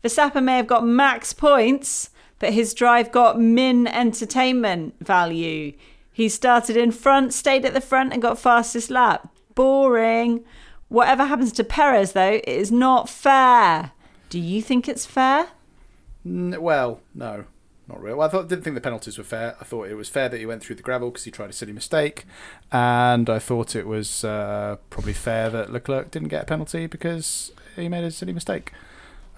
Verstappen 0.05 0.45
may 0.45 0.59
have 0.59 0.67
got 0.67 0.87
max 0.87 1.33
points, 1.33 2.11
but 2.45 2.53
his 2.53 2.75
drive 2.75 3.11
got 3.11 3.41
min 3.41 3.87
entertainment 3.87 4.95
value. 5.01 5.73
He 6.13 6.29
started 6.29 6.77
in 6.77 6.93
front, 6.93 7.33
stayed 7.33 7.65
at 7.65 7.73
the 7.73 7.81
front, 7.81 8.13
and 8.13 8.21
got 8.21 8.39
fastest 8.39 8.91
lap. 8.91 9.31
Boring. 9.55 10.45
Whatever 10.89 11.25
happens 11.25 11.53
to 11.53 11.65
Perez, 11.65 12.13
though, 12.13 12.33
it 12.35 12.47
is 12.47 12.71
not 12.71 13.09
fair. 13.09 13.93
Do 14.29 14.39
you 14.39 14.61
think 14.61 14.91
it's 14.91 15.07
fair? 15.07 15.47
N- 16.27 16.61
well, 16.61 17.01
no, 17.15 17.47
not 17.89 18.03
really. 18.03 18.15
Well, 18.15 18.29
I 18.29 18.31
thought, 18.31 18.49
didn't 18.49 18.65
think 18.65 18.75
the 18.75 18.83
penalties 18.83 19.17
were 19.17 19.25
fair. 19.25 19.57
I 19.59 19.65
thought 19.65 19.89
it 19.89 19.95
was 19.95 20.11
fair 20.11 20.29
that 20.29 20.37
he 20.37 20.45
went 20.45 20.63
through 20.63 20.77
the 20.77 20.83
gravel 20.83 21.11
because 21.11 21.25
he 21.25 21.31
tried 21.31 21.49
a 21.49 21.55
silly 21.55 21.73
mistake, 21.73 22.27
and 22.71 23.31
I 23.31 23.39
thought 23.39 23.75
it 23.75 23.87
was 23.87 24.23
uh, 24.23 24.77
probably 24.91 25.15
fair 25.15 25.49
that 25.49 25.73
Leclerc 25.73 26.11
didn't 26.11 26.29
get 26.29 26.43
a 26.43 26.47
penalty 26.47 26.89
because 26.89 27.53
he 27.75 27.89
made 27.89 28.05
a 28.05 28.11
silly 28.11 28.35
mistake. 28.35 28.71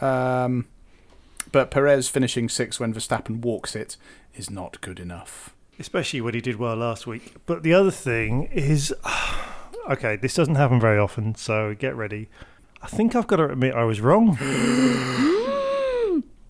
Um, 0.01 0.67
but 1.53 1.71
Perez 1.71 2.09
finishing 2.09 2.49
sixth 2.49 2.81
when 2.81 2.93
Verstappen 2.95 3.41
walks 3.41 3.75
it 3.77 3.97
is 4.35 4.51
not 4.51 4.81
good 4.81 4.99
enough. 5.01 5.55
especially 5.79 6.21
when 6.23 6.33
he 6.35 6.41
did 6.41 6.57
well 6.57 6.77
last 6.77 7.07
week. 7.07 7.35
But 7.45 7.63
the 7.63 7.75
other 7.75 7.91
thing 7.91 8.45
is, 8.53 8.95
okay, 9.91 10.17
this 10.17 10.35
doesn't 10.35 10.55
happen 10.55 10.81
very 10.81 10.99
often, 10.99 11.35
so 11.35 11.75
get 11.75 11.95
ready. 11.95 12.29
I 12.83 12.87
think 12.87 13.15
I've 13.15 13.27
got 13.27 13.37
to 13.37 13.45
admit 13.51 13.75
I 13.75 13.85
was 13.85 14.01
wrong. 14.01 14.37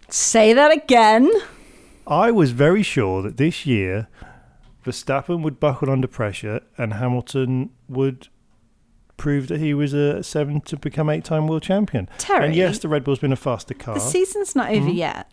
Say 0.09 0.53
that 0.53 0.73
again. 0.73 1.31
I 2.07 2.31
was 2.31 2.53
very 2.53 2.83
sure 2.83 3.23
that 3.23 3.37
this 3.37 3.67
year 3.67 4.07
Verstappen 4.85 5.43
would 5.43 5.59
buckle 5.59 5.91
under 5.91 6.07
pressure 6.07 6.61
and 6.79 6.95
Hamilton 6.95 7.71
would 7.89 8.29
prove 9.17 9.49
that 9.49 9.61
he 9.61 9.73
was 9.75 9.93
a 9.95 10.23
seven 10.23 10.61
to 10.63 10.77
become 10.77 11.09
eight 11.11 11.25
time 11.25 11.47
world 11.47 11.63
champion. 11.63 12.09
Terry. 12.19 12.47
And 12.47 12.55
yes, 12.55 12.79
the 12.79 12.89
Red 12.89 13.05
Bull's 13.05 13.19
been 13.19 13.33
a 13.33 13.37
faster 13.37 13.75
car. 13.75 13.95
The 13.95 14.01
season's 14.01 14.55
not 14.55 14.71
over 14.71 14.89
Hmm? 14.91 14.97
yet. 14.97 15.31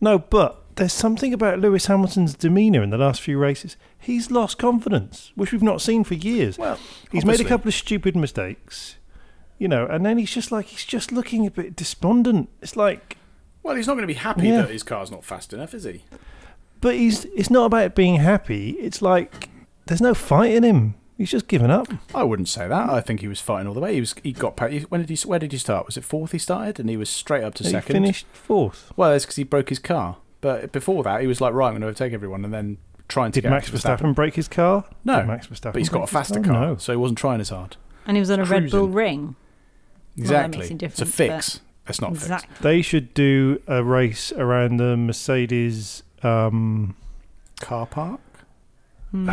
No, 0.00 0.18
but 0.18 0.60
there's 0.76 0.92
something 0.92 1.32
about 1.32 1.60
Lewis 1.60 1.86
Hamilton's 1.86 2.34
demeanour 2.34 2.82
in 2.82 2.90
the 2.90 2.98
last 2.98 3.20
few 3.22 3.38
races. 3.38 3.76
He's 3.98 4.30
lost 4.30 4.58
confidence, 4.58 5.32
which 5.36 5.52
we've 5.52 5.62
not 5.62 5.80
seen 5.80 6.04
for 6.04 6.14
years. 6.14 6.58
Well, 6.58 6.78
he's 7.12 7.24
made 7.24 7.40
a 7.40 7.44
couple 7.44 7.68
of 7.68 7.74
stupid 7.74 8.16
mistakes, 8.16 8.96
you 9.58 9.68
know, 9.68 9.86
and 9.86 10.04
then 10.04 10.18
he's 10.18 10.32
just 10.32 10.50
like 10.52 10.66
he's 10.66 10.84
just 10.84 11.12
looking 11.12 11.46
a 11.46 11.50
bit 11.50 11.76
despondent. 11.76 12.48
It's 12.60 12.76
like, 12.76 13.16
Well, 13.62 13.76
he's 13.76 13.86
not 13.86 13.94
going 13.94 14.02
to 14.02 14.08
be 14.08 14.14
happy 14.14 14.48
Yeah. 14.48 14.62
that 14.62 14.70
his 14.70 14.82
car's 14.82 15.10
not 15.10 15.24
fast 15.24 15.52
enough, 15.52 15.72
is 15.74 15.84
he? 15.84 16.02
but 16.80 16.96
he's 16.96 17.24
it's 17.26 17.48
not 17.48 17.64
about 17.64 17.94
being 17.94 18.16
happy. 18.16 18.70
It's 18.72 19.00
like 19.00 19.48
there's 19.86 20.02
no 20.02 20.12
fight 20.12 20.52
in 20.52 20.64
him. 20.64 20.96
He's 21.16 21.30
just 21.30 21.46
given 21.46 21.70
up. 21.70 21.86
I 22.14 22.24
wouldn't 22.24 22.48
say 22.48 22.66
that. 22.66 22.90
I 22.90 23.00
think 23.00 23.20
he 23.20 23.28
was 23.28 23.40
fighting 23.40 23.68
all 23.68 23.74
the 23.74 23.80
way. 23.80 23.94
He 23.94 24.00
was. 24.00 24.14
He 24.22 24.32
got. 24.32 24.56
pa- 24.56 24.68
When 24.88 25.00
did 25.00 25.10
he? 25.16 25.28
Where 25.28 25.38
did 25.38 25.52
he 25.52 25.58
start? 25.58 25.86
Was 25.86 25.96
it 25.96 26.04
fourth? 26.04 26.32
He 26.32 26.38
started, 26.38 26.80
and 26.80 26.90
he 26.90 26.96
was 26.96 27.08
straight 27.08 27.44
up 27.44 27.54
to 27.54 27.62
he 27.64 27.70
second. 27.70 27.92
finished 27.92 28.26
fourth. 28.32 28.92
Well, 28.96 29.10
that's 29.12 29.24
because 29.24 29.36
he 29.36 29.44
broke 29.44 29.68
his 29.68 29.78
car. 29.78 30.16
But 30.40 30.72
before 30.72 31.02
that, 31.04 31.20
he 31.20 31.26
was 31.26 31.40
like, 31.40 31.54
right, 31.54 31.68
I'm 31.68 31.72
going 31.74 31.82
to 31.82 31.86
overtake 31.86 32.12
everyone, 32.12 32.44
and 32.44 32.52
then 32.52 32.78
trying 33.08 33.30
to 33.32 33.36
Did 33.40 33.42
get 33.48 33.50
Max 33.50 33.70
to 33.70 33.72
Verstappen 33.76 34.14
break 34.14 34.34
his 34.34 34.48
car? 34.48 34.84
No, 35.04 35.18
Did 35.20 35.26
Max 35.28 35.46
Verstappen 35.46 35.72
but 35.72 35.76
he's 35.76 35.88
got 35.88 36.02
a 36.02 36.06
faster 36.06 36.40
car, 36.40 36.66
No. 36.68 36.76
so 36.78 36.92
he 36.92 36.96
wasn't 36.96 37.18
trying 37.18 37.40
as 37.40 37.48
hard. 37.50 37.76
And 38.06 38.16
he 38.16 38.20
was 38.20 38.30
on 38.30 38.40
a 38.40 38.44
Red 38.44 38.70
Bull 38.70 38.88
ring. 38.88 39.36
Exactly. 40.18 40.58
makes 40.68 40.70
a 40.82 40.84
it's 40.84 41.00
a 41.00 41.06
fix. 41.06 41.60
It's 41.86 42.00
not 42.00 42.10
fixed. 42.10 42.24
Exactly. 42.24 42.56
They 42.60 42.82
should 42.82 43.14
do 43.14 43.60
a 43.66 43.82
race 43.84 44.32
around 44.32 44.78
the 44.78 44.96
Mercedes. 44.96 46.02
Um, 46.22 46.96
Car 47.60 47.86
park. 47.86 48.20
Hmm. 49.14 49.28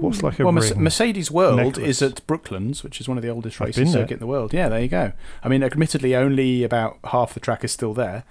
what's 0.00 0.22
like 0.22 0.38
a 0.38 0.44
Well, 0.44 0.52
ring? 0.52 0.82
Mercedes 0.82 1.30
World 1.30 1.56
necklace. 1.56 1.86
is 1.88 2.02
at 2.02 2.26
Brooklands, 2.26 2.84
which 2.84 3.00
is 3.00 3.08
one 3.08 3.16
of 3.16 3.22
the 3.22 3.30
oldest 3.30 3.58
I've 3.62 3.68
racing 3.68 3.84
been 3.84 3.92
there. 3.94 4.02
circuit 4.02 4.14
in 4.14 4.20
the 4.20 4.26
world. 4.26 4.52
Yeah, 4.52 4.68
there 4.68 4.80
you 4.80 4.88
go. 4.88 5.12
I 5.42 5.48
mean, 5.48 5.62
admittedly, 5.62 6.14
only 6.14 6.64
about 6.64 6.98
half 7.04 7.32
the 7.32 7.40
track 7.40 7.64
is 7.64 7.72
still 7.72 7.94
there, 7.94 8.24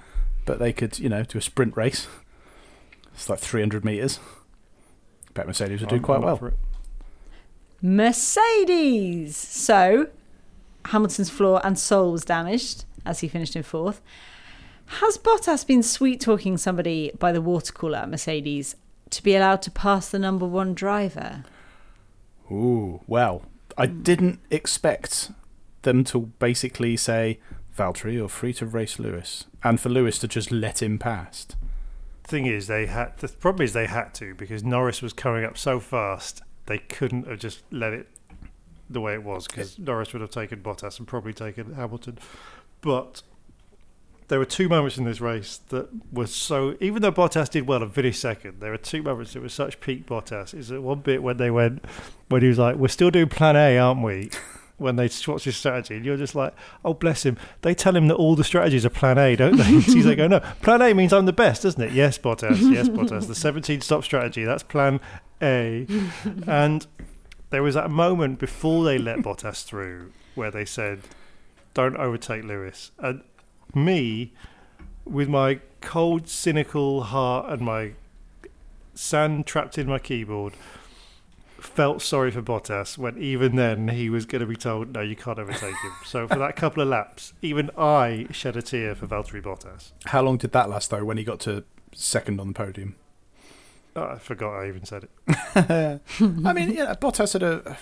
but 0.45 0.59
they 0.59 0.71
could, 0.71 0.99
you 0.99 1.09
know, 1.09 1.23
do 1.23 1.37
a 1.37 1.41
sprint 1.41 1.75
race. 1.75 2.07
It's 3.13 3.29
like 3.29 3.39
300 3.39 3.83
meters. 3.83 4.19
Bet 5.33 5.45
Mercedes 5.45 5.81
would 5.81 5.89
do 5.89 5.95
I'm- 5.95 6.03
quite 6.03 6.15
I'm 6.17 6.21
well. 6.23 6.37
for 6.37 6.47
it. 6.47 6.57
Mercedes. 7.81 9.35
So, 9.35 10.07
Hamilton's 10.85 11.29
floor 11.29 11.59
and 11.63 11.77
sole 11.77 12.11
was 12.11 12.23
damaged 12.23 12.85
as 13.05 13.19
he 13.19 13.27
finished 13.27 13.55
in 13.55 13.63
fourth. 13.63 14.01
Has 15.01 15.17
Bottas 15.17 15.65
been 15.67 15.83
sweet 15.83 16.21
talking 16.21 16.57
somebody 16.57 17.11
by 17.19 17.31
the 17.31 17.41
water 17.41 17.73
cooler 17.73 17.97
at 17.99 18.09
Mercedes 18.09 18.75
to 19.11 19.23
be 19.23 19.35
allowed 19.35 19.61
to 19.63 19.71
pass 19.71 20.09
the 20.09 20.19
number 20.19 20.45
one 20.45 20.73
driver? 20.73 21.43
Ooh, 22.51 23.01
well, 23.07 23.43
I 23.77 23.87
hmm. 23.87 24.01
didn't 24.01 24.39
expect 24.49 25.31
them 25.83 26.03
to 26.05 26.19
basically 26.39 26.97
say, 26.97 27.39
Valtteri, 27.77 28.13
you're 28.13 28.29
free 28.29 28.53
to 28.53 28.65
race 28.65 28.99
Lewis, 28.99 29.45
and 29.63 29.79
for 29.79 29.89
Lewis 29.89 30.19
to 30.19 30.27
just 30.27 30.51
let 30.51 30.81
him 30.81 30.99
past. 30.99 31.55
Thing 32.23 32.45
is, 32.45 32.67
they 32.67 32.85
had. 32.85 33.17
The 33.17 33.29
problem 33.29 33.63
is 33.63 33.73
they 33.73 33.87
had 33.87 34.13
to 34.15 34.35
because 34.35 34.63
Norris 34.63 35.01
was 35.01 35.13
coming 35.13 35.43
up 35.43 35.57
so 35.57 35.79
fast. 35.79 36.41
They 36.65 36.77
couldn't 36.77 37.27
have 37.27 37.39
just 37.39 37.63
let 37.71 37.93
it 37.93 38.07
the 38.89 39.01
way 39.01 39.13
it 39.13 39.23
was 39.23 39.47
because 39.47 39.79
eh. 39.79 39.83
Norris 39.83 40.13
would 40.13 40.21
have 40.21 40.31
taken 40.31 40.61
Bottas 40.61 40.99
and 40.99 41.07
probably 41.07 41.33
taken 41.33 41.73
Hamilton. 41.73 42.19
But 42.81 43.23
there 44.31 44.39
were 44.39 44.45
two 44.45 44.69
moments 44.69 44.97
in 44.97 45.03
this 45.03 45.19
race 45.19 45.59
that 45.71 45.89
were 46.09 46.25
so. 46.25 46.77
Even 46.79 47.01
though 47.01 47.11
Bottas 47.11 47.49
did 47.49 47.67
well 47.67 47.83
and 47.83 47.93
finished 47.93 48.21
second, 48.21 48.61
there 48.61 48.71
were 48.71 48.77
two 48.77 49.03
moments 49.03 49.33
that 49.33 49.41
were 49.41 49.49
such 49.49 49.81
peak 49.81 50.05
Bottas. 50.07 50.53
Is 50.57 50.69
that 50.69 50.81
one 50.81 51.01
bit 51.01 51.21
when 51.21 51.35
they 51.35 51.51
went 51.51 51.83
when 52.29 52.41
he 52.41 52.47
was 52.47 52.57
like, 52.57 52.77
"We're 52.77 52.87
still 52.87 53.11
doing 53.11 53.27
Plan 53.27 53.57
A, 53.57 53.77
aren't 53.77 54.01
we?" 54.01 54.31
When 54.77 54.95
they 54.95 55.09
swatched 55.09 55.43
his 55.43 55.57
strategy, 55.57 55.97
and 55.97 56.05
you're 56.05 56.17
just 56.17 56.33
like, 56.33 56.55
"Oh, 56.83 56.93
bless 56.95 57.23
him." 57.23 57.37
They 57.61 57.75
tell 57.75 57.95
him 57.95 58.07
that 58.07 58.15
all 58.15 58.35
the 58.35 58.43
strategies 58.43 58.83
are 58.83 58.89
Plan 58.89 59.17
A, 59.19 59.35
don't 59.35 59.57
they? 59.57 59.63
He's 59.81 60.05
like, 60.07 60.17
"Oh 60.17 60.27
no, 60.27 60.39
Plan 60.61 60.81
A 60.81 60.93
means 60.93 61.11
I'm 61.13 61.25
the 61.25 61.33
best, 61.33 61.63
doesn't 61.63 61.81
it?" 61.81 61.91
Yes, 61.91 62.17
Bottas. 62.17 62.57
Yes, 62.73 62.87
Bottas. 62.87 63.27
The 63.27 63.35
17 63.35 63.81
stop 63.81 64.03
strategy. 64.05 64.45
That's 64.45 64.63
Plan 64.63 65.01
A. 65.41 65.85
And 66.47 66.87
there 67.49 67.61
was 67.61 67.75
that 67.75 67.91
moment 67.91 68.39
before 68.39 68.85
they 68.85 68.97
let 68.97 69.19
Bottas 69.19 69.65
through 69.65 70.13
where 70.35 70.49
they 70.49 70.65
said, 70.65 71.01
"Don't 71.73 71.97
overtake 71.97 72.45
Lewis." 72.45 72.91
And 72.97 73.21
me, 73.75 74.33
with 75.05 75.29
my 75.29 75.59
cold, 75.81 76.27
cynical 76.27 77.03
heart 77.03 77.49
and 77.51 77.61
my 77.61 77.93
sand 78.93 79.45
trapped 79.45 79.77
in 79.77 79.87
my 79.87 79.99
keyboard, 79.99 80.53
felt 81.59 82.01
sorry 82.01 82.31
for 82.31 82.41
Bottas 82.41 82.97
when 82.97 83.17
even 83.17 83.55
then 83.55 83.89
he 83.89 84.09
was 84.09 84.25
going 84.25 84.41
to 84.41 84.45
be 84.45 84.55
told, 84.55 84.93
"No, 84.93 85.01
you 85.01 85.15
can't 85.15 85.39
overtake 85.39 85.75
him." 85.75 85.91
So 86.05 86.27
for 86.27 86.39
that 86.39 86.55
couple 86.55 86.81
of 86.81 86.89
laps, 86.89 87.33
even 87.41 87.69
I 87.77 88.27
shed 88.31 88.55
a 88.55 88.61
tear 88.61 88.95
for 88.95 89.07
Valtteri 89.07 89.41
Bottas. 89.41 89.91
How 90.05 90.21
long 90.21 90.37
did 90.37 90.51
that 90.53 90.69
last, 90.69 90.89
though, 90.89 91.05
when 91.05 91.17
he 91.17 91.23
got 91.23 91.39
to 91.41 91.63
second 91.93 92.39
on 92.39 92.47
the 92.47 92.53
podium? 92.53 92.95
Oh, 93.95 94.03
I 94.03 94.17
forgot 94.19 94.53
I 94.53 94.67
even 94.67 94.85
said 94.85 95.03
it. 95.03 95.11
I 96.45 96.53
mean, 96.53 96.71
yeah, 96.71 96.95
Bottas 96.95 97.33
had 97.33 97.43
a, 97.43 97.71
a 97.71 97.77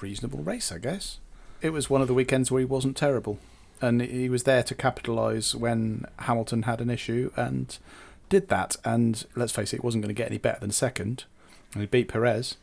reasonable 0.00 0.40
race, 0.40 0.70
I 0.70 0.78
guess. 0.78 1.18
It 1.62 1.70
was 1.70 1.88
one 1.90 2.02
of 2.02 2.08
the 2.08 2.14
weekends 2.14 2.50
where 2.50 2.60
he 2.60 2.66
wasn't 2.66 2.96
terrible, 2.96 3.38
and 3.80 4.00
he 4.02 4.28
was 4.28 4.44
there 4.44 4.62
to 4.62 4.74
capitalise 4.74 5.54
when 5.54 6.04
Hamilton 6.20 6.62
had 6.62 6.80
an 6.80 6.90
issue 6.90 7.30
and 7.36 7.76
did 8.28 8.48
that. 8.48 8.76
And 8.84 9.24
let's 9.36 9.52
face 9.52 9.72
it, 9.72 9.76
it 9.76 9.84
wasn't 9.84 10.02
going 10.02 10.14
to 10.14 10.18
get 10.18 10.28
any 10.28 10.38
better 10.38 10.60
than 10.60 10.70
second, 10.70 11.24
and 11.72 11.80
he 11.82 11.86
beat 11.86 12.08
Perez. 12.08 12.56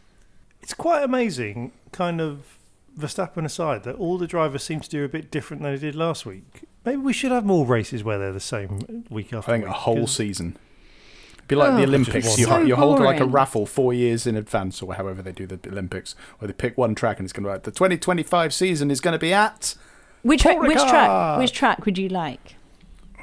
It's 0.62 0.74
quite 0.74 1.04
amazing, 1.04 1.72
kind 1.92 2.20
of 2.22 2.58
Verstappen 2.98 3.46
aside, 3.46 3.84
that 3.84 3.96
all 3.98 4.18
the 4.18 4.28
drivers 4.28 4.64
seem 4.64 4.80
to 4.80 4.90
do 4.90 5.04
a 5.04 5.10
bit 5.10 5.30
different 5.30 5.62
than 5.64 5.74
they 5.74 5.80
did 5.80 5.96
last 5.96 6.26
week. 6.26 6.64
Maybe 6.86 6.98
we 6.98 7.14
should 7.14 7.32
have 7.32 7.46
more 7.46 7.66
races 7.66 8.04
where 8.04 8.18
they're 8.18 8.32
the 8.32 8.40
same 8.40 9.06
week 9.10 9.34
after 9.34 9.52
I 9.52 9.56
think 9.56 9.66
a 9.66 9.68
week, 9.68 9.76
whole 9.76 9.96
'cause- 10.02 10.16
season. 10.16 10.58
Be 11.48 11.56
like 11.56 11.74
Oh, 11.74 11.78
the 11.78 11.84
Olympics. 11.84 12.40
You, 12.40 12.46
So 12.46 12.58
you 12.62 12.76
hold 12.76 13.00
like 13.02 13.20
a 13.20 13.26
raffle 13.26 13.68
four 13.68 13.94
years 13.94 14.26
in 14.26 14.36
advance, 14.36 14.82
or 14.82 14.96
however 14.96 15.22
they 15.22 15.32
do 15.32 15.46
the 15.46 15.60
Olympics, 15.70 16.16
where 16.40 16.48
they 16.48 16.54
pick 16.54 16.76
one 16.76 16.96
track 16.96 17.20
and 17.20 17.26
it's 17.26 17.34
going 17.34 17.44
to 17.44 17.50
be 17.50 17.54
like 17.54 17.64
the 17.64 17.72
2025 17.72 18.52
season 18.52 18.90
is 18.90 19.00
going 19.00 19.12
to 19.14 19.20
be 19.20 19.32
at. 19.32 19.76
Which 20.26 20.44
Paul 20.44 20.60
which 20.62 20.80
track? 20.80 21.38
Which 21.40 21.52
track 21.54 21.86
would 21.86 21.98
you 21.98 22.10
like? 22.10 22.56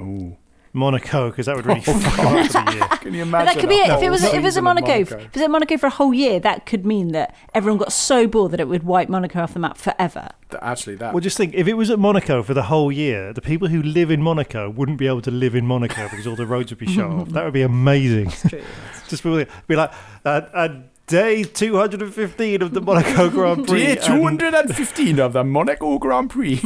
Oh. 0.00 0.36
Monaco, 0.74 1.28
because 1.28 1.46
that 1.46 1.56
would 1.56 1.66
really 1.66 1.82
Oh, 1.86 1.92
fuck 1.98 2.50
for 2.50 2.64
the 2.64 2.72
year. 2.72 2.88
can 3.02 3.12
you 3.12 3.22
imagine? 3.22 3.30
But 3.30 3.44
that 3.44 3.60
could 3.60 3.68
be 3.68 3.74
it. 3.74 3.90
If 3.90 4.02
it 4.02 4.08
was 4.08 4.24
if 4.24 4.32
it 4.34 4.42
was 4.42 4.56
a 4.56 4.60
of 4.60 4.64
Monaco, 4.64 4.92
if 4.92 5.10
Monaco? 5.10 5.26
it 5.26 5.34
was 5.34 5.42
at 5.42 5.50
Monaco 5.50 5.76
for 5.76 5.86
a 5.86 5.90
whole 5.90 6.14
year, 6.14 6.40
that 6.40 6.64
could 6.64 6.86
mean 6.86 7.08
that 7.08 7.34
everyone 7.54 7.78
got 7.78 7.92
so 7.92 8.26
bored 8.26 8.52
that 8.52 8.60
it 8.60 8.68
would 8.68 8.84
wipe 8.84 9.10
Monaco 9.10 9.42
off 9.42 9.52
the 9.52 9.58
map 9.58 9.76
forever. 9.76 10.28
Actually, 10.62 10.96
that 10.96 11.12
Well, 11.12 11.20
just 11.20 11.36
think 11.36 11.52
if 11.54 11.68
it 11.68 11.74
was 11.74 11.90
at 11.90 11.98
Monaco 11.98 12.42
for 12.42 12.54
the 12.54 12.62
whole 12.62 12.90
year, 12.90 13.34
the 13.34 13.42
people 13.42 13.68
who 13.68 13.82
live 13.82 14.10
in 14.10 14.22
Monaco 14.22 14.70
wouldn't 14.70 14.96
be 14.96 15.06
able 15.06 15.20
to 15.22 15.30
live 15.30 15.54
in 15.54 15.66
Monaco 15.66 16.08
because 16.08 16.26
all 16.26 16.36
the 16.36 16.46
roads 16.46 16.70
would 16.70 16.78
be 16.78 16.86
shut 16.86 17.04
off. 17.04 17.28
That 17.32 17.44
would 17.44 17.52
be 17.52 17.62
amazing. 17.62 18.28
It's 18.28 18.48
true. 18.48 18.62
Just 19.08 19.22
be, 19.24 19.46
be 19.66 19.76
like, 19.76 19.90
uh, 20.24 20.42
and, 20.54 20.72
and 20.72 20.84
day 21.06 21.42
215 21.44 22.62
of 22.62 22.74
the 22.74 22.80
Monaco 22.80 23.28
Grand 23.30 23.66
Prix. 23.66 23.84
Day 23.84 23.94
215 23.96 25.18
of 25.18 25.32
the 25.32 25.44
Monaco 25.44 25.98
Grand 25.98 26.30
Prix. 26.30 26.60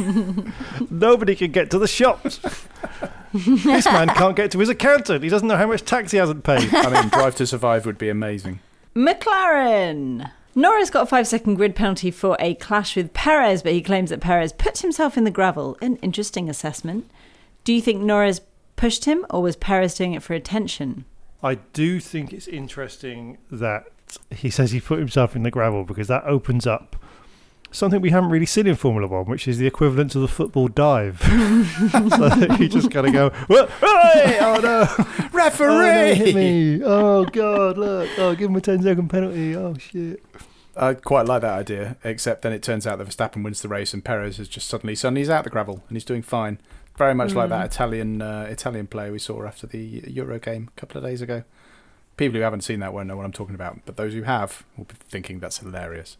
Nobody 0.89 1.35
can 1.35 1.51
get 1.51 1.69
to 1.71 1.79
the 1.79 1.87
shops. 1.87 2.39
this 3.33 3.85
man 3.85 4.09
can't 4.09 4.35
get 4.35 4.51
to 4.51 4.59
his 4.59 4.69
accountant. 4.69 5.23
He 5.23 5.29
doesn't 5.29 5.47
know 5.47 5.57
how 5.57 5.67
much 5.67 5.83
tax 5.83 6.11
he 6.11 6.17
hasn't 6.17 6.43
paid. 6.43 6.73
I 6.73 7.01
mean, 7.01 7.09
Drive 7.09 7.35
to 7.35 7.47
Survive 7.47 7.85
would 7.85 7.97
be 7.97 8.09
amazing. 8.09 8.59
McLaren. 8.95 10.31
Norris 10.55 10.89
got 10.89 11.03
a 11.03 11.05
five 11.05 11.27
second 11.27 11.55
grid 11.55 11.75
penalty 11.75 12.09
for 12.09 12.35
a 12.39 12.55
clash 12.55 12.95
with 12.95 13.13
Perez, 13.13 13.61
but 13.61 13.73
he 13.73 13.81
claims 13.81 14.09
that 14.09 14.21
Perez 14.21 14.51
put 14.51 14.79
himself 14.79 15.15
in 15.15 15.23
the 15.23 15.29
gravel. 15.29 15.77
An 15.81 15.97
interesting 15.97 16.49
assessment. 16.49 17.09
Do 17.63 17.73
you 17.73 17.81
think 17.81 18.01
Norris 18.01 18.41
pushed 18.75 19.05
him, 19.05 19.25
or 19.29 19.43
was 19.43 19.55
Perez 19.55 19.93
doing 19.93 20.13
it 20.13 20.23
for 20.23 20.33
attention? 20.33 21.05
I 21.43 21.55
do 21.73 21.99
think 21.99 22.33
it's 22.33 22.47
interesting 22.47 23.37
that 23.51 23.85
he 24.31 24.49
says 24.49 24.71
he 24.71 24.79
put 24.79 24.99
himself 24.99 25.35
in 25.35 25.43
the 25.43 25.51
gravel 25.51 25.83
because 25.83 26.07
that 26.07 26.23
opens 26.25 26.65
up 26.65 26.95
something 27.71 28.01
we 28.01 28.09
haven't 28.09 28.29
really 28.29 28.45
seen 28.45 28.67
in 28.67 28.75
Formula 28.75 29.07
One, 29.07 29.25
which 29.25 29.47
is 29.47 29.57
the 29.57 29.67
equivalent 29.67 30.11
to 30.11 30.19
the 30.19 30.27
football 30.27 30.67
dive. 30.67 31.19
so 31.21 32.55
you 32.59 32.67
just 32.67 32.91
kind 32.91 33.07
of 33.07 33.13
go, 33.13 33.29
"Whoa, 33.47 33.65
hey, 33.65 34.37
oh 34.41 34.59
no, 34.61 34.85
oh, 34.87 35.29
Referee! 35.31 35.67
no, 35.67 36.13
hit 36.13 36.35
me. 36.35 36.81
Oh 36.83 37.25
god, 37.25 37.77
look, 37.77 38.09
oh 38.17 38.35
give 38.35 38.49
him 38.49 38.55
a 38.55 38.61
10 38.61 38.83
second 38.83 39.09
penalty. 39.09 39.55
Oh 39.55 39.75
shit. 39.77 40.23
I 40.75 40.93
quite 40.93 41.25
like 41.25 41.41
that 41.41 41.57
idea, 41.57 41.97
except 42.03 42.43
then 42.43 42.53
it 42.53 42.61
turns 42.61 42.85
out 42.85 42.99
that 42.99 43.07
Verstappen 43.07 43.43
wins 43.43 43.63
the 43.63 43.67
race 43.67 43.95
and 43.95 44.05
Perez 44.05 44.37
is 44.37 44.47
just 44.47 44.67
suddenly 44.67 44.95
suddenly 44.95 45.21
he's 45.21 45.29
out 45.29 45.43
the 45.43 45.49
gravel 45.49 45.83
and 45.87 45.95
he's 45.95 46.05
doing 46.05 46.21
fine. 46.21 46.59
Very 46.97 47.13
much 47.13 47.35
like 47.35 47.49
that 47.49 47.65
Italian 47.65 48.21
uh, 48.21 48.47
Italian 48.49 48.87
player 48.87 49.11
we 49.11 49.19
saw 49.19 49.45
after 49.45 49.67
the 49.67 50.03
Euro 50.07 50.39
game 50.39 50.69
a 50.75 50.79
couple 50.79 50.97
of 50.97 51.03
days 51.03 51.21
ago. 51.21 51.43
People 52.17 52.37
who 52.37 52.43
haven't 52.43 52.61
seen 52.61 52.79
that 52.79 52.93
won't 52.93 53.07
know 53.07 53.15
what 53.15 53.25
I'm 53.25 53.31
talking 53.31 53.55
about, 53.55 53.79
but 53.85 53.95
those 53.95 54.13
who 54.13 54.23
have 54.23 54.65
will 54.75 54.85
be 54.85 54.95
thinking 55.07 55.39
that's 55.39 55.59
hilarious. 55.59 56.17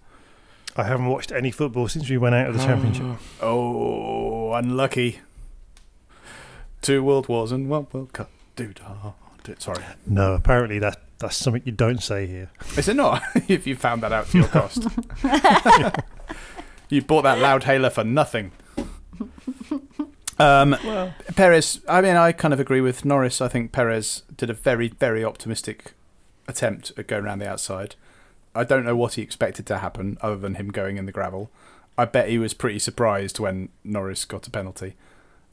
I 0.75 0.83
haven't 0.83 1.07
watched 1.07 1.31
any 1.31 1.49
football 1.49 1.88
since 1.88 2.07
we 2.07 2.17
went 2.17 2.36
out 2.36 2.49
of 2.49 2.57
the 2.57 2.63
championship. 2.63 3.05
Ah. 3.07 3.45
Oh, 3.45 4.53
unlucky. 4.53 5.21
Two 6.83 7.03
world 7.03 7.27
wars 7.27 7.51
and 7.51 7.67
one 7.67 7.88
world 7.91 8.13
cup. 8.13 8.29
Dude, 8.55 8.79
ah, 8.86 8.97
oh, 9.05 9.13
dude, 9.43 9.60
sorry. 9.62 9.83
No, 10.05 10.33
apparently 10.33 10.77
that 10.79 11.01
that's 11.19 11.36
something 11.36 11.63
you 11.65 11.71
don't 11.71 12.01
say 12.01 12.27
here. 12.27 12.51
Is 12.77 12.88
it 12.88 12.95
not? 12.95 13.23
if 13.47 13.65
you 13.65 13.75
found 13.75 14.03
that 14.03 14.12
out 14.12 14.27
to 14.27 14.38
your 14.38 14.47
cost. 14.47 14.83
you 16.89 17.01
bought 17.01 17.23
that 17.23 17.39
loud 17.39 17.63
hailer 17.63 17.89
for 17.89 18.03
nothing. 18.03 18.51
Um, 20.39 20.76
Perez, 21.36 21.82
I 21.88 22.02
mean, 22.02 22.15
I 22.15 22.32
kind 22.32 22.54
of 22.54 22.60
agree 22.60 22.82
with 22.82 23.06
Norris. 23.06 23.41
I 23.41 23.47
think 23.47 23.71
Perez 23.71 24.23
did 24.36 24.50
a 24.50 24.54
very, 24.54 24.89
very 24.89 25.23
optimistic 25.23 25.93
attempt 26.47 26.91
at 26.97 27.08
going 27.08 27.26
around 27.26 27.39
the 27.39 27.50
outside. 27.50 27.95
I 28.54 28.63
don't 28.63 28.86
know 28.86 28.95
what 28.95 29.13
he 29.13 29.21
expected 29.21 29.65
to 29.67 29.80
happen 29.80 30.17
other 30.21 30.38
than 30.38 30.56
him 30.56 30.69
going 30.69 30.97
in 30.97 31.06
the 31.06 31.12
gravel. 31.12 31.50
I 31.97 32.06
bet 32.06 32.30
he 32.30 32.38
was 32.38 32.54
pretty 32.54 32.80
surprised 32.80 33.39
when 33.39 33.69
Norris 33.84 34.26
got 34.26 34.47
a 34.47 34.52
penalty. 34.52 34.95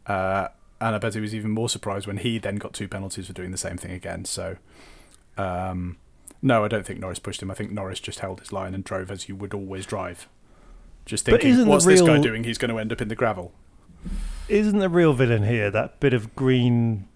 Uh, 0.07 0.49
and 0.81 0.95
I 0.95 0.99
bet 0.99 1.15
he 1.15 1.21
was 1.21 1.35
even 1.35 1.51
more 1.51 1.69
surprised 1.69 2.07
when 2.07 2.19
he 2.19 2.39
then 2.39 2.57
got 2.57 2.75
two 2.75 2.89
penalties 2.89 3.27
for 3.27 3.33
doing 3.33 3.51
the 3.51 3.59
same 3.59 3.79
thing 3.79 3.93
again. 3.93 4.27
So, 4.27 4.57
um, 5.39 5.97
no, 6.43 6.65
I 6.65 6.69
don't 6.69 6.85
think 6.85 7.01
Norris 7.01 7.19
pushed 7.19 7.43
him. 7.43 7.51
I 7.51 7.55
think 7.55 7.71
Norris 7.71 8.01
just 8.01 8.19
held 8.21 8.41
his 8.41 8.53
line 8.53 8.75
and 8.75 8.85
drove 8.85 9.11
as 9.11 9.29
you 9.29 9.37
would 9.37 9.55
always 9.55 9.87
drive. 9.87 10.29
Just 11.07 11.25
thinking, 11.25 11.67
what's 11.67 11.87
this 11.87 12.03
guy 12.03 12.19
doing? 12.21 12.45
He's 12.45 12.59
going 12.59 12.71
to 12.71 12.79
end 12.79 12.93
up 12.93 13.01
in 13.01 13.09
the 13.09 13.15
gravel. 13.15 13.53
Isn't 14.49 14.79
the 14.79 14.91
real 14.91 15.15
villain 15.15 15.45
here 15.45 15.71
that 15.71 16.01
bit 16.01 16.13
of 16.13 16.37
green 16.37 17.09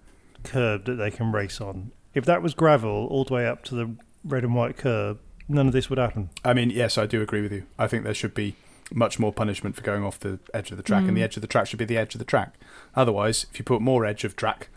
curb 0.44 0.84
that 0.86 0.94
they 0.94 1.10
can 1.10 1.32
race 1.32 1.60
on? 1.60 1.92
If 2.14 2.24
that 2.24 2.42
was 2.42 2.54
gravel 2.54 3.06
all 3.10 3.24
the 3.24 3.34
way 3.34 3.46
up 3.46 3.64
to 3.64 3.74
the 3.74 3.90
red 4.24 4.44
and 4.44 4.54
white 4.54 4.76
curb, 4.78 5.18
none 5.46 5.66
of 5.66 5.72
this 5.72 5.90
would 5.90 5.98
happen. 5.98 6.30
I 6.44 6.54
mean, 6.54 6.70
yes, 6.70 6.96
I 6.96 7.06
do 7.06 7.20
agree 7.20 7.42
with 7.42 7.52
you. 7.52 7.64
I 7.78 7.86
think 7.86 8.04
there 8.04 8.14
should 8.14 8.34
be 8.34 8.56
much 8.90 9.18
more 9.18 9.32
punishment 9.32 9.76
for 9.76 9.82
going 9.82 10.02
off 10.02 10.18
the 10.18 10.38
edge 10.54 10.70
of 10.70 10.78
the 10.78 10.82
track, 10.82 11.04
and 11.06 11.14
the 11.14 11.20
mm. 11.20 11.24
edge 11.24 11.36
of 11.36 11.42
the 11.42 11.48
track 11.48 11.66
should 11.66 11.78
be 11.78 11.84
the 11.84 11.98
edge 11.98 12.14
of 12.14 12.18
the 12.18 12.24
track. 12.24 12.54
Otherwise, 12.96 13.46
if 13.50 13.58
you 13.58 13.64
put 13.64 13.82
more 13.82 14.06
edge 14.06 14.24
of 14.24 14.34
track 14.34 14.68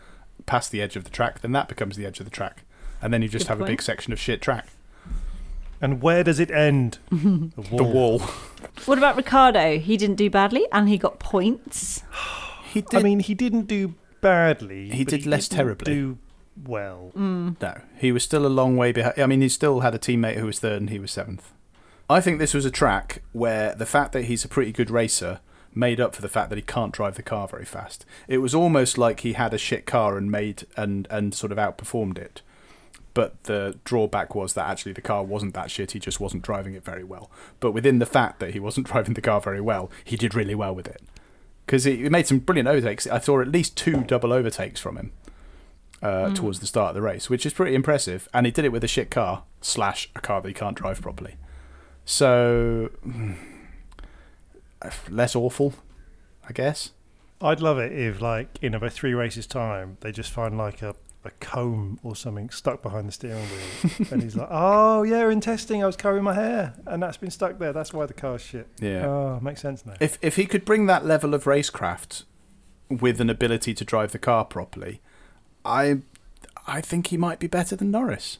past 0.44 0.70
the 0.70 0.82
edge 0.82 0.96
of 0.96 1.04
the 1.04 1.10
track, 1.10 1.40
then 1.40 1.52
that 1.52 1.68
becomes 1.68 1.96
the 1.96 2.04
edge 2.04 2.20
of 2.20 2.26
the 2.26 2.30
track, 2.30 2.64
and 3.00 3.14
then 3.14 3.22
you 3.22 3.28
just 3.28 3.46
Good 3.46 3.52
have 3.52 3.60
a 3.62 3.64
big 3.64 3.80
section 3.80 4.12
of 4.12 4.20
shit 4.20 4.42
track. 4.42 4.68
And 5.82 6.00
where 6.00 6.22
does 6.22 6.40
it 6.40 6.50
end? 6.50 6.98
the 7.10 7.52
The 7.70 7.82
wall. 7.82 8.20
What 8.86 8.98
about 8.98 9.16
Ricciardo? 9.16 9.78
He 9.78 9.96
didn't 9.96 10.16
do 10.16 10.30
badly 10.30 10.66
and 10.72 10.88
he 10.88 10.96
got 10.96 11.18
points. 11.18 12.02
He 12.72 12.80
did. 12.80 13.00
I 13.00 13.02
mean, 13.02 13.20
he 13.20 13.34
didn't 13.34 13.66
do 13.66 13.96
badly. 14.22 14.88
He 14.88 15.04
but 15.04 15.10
did 15.10 15.26
less 15.26 15.46
didn't 15.46 15.58
terribly. 15.58 15.92
Do 15.92 16.18
well. 16.66 17.12
Mm. 17.14 17.60
No, 17.60 17.82
he 17.98 18.12
was 18.12 18.22
still 18.22 18.46
a 18.46 18.48
long 18.48 18.78
way 18.78 18.92
behind. 18.92 19.18
I 19.18 19.26
mean, 19.26 19.42
he 19.42 19.50
still 19.50 19.80
had 19.80 19.94
a 19.94 19.98
teammate 19.98 20.36
who 20.36 20.46
was 20.46 20.58
third 20.58 20.80
and 20.80 20.88
he 20.88 20.98
was 20.98 21.10
seventh. 21.10 21.52
I 22.08 22.22
think 22.22 22.38
this 22.38 22.54
was 22.54 22.64
a 22.64 22.70
track 22.70 23.20
where 23.32 23.74
the 23.74 23.84
fact 23.84 24.12
that 24.12 24.24
he's 24.24 24.42
a 24.42 24.48
pretty 24.48 24.72
good 24.72 24.90
racer 24.90 25.40
made 25.74 26.00
up 26.00 26.14
for 26.14 26.22
the 26.22 26.30
fact 26.30 26.48
that 26.48 26.56
he 26.56 26.62
can't 26.62 26.92
drive 26.92 27.16
the 27.16 27.22
car 27.22 27.46
very 27.46 27.66
fast. 27.66 28.06
It 28.26 28.38
was 28.38 28.54
almost 28.54 28.96
like 28.96 29.20
he 29.20 29.34
had 29.34 29.52
a 29.52 29.58
shit 29.58 29.84
car 29.84 30.16
and 30.16 30.30
made 30.30 30.66
and 30.78 31.06
and 31.10 31.34
sort 31.34 31.52
of 31.52 31.58
outperformed 31.58 32.16
it. 32.16 32.40
But 33.14 33.42
the 33.44 33.78
drawback 33.84 34.34
was 34.34 34.54
that 34.54 34.68
actually 34.68 34.92
the 34.92 35.02
car 35.02 35.22
wasn't 35.22 35.54
that 35.54 35.70
shit. 35.70 35.92
He 35.92 35.98
just 35.98 36.18
wasn't 36.18 36.42
driving 36.42 36.74
it 36.74 36.84
very 36.84 37.04
well. 37.04 37.30
But 37.60 37.72
within 37.72 37.98
the 37.98 38.06
fact 38.06 38.40
that 38.40 38.52
he 38.52 38.60
wasn't 38.60 38.86
driving 38.90 39.14
the 39.14 39.20
car 39.20 39.40
very 39.40 39.60
well, 39.60 39.90
he 40.04 40.16
did 40.16 40.34
really 40.34 40.54
well 40.54 40.74
with 40.74 40.88
it 40.88 41.02
because 41.66 41.84
he 41.84 42.08
made 42.08 42.26
some 42.26 42.38
brilliant 42.38 42.68
overtakes. 42.68 43.06
I 43.06 43.18
saw 43.18 43.40
at 43.40 43.48
least 43.48 43.76
two 43.76 44.02
double 44.04 44.32
overtakes 44.32 44.80
from 44.80 44.96
him 44.96 45.12
uh, 46.02 46.34
towards 46.34 46.60
the 46.60 46.66
start 46.66 46.90
of 46.90 46.94
the 46.96 47.02
race, 47.02 47.30
which 47.30 47.46
is 47.46 47.52
pretty 47.52 47.74
impressive. 47.74 48.28
And 48.34 48.46
he 48.46 48.52
did 48.52 48.64
it 48.64 48.72
with 48.72 48.84
a 48.84 48.88
shit 48.88 49.10
car 49.10 49.44
slash 49.60 50.10
a 50.16 50.20
car 50.20 50.42
that 50.42 50.48
he 50.48 50.54
can't 50.54 50.76
drive 50.76 51.00
properly. 51.00 51.36
So 52.04 52.90
mm, 53.06 53.36
less 55.08 55.36
awful, 55.36 55.74
I 56.48 56.52
guess. 56.52 56.90
I'd 57.40 57.60
love 57.60 57.78
it 57.78 57.92
if, 57.92 58.20
like, 58.20 58.58
in 58.62 58.74
about 58.74 58.92
three 58.92 59.14
races' 59.14 59.46
time, 59.46 59.96
they 60.00 60.12
just 60.12 60.30
find 60.30 60.56
like 60.56 60.80
a, 60.80 60.94
a 61.24 61.30
comb 61.38 61.98
or 62.02 62.16
something 62.16 62.50
stuck 62.50 62.82
behind 62.82 63.06
the 63.08 63.12
steering 63.12 63.44
wheel, 63.44 64.06
and 64.10 64.22
he's 64.22 64.34
like, 64.36 64.48
"Oh 64.50 65.02
yeah, 65.04 65.28
in 65.30 65.40
testing, 65.40 65.82
I 65.82 65.86
was 65.86 65.96
combing 65.96 66.24
my 66.24 66.34
hair, 66.34 66.74
and 66.86 67.02
that's 67.02 67.16
been 67.16 67.30
stuck 67.30 67.58
there. 67.58 67.72
That's 67.72 67.92
why 67.92 68.06
the 68.06 68.12
car's 68.14 68.42
shit." 68.42 68.66
Yeah. 68.80 69.06
Oh, 69.06 69.38
makes 69.40 69.60
sense 69.60 69.86
now. 69.86 69.94
If 70.00 70.18
if 70.22 70.36
he 70.36 70.46
could 70.46 70.64
bring 70.64 70.86
that 70.86 71.04
level 71.04 71.32
of 71.34 71.44
racecraft 71.44 72.24
with 72.90 73.20
an 73.20 73.30
ability 73.30 73.72
to 73.74 73.84
drive 73.84 74.10
the 74.12 74.18
car 74.18 74.44
properly, 74.44 75.00
I 75.64 75.98
I 76.66 76.80
think 76.80 77.08
he 77.08 77.16
might 77.16 77.38
be 77.38 77.46
better 77.46 77.76
than 77.76 77.90
Norris. 77.90 78.38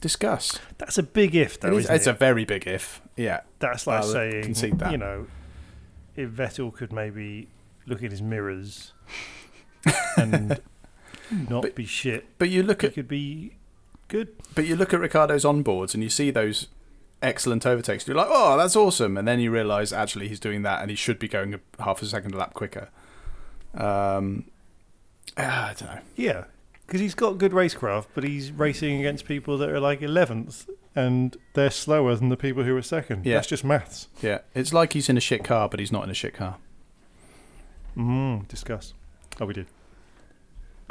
Discuss. 0.00 0.58
That's 0.78 0.98
a 0.98 1.02
big 1.02 1.34
if, 1.36 1.60
though. 1.60 1.68
It 1.68 1.74
is- 1.74 1.84
isn't 1.84 1.94
it's 1.96 2.06
it? 2.08 2.10
a 2.10 2.14
very 2.14 2.44
big 2.44 2.66
if. 2.66 3.00
Yeah. 3.16 3.42
That's 3.60 3.86
like 3.86 4.02
I'll 4.02 4.08
saying, 4.08 4.42
concede 4.42 4.78
that. 4.80 4.90
you 4.90 4.98
know, 4.98 5.28
if 6.16 6.28
Vettel 6.30 6.72
could 6.74 6.92
maybe 6.92 7.48
look 7.86 8.02
at 8.02 8.10
his 8.10 8.20
mirrors 8.20 8.92
and 10.16 10.60
not 11.48 11.62
But- 11.62 11.74
be 11.74 11.86
shit, 11.86 12.26
But 12.38 12.48
you 12.50 12.62
look 12.62 12.82
he 12.82 12.88
at 12.88 12.94
could 12.94 13.08
be 13.08 13.52
good. 14.08 14.28
but 14.54 14.66
you 14.66 14.76
look 14.76 14.92
at 14.94 15.00
Ricciardo's 15.00 15.44
onboards 15.44 15.94
and 15.94 16.02
you 16.02 16.08
see 16.10 16.30
those 16.30 16.68
excellent 17.22 17.64
overtakes. 17.66 18.06
You're 18.06 18.16
like, 18.16 18.28
oh, 18.30 18.56
that's 18.56 18.74
awesome, 18.76 19.16
and 19.16 19.26
then 19.28 19.38
you 19.40 19.50
realise 19.50 19.92
actually 19.92 20.28
he's 20.28 20.40
doing 20.40 20.62
that 20.62 20.80
and 20.82 20.90
he 20.90 20.96
should 20.96 21.18
be 21.18 21.28
going 21.28 21.54
a 21.54 21.60
half 21.82 22.02
a 22.02 22.06
second 22.06 22.34
a 22.34 22.38
lap 22.38 22.52
quicker. 22.54 22.88
Um, 23.74 24.44
ah, 25.38 25.70
I 25.70 25.74
don't 25.74 25.94
know. 25.94 26.00
Yeah, 26.16 26.44
because 26.86 27.00
he's 27.00 27.14
got 27.14 27.38
good 27.38 27.52
racecraft, 27.52 28.06
but 28.14 28.24
he's 28.24 28.50
racing 28.52 28.98
against 29.00 29.24
people 29.24 29.56
that 29.58 29.70
are 29.70 29.80
like 29.80 30.00
11th 30.00 30.68
and 30.94 31.36
they're 31.54 31.70
slower 31.70 32.14
than 32.16 32.28
the 32.28 32.36
people 32.36 32.64
who 32.64 32.76
are 32.76 32.82
second. 32.82 33.24
Yeah. 33.24 33.36
That's 33.36 33.46
just 33.46 33.64
maths. 33.64 34.08
Yeah, 34.20 34.40
it's 34.54 34.74
like 34.74 34.92
he's 34.92 35.08
in 35.08 35.16
a 35.16 35.20
shit 35.20 35.42
car, 35.44 35.68
but 35.68 35.80
he's 35.80 35.90
not 35.92 36.04
in 36.04 36.10
a 36.10 36.14
shit 36.14 36.34
car. 36.34 36.56
Mm, 37.96 38.46
discuss. 38.48 38.92
Oh, 39.40 39.46
we 39.46 39.54
did. 39.54 39.66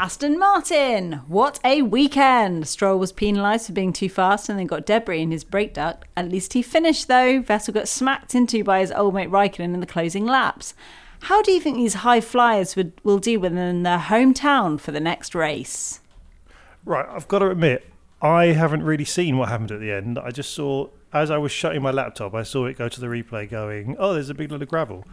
Aston 0.01 0.39
Martin, 0.39 1.21
what 1.27 1.59
a 1.63 1.83
weekend! 1.83 2.67
Stroll 2.67 2.97
was 2.97 3.11
penalised 3.11 3.67
for 3.67 3.73
being 3.73 3.93
too 3.93 4.09
fast 4.09 4.49
and 4.49 4.57
then 4.57 4.65
got 4.65 4.83
debris 4.83 5.21
in 5.21 5.29
his 5.29 5.43
brake 5.43 5.75
duct. 5.75 6.07
At 6.17 6.27
least 6.27 6.53
he 6.53 6.63
finished 6.63 7.07
though. 7.07 7.43
Vettel 7.43 7.75
got 7.75 7.87
smacked 7.87 8.33
into 8.33 8.63
by 8.63 8.79
his 8.79 8.91
old 8.91 9.13
mate 9.13 9.29
Raikkonen 9.29 9.75
in 9.75 9.79
the 9.79 9.85
closing 9.85 10.25
laps. 10.25 10.73
How 11.21 11.43
do 11.43 11.51
you 11.51 11.61
think 11.61 11.77
these 11.77 11.93
high 11.93 12.19
flyers 12.19 12.75
would, 12.75 12.93
will 13.03 13.19
do 13.19 13.39
within 13.39 13.83
their 13.83 13.99
hometown 13.99 14.79
for 14.79 14.91
the 14.91 14.99
next 14.99 15.35
race? 15.35 15.99
Right, 16.83 17.05
I've 17.07 17.27
got 17.27 17.39
to 17.39 17.51
admit, 17.51 17.87
I 18.23 18.45
haven't 18.45 18.81
really 18.81 19.05
seen 19.05 19.37
what 19.37 19.49
happened 19.49 19.69
at 19.69 19.81
the 19.81 19.91
end. 19.91 20.17
I 20.17 20.31
just 20.31 20.53
saw, 20.53 20.89
as 21.13 21.29
I 21.29 21.37
was 21.37 21.51
shutting 21.51 21.83
my 21.83 21.91
laptop, 21.91 22.33
I 22.33 22.41
saw 22.41 22.65
it 22.65 22.75
go 22.75 22.89
to 22.89 22.99
the 22.99 23.05
replay 23.05 23.47
going, 23.47 23.97
oh, 23.99 24.15
there's 24.15 24.31
a 24.31 24.33
big 24.33 24.51
load 24.51 24.63
of 24.63 24.67
gravel. 24.67 25.05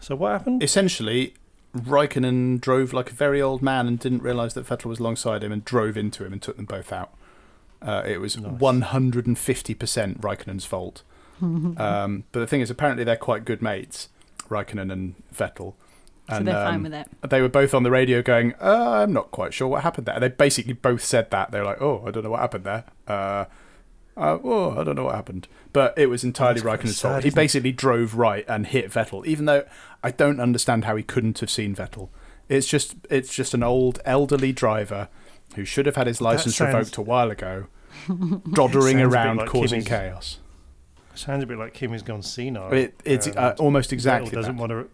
So 0.00 0.14
what 0.14 0.32
happened? 0.32 0.62
Essentially, 0.62 1.32
Raikkonen 1.74 2.60
drove 2.60 2.92
like 2.92 3.10
a 3.10 3.14
very 3.14 3.42
old 3.42 3.62
man 3.62 3.86
and 3.86 3.98
didn't 3.98 4.22
realise 4.22 4.54
that 4.54 4.66
Vettel 4.66 4.86
was 4.86 5.00
alongside 5.00 5.42
him 5.42 5.52
and 5.52 5.64
drove 5.64 5.96
into 5.96 6.24
him 6.24 6.32
and 6.32 6.40
took 6.40 6.56
them 6.56 6.66
both 6.66 6.92
out. 6.92 7.12
Uh, 7.82 8.02
it 8.06 8.18
was 8.18 8.36
150% 8.36 10.20
Raikkonen's 10.20 10.64
fault. 10.64 11.02
um, 11.42 12.24
but 12.32 12.40
the 12.40 12.46
thing 12.46 12.60
is, 12.60 12.70
apparently 12.70 13.04
they're 13.04 13.16
quite 13.16 13.44
good 13.44 13.60
mates, 13.60 14.08
Raikkonen 14.48 14.92
and 14.92 15.14
Vettel. 15.34 15.74
So 16.30 16.42
they're 16.42 16.54
fine 16.54 16.76
um, 16.76 16.82
with 16.84 16.94
it. 16.94 17.06
They 17.28 17.42
were 17.42 17.50
both 17.50 17.74
on 17.74 17.82
the 17.82 17.90
radio 17.90 18.22
going, 18.22 18.54
uh, 18.60 19.02
I'm 19.02 19.12
not 19.12 19.30
quite 19.30 19.52
sure 19.52 19.68
what 19.68 19.82
happened 19.82 20.06
there. 20.06 20.18
They 20.18 20.28
basically 20.28 20.72
both 20.72 21.04
said 21.04 21.30
that. 21.32 21.50
They 21.50 21.58
were 21.58 21.66
like, 21.66 21.82
oh, 21.82 22.02
I 22.06 22.10
don't 22.10 22.22
know 22.22 22.30
what 22.30 22.40
happened 22.40 22.64
there. 22.64 22.84
Uh, 23.06 23.44
Uh, 24.16 24.38
oh, 24.44 24.78
I 24.80 24.84
don't 24.84 24.94
know 24.94 25.04
what 25.04 25.14
happened, 25.16 25.48
but 25.72 25.96
it 25.98 26.06
was 26.06 26.22
entirely 26.22 26.60
Raikkonen's 26.60 27.00
fault. 27.00 27.22
He 27.24 27.28
isn't 27.28 27.38
it? 27.38 27.42
basically 27.42 27.72
drove 27.72 28.14
right 28.14 28.44
and 28.48 28.66
hit 28.66 28.90
Vettel, 28.92 29.26
even 29.26 29.46
though 29.46 29.64
I 30.04 30.10
don't 30.12 30.38
understand 30.40 30.84
how 30.84 30.94
he 30.94 31.02
couldn't 31.02 31.40
have 31.40 31.50
seen 31.50 31.74
Vettel. 31.74 32.10
It's 32.48 32.66
just 32.66 32.94
it's 33.10 33.34
just 33.34 33.54
an 33.54 33.62
old 33.62 34.00
elderly 34.04 34.52
driver 34.52 35.08
who 35.56 35.64
should 35.64 35.86
have 35.86 35.96
had 35.96 36.06
his 36.06 36.20
license 36.20 36.56
sounds- 36.56 36.74
revoked 36.74 36.96
a 36.96 37.02
while 37.02 37.30
ago, 37.30 37.66
doddering 38.52 38.98
Sounds 38.98 39.06
a 39.06 39.08
bit 39.08 39.14
around 39.14 39.36
like 39.38 39.48
causing 39.48 39.82
chaos. 39.82 40.38
Sounds 41.16 41.42
a 41.42 41.46
bit 41.46 41.58
like 41.58 41.74
Kim 41.74 41.92
has 41.92 42.02
gone 42.02 42.22
senile. 42.22 42.72
It, 42.72 42.94
it's 43.04 43.26
and 43.28 43.36
uh, 43.36 43.54
almost 43.58 43.92
exactly 43.92 44.30
Vettel 44.30 44.34
doesn't 44.34 44.56
that. 44.56 44.60
want 44.60 44.70
to. 44.72 44.90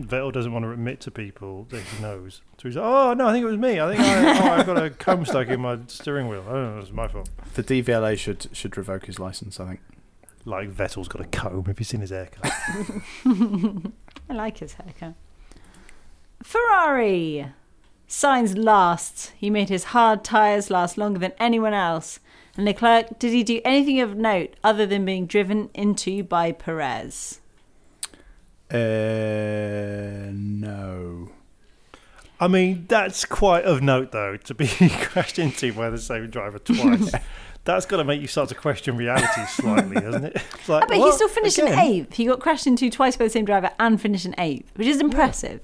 Vettel 0.00 0.32
doesn't 0.32 0.52
want 0.52 0.64
to 0.64 0.70
admit 0.70 1.00
to 1.00 1.10
people 1.10 1.66
that 1.70 1.82
he 1.82 2.02
knows. 2.02 2.42
So 2.72 2.82
"Oh 2.82 3.14
no, 3.14 3.28
I 3.28 3.32
think 3.32 3.42
it 3.42 3.46
was 3.46 3.58
me. 3.58 3.80
I 3.80 3.94
think 3.94 4.00
I, 4.00 4.38
oh, 4.38 4.52
I 4.54 4.62
got 4.62 4.82
a 4.82 4.90
comb 5.04 5.24
stuck 5.24 5.48
in 5.48 5.60
my 5.60 5.78
steering 5.86 6.28
wheel. 6.28 6.44
I 6.48 6.52
don't 6.52 6.62
know, 6.62 6.76
it 6.76 6.80
was 6.80 6.92
my 6.92 7.08
fault." 7.08 7.28
The 7.54 7.62
DVLA 7.62 8.18
should 8.18 8.48
should 8.52 8.76
revoke 8.76 9.06
his 9.06 9.18
license. 9.18 9.58
I 9.60 9.66
think. 9.66 9.80
Like 10.44 10.70
Vettel's 10.70 11.08
got 11.08 11.20
a 11.20 11.26
comb. 11.26 11.64
Have 11.64 11.80
you 11.80 11.84
seen 11.84 12.00
his 12.00 12.10
haircut? 12.10 12.44
I 13.24 14.32
like 14.32 14.58
his 14.58 14.74
haircut. 14.74 15.14
Ferrari. 16.42 17.48
Sainz 18.08 18.56
last. 18.56 19.32
He 19.36 19.50
made 19.50 19.68
his 19.68 19.84
hard 19.84 20.22
tyres 20.22 20.70
last 20.70 20.96
longer 20.96 21.18
than 21.18 21.32
anyone 21.40 21.74
else. 21.74 22.20
And 22.56 22.64
Leclerc, 22.64 23.18
did 23.18 23.32
he 23.32 23.42
do 23.42 23.60
anything 23.64 24.00
of 24.00 24.16
note 24.16 24.54
other 24.62 24.86
than 24.86 25.04
being 25.04 25.26
driven 25.26 25.68
into 25.74 26.22
by 26.22 26.52
Perez? 26.52 27.40
Uh, 28.70 30.30
no. 30.32 31.30
I 32.38 32.48
mean, 32.48 32.84
that's 32.88 33.24
quite 33.24 33.64
of 33.64 33.82
note, 33.82 34.12
though, 34.12 34.36
to 34.36 34.54
be 34.54 34.68
crashed 35.00 35.38
into 35.38 35.72
by 35.72 35.90
the 35.90 35.98
same 35.98 36.28
driver 36.30 36.58
twice. 36.58 37.12
That's 37.64 37.84
got 37.84 37.96
to 37.96 38.04
make 38.04 38.20
you 38.20 38.28
start 38.28 38.48
to 38.50 38.54
question 38.54 38.96
reality 38.96 39.44
slightly, 39.46 40.00
hasn't 40.00 40.26
it? 40.26 40.36
It's 40.54 40.68
like, 40.68 40.86
but 40.86 40.98
he 40.98 41.10
still 41.12 41.28
finished 41.28 41.58
in 41.58 41.66
Again? 41.66 41.78
eighth. 41.80 42.14
He 42.14 42.26
got 42.26 42.38
crashed 42.38 42.66
into 42.66 42.88
twice 42.90 43.16
by 43.16 43.24
the 43.24 43.30
same 43.30 43.44
driver 43.44 43.70
and 43.80 44.00
finished 44.00 44.24
an 44.24 44.36
eighth, 44.38 44.70
which 44.76 44.86
is 44.86 45.00
impressive. 45.00 45.62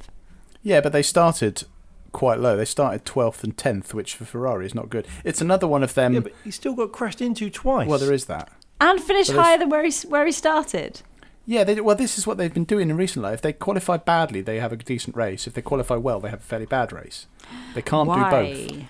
Yeah, 0.65 0.81
but 0.81 0.93
they 0.93 1.03
started 1.03 1.63
quite 2.11 2.41
low. 2.41 2.57
They 2.57 2.65
started 2.65 3.05
twelfth 3.05 3.45
and 3.45 3.57
tenth, 3.57 3.95
which 3.95 4.17
for 4.17 4.25
Ferrari 4.25 4.67
is 4.67 4.75
not 4.75 4.91
good. 4.91 5.07
It's 5.23 5.41
another 5.41 5.69
one 5.69 5.85
of 5.85 5.95
them. 5.95 6.15
Yeah, 6.15 6.21
but 6.21 6.33
he 6.43 6.51
still 6.51 6.75
got 6.75 6.91
crashed 6.91 7.21
into 7.21 7.49
twice. 7.51 7.87
well, 7.89 8.01
there 8.01 8.13
is 8.13 8.25
that. 8.25 8.51
And 8.81 9.01
finished 9.01 9.31
higher 9.31 9.57
than 9.59 9.69
where 9.69 9.85
he, 9.85 9.93
where 10.09 10.27
he 10.27 10.33
started. 10.33 11.03
Yeah, 11.45 11.65
they, 11.65 11.81
well, 11.81 11.97
this 11.97 12.19
is 12.19 12.27
what 12.27 12.39
they've 12.39 12.55
been 12.55 12.65
doing 12.65 12.89
in 12.89 12.97
recent 12.97 13.23
life. 13.23 13.35
If 13.35 13.43
they 13.43 13.53
qualify 13.53 13.97
badly, 13.97 14.41
they 14.43 14.61
have 14.61 14.73
a 14.73 14.77
decent 14.77 15.17
race. 15.17 15.47
If 15.47 15.55
they 15.55 15.63
qualify 15.63 15.97
well, 15.97 16.21
they 16.21 16.31
have 16.31 16.39
a 16.41 16.43
fairly 16.45 16.67
bad 16.67 16.93
race. 16.93 17.27
They 17.75 17.83
can't 17.83 18.09
Why? 18.09 18.31
do 18.31 18.77
both. 18.77 18.83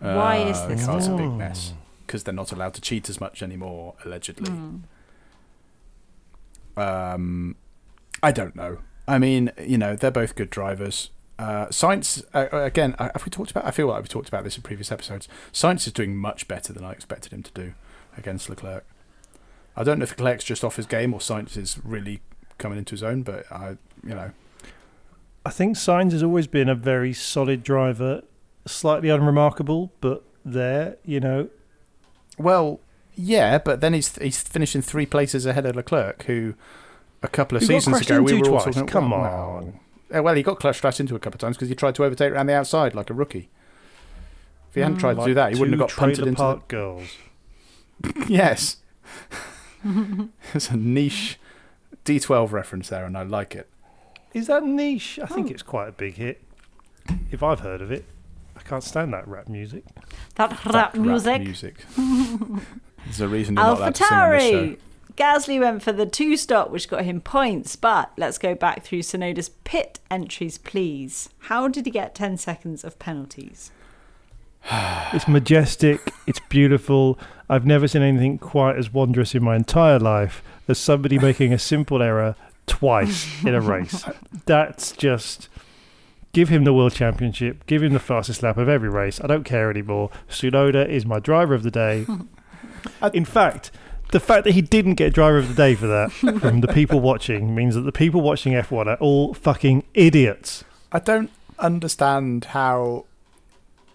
Why 0.00 0.36
is 0.38 0.56
Uh, 0.58 0.68
this? 0.68 0.80
because 0.86 1.06
It's 1.06 1.14
a 1.14 1.16
big 1.16 1.30
mess. 1.30 1.74
Because 2.06 2.24
they're 2.24 2.34
not 2.34 2.50
allowed 2.52 2.74
to 2.74 2.80
cheat 2.80 3.08
as 3.08 3.20
much 3.20 3.42
anymore, 3.42 3.94
allegedly. 4.04 4.50
Hmm. 4.50 4.76
Um, 6.76 7.56
I 8.22 8.32
don't 8.32 8.56
know. 8.56 8.78
I 9.06 9.18
mean, 9.18 9.50
you 9.60 9.78
know, 9.78 9.94
they're 9.96 10.10
both 10.10 10.34
good 10.34 10.50
drivers. 10.50 11.10
Uh, 11.38 11.66
Sainz, 11.66 12.22
uh, 12.34 12.48
again, 12.52 12.94
uh, 12.98 13.10
have 13.14 13.24
we 13.24 13.30
talked 13.30 13.50
about? 13.50 13.64
I 13.64 13.70
feel 13.70 13.86
like 13.88 13.98
we've 14.02 14.08
talked 14.08 14.28
about 14.28 14.44
this 14.44 14.56
in 14.56 14.62
previous 14.62 14.92
episodes. 14.92 15.28
Sainz 15.52 15.86
is 15.86 15.92
doing 15.92 16.16
much 16.16 16.46
better 16.46 16.72
than 16.72 16.84
I 16.84 16.92
expected 16.92 17.32
him 17.32 17.42
to 17.42 17.52
do 17.52 17.74
against 18.16 18.48
Leclerc. 18.48 18.84
I 19.76 19.84
don't 19.84 19.98
know 19.98 20.04
if 20.04 20.10
Leclerc's 20.10 20.44
just 20.44 20.64
off 20.64 20.76
his 20.76 20.86
game 20.86 21.14
or 21.14 21.20
Sainz 21.20 21.56
is 21.56 21.78
really 21.82 22.20
coming 22.58 22.78
into 22.78 22.92
his 22.92 23.02
own, 23.02 23.22
but 23.22 23.50
I, 23.50 23.76
you 24.04 24.14
know, 24.14 24.30
I 25.44 25.50
think 25.50 25.76
Sainz 25.76 26.12
has 26.12 26.22
always 26.22 26.46
been 26.46 26.68
a 26.68 26.74
very 26.74 27.12
solid 27.12 27.62
driver, 27.62 28.22
slightly 28.66 29.08
unremarkable, 29.08 29.92
but 30.00 30.22
there, 30.44 30.96
you 31.04 31.20
know, 31.20 31.48
well, 32.38 32.80
yeah, 33.14 33.58
but 33.58 33.80
then 33.80 33.92
he's 33.92 34.16
he's 34.16 34.40
finishing 34.40 34.82
three 34.82 35.06
places 35.06 35.46
ahead 35.46 35.66
of 35.66 35.76
Leclerc, 35.76 36.24
who 36.24 36.54
a 37.22 37.28
couple 37.28 37.56
of 37.56 37.62
got 37.62 37.68
seasons 37.68 38.00
ago 38.00 38.22
we 38.22 38.34
were 38.34 38.48
all 38.48 38.60
twice. 38.60 38.74
talking. 38.74 38.86
Come 38.86 39.10
well, 39.10 39.20
on. 39.20 39.80
Uh, 40.14 40.22
well, 40.22 40.34
he 40.34 40.42
got 40.42 40.58
clutch 40.60 40.80
crashed 40.80 41.00
into 41.00 41.14
a 41.14 41.18
couple 41.18 41.36
of 41.36 41.40
times 41.40 41.56
because 41.56 41.68
he 41.68 41.74
tried 41.74 41.94
to 41.96 42.04
overtake 42.04 42.32
around 42.32 42.46
the 42.46 42.54
outside 42.54 42.94
like 42.94 43.10
a 43.10 43.14
rookie. 43.14 43.50
If 44.68 44.74
he 44.74 44.80
hadn't 44.80 44.98
tried 44.98 45.14
to 45.14 45.20
like 45.20 45.26
do 45.28 45.34
that, 45.34 45.52
he 45.52 45.58
wouldn't 45.58 45.78
have 45.78 45.88
got 45.88 45.96
punted 45.96 46.26
into. 46.26 46.38
Park 46.38 46.68
girls. 46.68 47.08
Yes, 48.26 48.78
it's 50.54 50.70
a 50.70 50.76
niche 50.76 51.38
D12 52.04 52.52
reference 52.52 52.88
there, 52.88 53.04
and 53.04 53.16
I 53.16 53.22
like 53.22 53.54
it. 53.54 53.68
Is 54.34 54.46
that 54.46 54.64
niche? 54.64 55.18
I 55.20 55.24
Oh. 55.24 55.34
think 55.34 55.50
it's 55.50 55.62
quite 55.62 55.88
a 55.88 55.92
big 55.92 56.14
hit. 56.14 56.42
If 57.30 57.42
I've 57.42 57.60
heard 57.60 57.80
of 57.82 57.90
it, 57.90 58.04
I 58.56 58.60
can't 58.60 58.82
stand 58.84 59.12
that 59.12 59.26
rap 59.28 59.48
music. 59.48 59.84
That 60.36 60.50
That 60.64 60.72
rap 60.74 60.94
music. 60.94 61.40
music. 61.42 61.84
There's 63.04 63.20
a 63.20 63.28
reason 63.28 63.56
you're 63.56 63.64
not 63.64 63.78
allowed 63.78 63.94
to 63.96 64.04
sing 64.04 64.16
on 64.18 64.30
this 64.30 64.42
show. 64.42 64.62
AlphaTauri. 64.66 64.78
Gasly 65.16 65.60
went 65.60 65.82
for 65.82 65.92
the 65.92 66.06
two 66.06 66.36
stop, 66.38 66.70
which 66.70 66.88
got 66.88 67.04
him 67.04 67.20
points. 67.20 67.76
But 67.76 68.12
let's 68.16 68.38
go 68.38 68.54
back 68.54 68.82
through 68.84 69.00
Tsunoda's 69.00 69.50
pit 69.64 70.00
entries, 70.10 70.56
please. 70.56 71.28
How 71.40 71.68
did 71.68 71.84
he 71.84 71.90
get 71.92 72.14
10 72.14 72.38
seconds 72.38 72.82
of 72.84 72.98
penalties? 72.98 73.70
It's 75.12 75.26
majestic. 75.28 76.00
It's 76.26 76.40
beautiful. 76.48 77.18
I've 77.52 77.66
never 77.66 77.86
seen 77.86 78.00
anything 78.00 78.38
quite 78.38 78.76
as 78.78 78.94
wondrous 78.94 79.34
in 79.34 79.44
my 79.44 79.56
entire 79.56 79.98
life 79.98 80.42
as 80.68 80.78
somebody 80.78 81.18
making 81.18 81.52
a 81.52 81.58
simple 81.58 82.00
error 82.00 82.34
twice 82.66 83.44
in 83.44 83.54
a 83.54 83.60
race. 83.60 84.06
That's 84.46 84.92
just 84.92 85.50
give 86.32 86.48
him 86.48 86.64
the 86.64 86.72
world 86.72 86.94
championship. 86.94 87.66
Give 87.66 87.82
him 87.82 87.92
the 87.92 87.98
fastest 87.98 88.42
lap 88.42 88.56
of 88.56 88.70
every 88.70 88.88
race. 88.88 89.20
I 89.20 89.26
don't 89.26 89.44
care 89.44 89.70
anymore. 89.70 90.08
Tsunoda 90.30 90.88
is 90.88 91.04
my 91.04 91.18
driver 91.18 91.52
of 91.52 91.62
the 91.62 91.70
day. 91.70 92.06
In 93.12 93.26
fact, 93.26 93.70
the 94.12 94.20
fact 94.20 94.44
that 94.44 94.52
he 94.52 94.62
didn't 94.62 94.94
get 94.94 95.12
driver 95.12 95.36
of 95.36 95.48
the 95.48 95.54
day 95.54 95.74
for 95.74 95.86
that 95.88 96.10
from 96.10 96.62
the 96.62 96.68
people 96.68 97.00
watching 97.10 97.54
means 97.54 97.74
that 97.74 97.82
the 97.82 97.92
people 97.92 98.22
watching 98.22 98.54
F1 98.54 98.86
are 98.86 98.96
all 98.96 99.34
fucking 99.34 99.84
idiots. 99.92 100.64
I 100.90 101.00
don't 101.00 101.30
understand 101.58 102.46
how. 102.46 103.04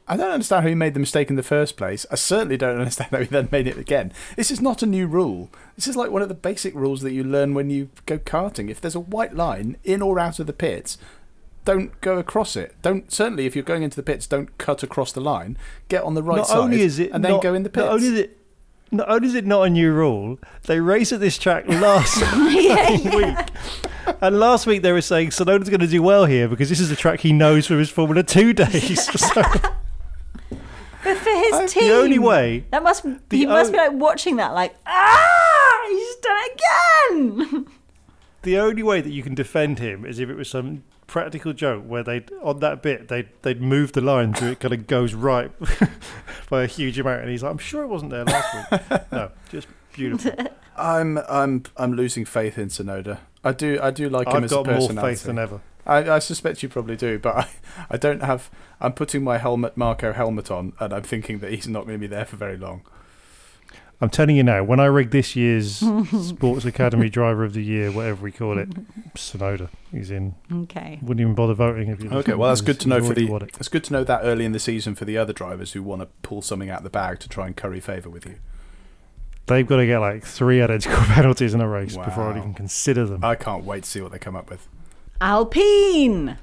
I 0.10 0.16
don't 0.16 0.32
understand 0.32 0.64
how 0.64 0.70
he 0.70 0.76
made 0.76 0.94
the 0.94 1.00
mistake 1.02 1.30
in 1.30 1.36
the 1.36 1.44
first 1.44 1.76
place. 1.76 2.06
I 2.10 2.16
certainly 2.16 2.56
don't 2.56 2.78
understand 2.78 3.12
how 3.12 3.20
he 3.20 3.26
then 3.26 3.50
made 3.52 3.68
it 3.68 3.78
again. 3.78 4.14
This 4.38 4.52
is 4.52 4.62
not 4.62 4.82
a 4.82 4.86
new 4.86 5.06
rule. 5.06 5.50
This 5.76 5.88
is 5.88 5.98
like 5.98 6.12
one 6.12 6.22
of 6.22 6.30
the 6.30 6.34
basic 6.34 6.74
rules 6.74 7.02
that 7.02 7.12
you 7.12 7.24
learn 7.24 7.54
when 7.54 7.70
you 7.70 7.90
go 8.06 8.18
karting. 8.18 8.70
If 8.70 8.80
there's 8.80 8.96
a 8.96 9.02
white 9.02 9.34
line 9.36 9.78
in 9.84 10.02
or 10.02 10.18
out 10.20 10.40
of 10.40 10.48
the 10.48 10.54
pits, 10.54 10.98
don't 11.66 12.00
go 12.00 12.18
across 12.18 12.56
it. 12.56 12.76
Don't 12.82 13.12
certainly 13.12 13.46
if 13.46 13.54
you're 13.56 13.64
going 13.66 13.84
into 13.84 13.98
the 13.98 14.04
pits, 14.04 14.26
don't 14.28 14.58
cut 14.58 14.84
across 14.84 15.12
the 15.12 15.20
line. 15.20 15.58
Get 15.90 16.04
on 16.04 16.14
the 16.14 16.24
right 16.24 16.38
not 16.38 16.48
side 16.48 16.58
only 16.58 16.82
is 16.82 17.00
it 17.00 17.12
and 17.12 17.24
then 17.24 17.34
not- 17.34 17.44
go 17.44 17.54
in 17.54 17.64
the 17.64 17.70
pits. 17.70 17.86
Not 17.86 17.94
only 17.94 18.08
is 18.08 18.14
it 18.14 18.38
not 18.90 19.10
only 19.10 19.28
is 19.28 19.36
it 19.36 19.46
not 19.46 19.64
a 19.64 19.70
new 19.70 19.92
rule, 19.92 20.40
they 20.64 20.80
race 20.80 21.12
at 21.12 21.20
this 21.20 21.38
track 21.38 21.68
last 21.68 22.20
fucking 22.24 23.12
week. 23.16 23.38
And 24.22 24.40
last 24.40 24.66
week 24.66 24.82
they 24.82 24.94
were 24.94 25.02
saying 25.02 25.32
Tsunoda's 25.32 25.68
going 25.68 25.82
to 25.82 25.88
do 25.88 26.02
well 26.02 26.24
here 26.24 26.48
because 26.48 26.70
this 26.70 26.80
is 26.80 26.90
a 26.90 26.96
track 26.96 27.20
he 27.20 27.34
knows 27.34 27.68
from 27.68 27.80
his 27.80 27.90
Formula 27.90 28.24
Two 28.24 28.54
days. 28.54 29.10
So 29.18 29.44
But 31.08 31.18
for 31.18 31.30
his 31.30 31.54
I- 31.54 31.66
team, 31.68 31.88
the 31.90 31.96
only 31.96 32.20
way, 32.20 32.66
that 32.72 32.84
must 32.84 33.04
he 33.04 33.16
the 33.30 33.46
must 33.48 33.70
o- 33.70 33.72
be 33.72 33.78
like 33.78 33.94
watching 33.94 34.36
that, 34.38 34.54
like 34.54 34.76
ah, 34.86 35.86
he's 35.90 36.16
done 36.18 36.38
it 36.42 36.62
again. 37.52 37.68
the 38.44 38.58
only 38.60 38.84
way 38.84 39.02
that 39.02 39.10
you 39.12 39.24
can 39.24 39.36
defend 39.36 39.80
him 39.80 40.06
is 40.06 40.20
if 40.20 40.30
it 40.30 40.36
was 40.36 40.50
some 40.50 40.84
practical 41.08 41.54
joke 41.54 41.84
where 41.86 42.04
they 42.04 42.20
would 42.20 42.34
on 42.44 42.60
that 42.60 42.82
bit 42.84 43.08
they 43.08 43.26
they'd 43.42 43.62
move 43.62 43.94
the 43.94 44.02
line 44.02 44.36
so 44.36 44.48
it 44.48 44.60
kind 44.60 44.74
of 44.74 44.86
goes 44.88 45.14
right 45.14 45.52
by 46.50 46.64
a 46.64 46.68
huge 46.68 47.00
amount, 47.00 47.22
and 47.22 47.30
he's 47.30 47.44
like, 47.44 47.52
I'm 47.52 47.58
sure 47.58 47.84
it 47.84 47.88
wasn't 47.88 48.12
there 48.12 48.26
last 48.26 48.72
week. 48.72 49.02
No, 49.12 49.32
just 49.50 49.68
beautiful. 49.94 50.34
I'm 50.78 51.18
I'm 51.30 51.64
I'm 51.78 51.94
losing 51.94 52.26
faith 52.26 52.58
in 52.58 52.68
Tsunoda. 52.68 53.20
I 53.44 53.52
do 53.54 53.80
I 53.82 53.92
do 53.92 54.10
like 54.10 54.28
him 54.28 54.44
as 54.44 54.52
a 54.52 54.58
personality. 54.64 54.84
I've 54.84 54.88
got 54.88 54.96
more 55.02 55.10
faith 55.10 55.24
than 55.24 55.40
ever. 55.40 55.62
I, 55.88 56.16
I 56.16 56.20
suspect 56.20 56.62
you 56.62 56.70
probably 56.70 56.98
do, 56.98 57.18
but 57.18 57.36
I, 57.38 57.48
I 57.92 57.98
don't 57.98 58.22
have. 58.22 58.52
I'm 58.80 58.94
putting 58.94 59.24
my 59.24 59.38
Helmut 59.38 59.78
Marko 59.78 60.14
helmet 60.14 60.52
on, 60.52 60.74
and 60.80 60.94
I'm 60.94 61.04
thinking 61.04 61.40
that 61.40 61.52
he's 61.52 61.68
not 61.68 61.86
going 61.86 61.96
to 61.96 62.00
be 62.00 62.08
there 62.08 62.26
for 62.26 62.36
very 62.36 62.58
long. 62.58 62.82
I'm 64.00 64.10
telling 64.12 64.36
you 64.36 64.44
now, 64.44 64.64
when 64.64 64.80
I 64.80 64.86
rig 64.86 65.10
this 65.10 65.36
year's 65.36 65.78
Sports 66.22 66.66
Academy 66.66 67.10
Driver 67.10 67.44
of 67.44 67.54
the 67.54 67.64
Year, 67.64 67.92
whatever 67.92 68.22
we 68.22 68.32
call 68.32 68.60
it, 68.60 68.70
Tsunoda, 69.16 69.70
he's 69.92 70.12
in. 70.12 70.36
Okay. 70.54 71.00
Wouldn't 71.02 71.20
even 71.20 71.34
bother 71.34 71.56
voting 71.56 71.90
if 71.90 72.04
you. 72.04 72.12
Okay, 72.12 72.36
well 72.36 72.50
that's 72.50 72.62
good 72.62 72.80
to 72.82 72.88
know 72.90 73.04
for 73.04 73.16
the. 73.16 73.34
It. 73.34 73.56
It's 73.60 73.70
good 73.70 73.84
to 73.86 73.94
know 73.94 74.04
that 74.04 74.22
early 74.22 74.46
in 74.46 74.52
the 74.52 74.60
season 74.60 74.94
for 74.94 75.06
the 75.06 75.18
other 75.18 75.34
drivers 75.34 75.74
who 75.74 75.82
want 75.82 76.02
to 76.04 76.08
pull 76.22 76.44
something 76.44 76.70
out 76.70 76.80
of 76.80 76.84
the 76.84 76.92
bag 76.92 77.20
to 77.22 77.30
try 77.30 77.48
and 77.48 77.58
curry 77.58 77.80
favour 77.80 78.10
with 78.10 78.28
you. 78.28 78.36
They've 79.48 79.66
got 79.66 79.78
to 79.78 79.88
get 79.88 79.98
like 79.98 80.24
three 80.24 80.62
identical 80.62 81.04
penalties 81.06 81.56
in 81.56 81.62
a 81.62 81.68
race 81.68 81.98
before 81.98 82.32
I'd 82.32 82.38
even 82.38 82.54
consider 82.54 83.06
them. 83.06 83.24
I 83.24 83.34
can't 83.34 83.64
wait 83.64 83.84
to 83.86 83.90
see 83.90 84.02
what 84.02 84.12
they 84.12 84.20
come 84.20 84.36
up 84.36 84.52
with. 84.52 84.68
Alpine. 85.20 86.38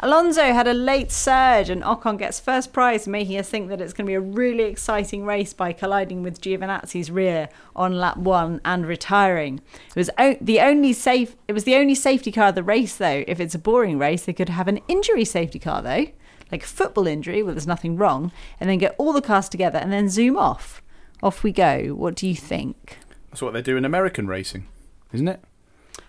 Alonso 0.00 0.42
had 0.42 0.66
a 0.66 0.74
late 0.74 1.12
surge, 1.12 1.70
and 1.70 1.82
Ocon 1.82 2.18
gets 2.18 2.40
first 2.40 2.72
prize, 2.72 3.06
making 3.06 3.38
us 3.38 3.48
think 3.48 3.68
that 3.68 3.80
it's 3.80 3.92
going 3.92 4.04
to 4.04 4.10
be 4.10 4.14
a 4.14 4.20
really 4.20 4.64
exciting 4.64 5.24
race 5.24 5.52
by 5.54 5.72
colliding 5.72 6.24
with 6.24 6.40
Giovinazzi's 6.40 7.10
rear 7.10 7.48
on 7.76 7.98
lap 7.98 8.16
one 8.16 8.60
and 8.64 8.84
retiring. 8.84 9.60
It 9.90 9.96
was 9.96 10.10
the 10.40 10.60
only 10.60 10.92
safe. 10.92 11.36
It 11.46 11.52
was 11.52 11.64
the 11.64 11.76
only 11.76 11.94
safety 11.94 12.32
car 12.32 12.48
of 12.48 12.56
the 12.56 12.64
race, 12.64 12.96
though. 12.96 13.24
If 13.28 13.38
it's 13.38 13.54
a 13.54 13.60
boring 13.60 13.96
race, 13.96 14.24
they 14.24 14.32
could 14.32 14.48
have 14.48 14.66
an 14.66 14.80
injury 14.88 15.24
safety 15.24 15.60
car, 15.60 15.80
though, 15.80 16.06
like 16.50 16.64
a 16.64 16.66
football 16.66 17.06
injury 17.06 17.42
where 17.44 17.54
there's 17.54 17.66
nothing 17.66 17.96
wrong, 17.96 18.32
and 18.58 18.68
then 18.68 18.78
get 18.78 18.96
all 18.98 19.12
the 19.12 19.22
cars 19.22 19.48
together 19.48 19.78
and 19.78 19.92
then 19.92 20.08
zoom 20.08 20.36
off. 20.36 20.82
Off 21.22 21.44
we 21.44 21.52
go. 21.52 21.94
What 21.94 22.16
do 22.16 22.26
you 22.26 22.34
think? 22.34 22.98
That's 23.30 23.40
what 23.40 23.54
they 23.54 23.62
do 23.62 23.76
in 23.76 23.84
American 23.84 24.26
racing, 24.26 24.66
isn't 25.12 25.28
it? 25.28 25.40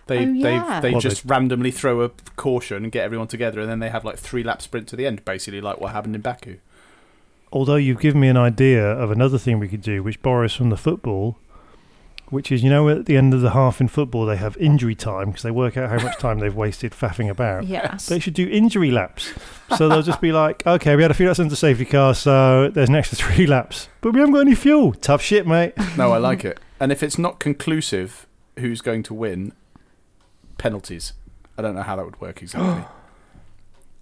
They 0.06 0.18
Oh, 0.18 0.20
yeah. 0.32 0.80
they 0.80 0.88
they 0.88 0.92
Well, 0.92 1.00
just 1.00 1.24
randomly 1.24 1.70
throw 1.70 2.02
a 2.02 2.10
caution 2.36 2.82
and 2.84 2.92
get 2.92 3.04
everyone 3.04 3.28
together, 3.28 3.60
and 3.60 3.70
then 3.70 3.78
they 3.80 3.88
have 3.90 4.04
like 4.04 4.18
three 4.18 4.42
lap 4.42 4.60
sprint 4.62 4.88
to 4.88 4.96
the 4.96 5.06
end, 5.06 5.24
basically 5.24 5.60
like 5.60 5.80
what 5.80 5.92
happened 5.92 6.14
in 6.14 6.20
Baku. 6.20 6.56
Although 7.52 7.76
you've 7.76 8.00
given 8.00 8.20
me 8.20 8.28
an 8.28 8.36
idea 8.36 8.84
of 8.84 9.10
another 9.10 9.38
thing 9.38 9.58
we 9.58 9.68
could 9.68 9.82
do, 9.82 10.02
which 10.02 10.20
borrows 10.22 10.52
from 10.54 10.70
the 10.70 10.76
football, 10.76 11.38
which 12.30 12.50
is 12.50 12.62
you 12.64 12.70
know 12.70 12.88
at 12.88 13.06
the 13.06 13.16
end 13.16 13.32
of 13.32 13.42
the 13.42 13.50
half 13.50 13.80
in 13.80 13.86
football 13.86 14.26
they 14.26 14.36
have 14.36 14.56
injury 14.56 14.94
time 14.94 15.28
because 15.28 15.42
they 15.44 15.50
work 15.52 15.76
out 15.76 15.88
how 15.88 16.02
much 16.04 16.18
time 16.18 16.40
they've 16.40 16.54
wasted 16.56 16.92
faffing 16.92 17.30
about. 17.30 17.64
Yes. 17.68 18.06
They 18.06 18.18
should 18.18 18.34
do 18.34 18.48
injury 18.48 18.90
laps. 18.90 19.32
So 19.76 19.88
they'll 19.88 20.02
just 20.02 20.20
be 20.20 20.32
like, 20.32 20.66
okay, 20.66 20.96
we 20.96 21.02
had 21.02 21.10
a 21.10 21.14
few 21.14 21.26
laps 21.26 21.38
into 21.38 21.54
safety 21.56 21.84
car, 21.84 22.14
so 22.14 22.68
there's 22.70 22.88
an 22.88 22.96
extra 22.96 23.16
three 23.22 23.46
laps. 23.46 23.88
But 24.00 24.12
we 24.14 24.20
haven't 24.20 24.34
got 24.34 24.40
any 24.40 24.54
fuel. 24.54 24.92
Tough 24.94 25.22
shit, 25.22 25.46
mate. 25.46 25.74
No, 25.96 26.12
I 26.12 26.18
like 26.18 26.44
it. 26.44 26.58
And 26.80 26.90
if 26.92 27.02
it's 27.02 27.18
not 27.18 27.38
conclusive, 27.38 28.26
who's 28.58 28.80
going 28.80 29.02
to 29.04 29.14
win? 29.14 29.52
Penalties. 30.58 31.12
I 31.58 31.62
don't 31.62 31.74
know 31.74 31.82
how 31.82 31.96
that 31.96 32.04
would 32.04 32.20
work 32.20 32.42
exactly. 32.42 32.84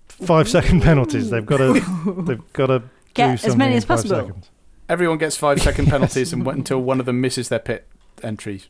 Five 0.27 0.49
second 0.49 0.83
penalties. 0.83 1.31
They've 1.31 1.45
got 1.45 1.59
to. 1.59 2.23
They've 2.27 2.53
got 2.53 2.67
to 2.67 2.83
Get 3.15 3.41
do 3.41 3.47
as 3.47 3.57
many 3.57 3.75
as 3.77 3.85
possible. 3.85 4.17
seconds. 4.17 4.51
Everyone 4.89 5.17
gets 5.19 5.37
five 5.37 5.61
second 5.63 5.87
penalties 5.87 6.33
and 6.33 6.47
until 6.49 6.81
one 6.83 7.01
of 7.01 7.07
them 7.07 7.21
misses 7.21 7.49
their 7.49 7.59
pit 7.59 7.87
entry. 8.23 8.65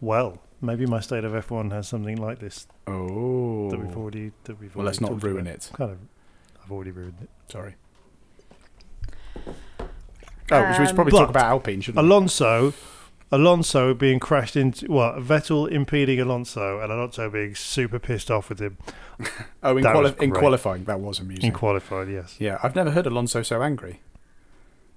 Well, 0.00 0.38
maybe 0.60 0.86
my 0.86 0.98
state 1.00 1.24
of 1.24 1.32
F1 1.32 1.70
has 1.72 1.88
something 1.88 2.16
like 2.16 2.40
this 2.40 2.66
Oh. 2.86 3.70
that 3.70 3.78
we've 3.78 3.96
oh. 3.96 4.00
already. 4.00 4.32
That 4.44 4.58
we've 4.60 4.74
Well, 4.74 4.84
let's 4.86 4.98
already 5.00 5.14
not 5.14 5.22
ruin 5.22 5.46
about. 5.46 5.54
it. 5.54 5.70
Kind 5.74 5.90
of. 5.92 5.98
I've 6.64 6.72
already 6.72 6.90
ruined 6.90 7.18
it. 7.22 7.30
Sorry. 7.50 7.74
Oh, 10.50 10.78
we 10.78 10.86
should 10.86 10.94
probably 10.94 11.12
talk 11.12 11.24
um, 11.24 11.30
about 11.30 11.44
Alpine, 11.46 11.80
shouldn't 11.80 12.02
we? 12.02 12.08
Alonso, 12.08 12.74
Alonso 13.32 13.94
being 13.94 14.20
crashed 14.20 14.56
into 14.56 14.86
what 14.92 15.16
Vettel 15.16 15.68
impeding 15.70 16.20
Alonso 16.20 16.78
and 16.80 16.92
Alonso 16.92 17.30
being 17.30 17.54
super 17.54 17.98
pissed 17.98 18.30
off 18.30 18.48
with 18.50 18.60
him 18.60 18.76
Oh, 19.62 19.76
in, 19.76 19.82
quali- 19.84 20.14
in 20.20 20.30
qualifying, 20.32 20.84
that 20.84 21.00
was 21.00 21.18
amusing. 21.18 21.46
in 21.46 21.52
qualifying, 21.52 22.10
Yes, 22.12 22.36
yeah, 22.38 22.58
I've 22.62 22.76
never 22.76 22.90
heard 22.90 23.06
Alonso 23.06 23.42
so 23.42 23.62
angry. 23.62 24.00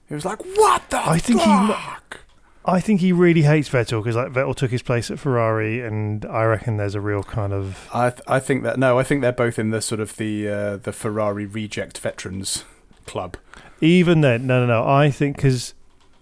He 0.07 0.13
was 0.13 0.25
like, 0.25 0.43
"What 0.55 0.89
the 0.89 0.97
I 0.99 1.17
think 1.17 1.39
he- 1.41 1.45
fuck?" 1.47 2.19
I 2.67 2.79
think 2.79 2.99
he 2.99 3.11
really 3.11 3.43
hates 3.43 3.69
Vettel 3.69 4.01
because 4.03 4.15
like 4.15 4.31
Vettel 4.33 4.55
took 4.55 4.71
his 4.71 4.81
place 4.81 5.09
at 5.11 5.19
Ferrari, 5.19 5.81
and 5.81 6.25
I 6.25 6.43
reckon 6.45 6.77
there's 6.77 6.95
a 6.95 7.01
real 7.01 7.21
kind 7.23 7.53
of 7.53 7.87
I 7.93 8.09
th- 8.09 8.21
I 8.27 8.39
think 8.39 8.63
that 8.63 8.77
no, 8.79 8.97
I 8.99 9.03
think 9.03 9.21
they're 9.21 9.31
both 9.31 9.57
in 9.59 9.69
the 9.69 9.81
sort 9.81 10.01
of 10.01 10.17
the 10.17 10.47
uh, 10.49 10.77
the 10.77 10.91
Ferrari 10.91 11.45
reject 11.45 11.99
veterans 11.99 12.63
club. 13.05 13.37
even 13.81 14.21
then. 14.21 14.47
No, 14.47 14.65
no, 14.65 14.81
no. 14.81 14.87
I 14.87 15.11
think 15.11 15.35
because 15.37 15.73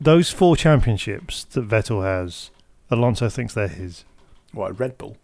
those 0.03 0.31
four 0.31 0.55
championships 0.55 1.43
that 1.45 1.67
Vettel 1.67 2.03
has, 2.03 2.51
Alonso 2.89 3.29
thinks 3.29 3.53
they're 3.53 3.67
his. 3.67 4.05
What 4.51 4.79
Red 4.79 4.97
Bull? 4.97 5.17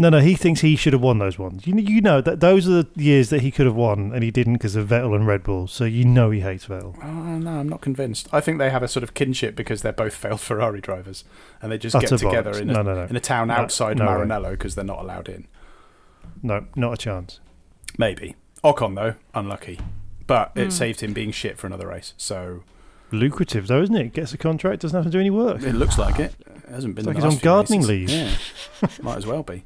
No, 0.00 0.08
no, 0.08 0.20
he 0.20 0.34
thinks 0.34 0.62
he 0.62 0.76
should 0.76 0.94
have 0.94 1.02
won 1.02 1.18
those 1.18 1.38
ones. 1.38 1.66
You, 1.66 1.76
you 1.76 2.00
know 2.00 2.22
that 2.22 2.40
those 2.40 2.66
are 2.66 2.84
the 2.84 2.88
years 2.96 3.28
that 3.28 3.42
he 3.42 3.50
could 3.50 3.66
have 3.66 3.74
won, 3.74 4.12
and 4.14 4.24
he 4.24 4.30
didn't 4.30 4.54
because 4.54 4.74
of 4.74 4.88
Vettel 4.88 5.14
and 5.14 5.26
Red 5.26 5.42
Bull. 5.42 5.66
So 5.66 5.84
you 5.84 6.06
know 6.06 6.30
he 6.30 6.40
hates 6.40 6.66
Vettel. 6.66 6.96
Oh, 7.02 7.38
no, 7.38 7.50
I'm 7.50 7.68
not 7.68 7.82
convinced. 7.82 8.26
I 8.32 8.40
think 8.40 8.58
they 8.58 8.70
have 8.70 8.82
a 8.82 8.88
sort 8.88 9.02
of 9.02 9.12
kinship 9.12 9.54
because 9.54 9.82
they're 9.82 9.92
both 9.92 10.14
failed 10.22 10.40
Ferrari 10.40 10.80
drivers, 10.80 11.24
and 11.60 11.70
they 11.70 11.76
just 11.76 11.94
Utter 11.94 12.16
get 12.16 12.18
together 12.18 12.58
in 12.58 12.70
a, 12.70 12.72
No, 12.72 12.82
no, 12.82 12.94
no. 12.94 13.04
in 13.04 13.16
a 13.16 13.20
town 13.20 13.50
outside 13.50 13.98
no 13.98 14.06
way. 14.06 14.12
Maranello 14.12 14.52
because 14.52 14.74
they're 14.74 14.84
not 14.84 15.00
allowed 15.00 15.28
in. 15.28 15.46
No, 16.42 16.66
not 16.74 16.94
a 16.94 16.96
chance. 16.96 17.40
Maybe 17.98 18.36
Ocon 18.64 18.94
though, 18.94 19.14
unlucky, 19.34 19.78
but 20.26 20.52
it 20.54 20.64
hmm. 20.64 20.70
saved 20.70 21.00
him 21.00 21.12
being 21.12 21.30
shit 21.30 21.58
for 21.58 21.66
another 21.66 21.88
race. 21.88 22.14
So 22.16 22.62
Lucrative 23.12 23.66
though, 23.66 23.82
isn't 23.82 23.94
it? 23.96 24.12
Gets 24.12 24.32
a 24.32 24.38
contract, 24.38 24.82
doesn't 24.82 24.96
have 24.96 25.04
to 25.04 25.10
do 25.10 25.20
any 25.20 25.30
work. 25.30 25.62
it 25.62 25.74
looks 25.74 25.98
like 25.98 26.18
it. 26.18 26.34
It 26.46 26.70
hasn't 26.70 26.94
been. 26.94 27.02
It's 27.02 27.06
like 27.08 27.16
the 27.22 27.24
he's 27.30 27.34
on 27.38 27.42
gardening 27.42 27.80
races. 27.80 27.88
leave. 27.88 28.10
Yeah, 28.10 28.88
might 29.02 29.16
as 29.18 29.26
well 29.26 29.42
be. 29.42 29.64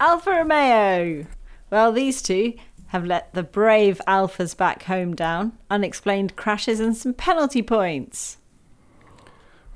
Alfa 0.00 0.30
Romeo. 0.30 1.26
Well, 1.70 1.92
these 1.92 2.22
two 2.22 2.54
have 2.88 3.04
let 3.04 3.32
the 3.34 3.42
brave 3.42 4.00
Alphas 4.06 4.56
back 4.56 4.84
home 4.84 5.14
down. 5.14 5.52
Unexplained 5.70 6.36
crashes 6.36 6.80
and 6.80 6.96
some 6.96 7.14
penalty 7.14 7.62
points. 7.62 8.36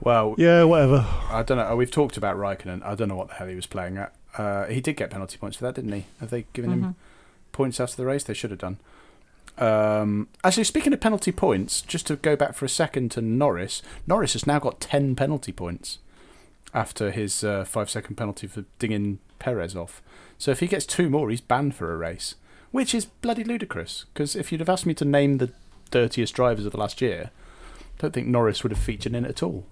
Well, 0.00 0.34
Yeah, 0.38 0.64
whatever. 0.64 1.06
I 1.28 1.42
don't 1.42 1.58
know. 1.58 1.66
Oh, 1.68 1.76
we've 1.76 1.90
talked 1.90 2.16
about 2.16 2.36
Raikkonen. 2.36 2.82
I 2.84 2.94
don't 2.94 3.08
know 3.08 3.16
what 3.16 3.28
the 3.28 3.34
hell 3.34 3.48
he 3.48 3.54
was 3.54 3.66
playing 3.66 3.98
at. 3.98 4.14
Uh, 4.38 4.66
he 4.66 4.80
did 4.80 4.96
get 4.96 5.10
penalty 5.10 5.36
points 5.36 5.56
for 5.58 5.64
that, 5.64 5.74
didn't 5.74 5.92
he? 5.92 6.06
Have 6.20 6.30
they 6.30 6.46
given 6.52 6.70
him 6.70 6.94
points 7.52 7.80
after 7.80 7.96
the 7.96 8.06
race? 8.06 8.24
They 8.24 8.32
should 8.34 8.50
have 8.50 8.60
done. 8.60 8.78
Um, 9.60 10.28
actually, 10.42 10.64
speaking 10.64 10.92
of 10.94 11.00
penalty 11.00 11.32
points, 11.32 11.82
just 11.82 12.06
to 12.06 12.16
go 12.16 12.34
back 12.34 12.54
for 12.54 12.64
a 12.64 12.68
second 12.68 13.10
to 13.12 13.20
Norris, 13.20 13.82
Norris 14.06 14.32
has 14.32 14.46
now 14.46 14.58
got 14.58 14.80
10 14.80 15.14
penalty 15.14 15.52
points 15.52 15.98
after 16.72 17.10
his 17.10 17.44
uh, 17.44 17.64
five 17.64 17.90
second 17.90 18.16
penalty 18.16 18.46
for 18.46 18.64
dinging 18.78 19.18
Perez 19.38 19.76
off. 19.76 20.02
So 20.38 20.50
if 20.50 20.60
he 20.60 20.66
gets 20.66 20.86
two 20.86 21.10
more, 21.10 21.28
he's 21.28 21.42
banned 21.42 21.74
for 21.74 21.92
a 21.92 21.96
race, 21.96 22.36
which 22.70 22.94
is 22.94 23.04
bloody 23.04 23.44
ludicrous. 23.44 24.06
Because 24.14 24.34
if 24.34 24.50
you'd 24.50 24.60
have 24.60 24.68
asked 24.68 24.86
me 24.86 24.94
to 24.94 25.04
name 25.04 25.38
the 25.38 25.52
dirtiest 25.90 26.34
drivers 26.34 26.64
of 26.64 26.72
the 26.72 26.78
last 26.78 27.02
year, 27.02 27.30
I 27.78 27.82
don't 27.98 28.14
think 28.14 28.28
Norris 28.28 28.62
would 28.62 28.72
have 28.72 28.82
featured 28.82 29.14
in 29.14 29.26
it 29.26 29.30
at 29.30 29.42
all. 29.42 29.66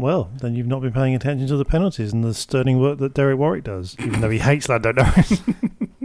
Well, 0.00 0.30
then 0.40 0.54
you've 0.54 0.66
not 0.66 0.80
been 0.80 0.92
paying 0.92 1.14
attention 1.14 1.46
to 1.48 1.56
the 1.56 1.64
penalties 1.64 2.12
and 2.12 2.24
the 2.24 2.34
sterling 2.34 2.80
work 2.80 2.98
that 2.98 3.14
Derek 3.14 3.38
Warwick 3.38 3.64
does, 3.64 3.96
even 4.00 4.20
though 4.20 4.30
he 4.30 4.38
hates 4.38 4.68
Lando 4.68 4.92
Norris. 4.92 5.30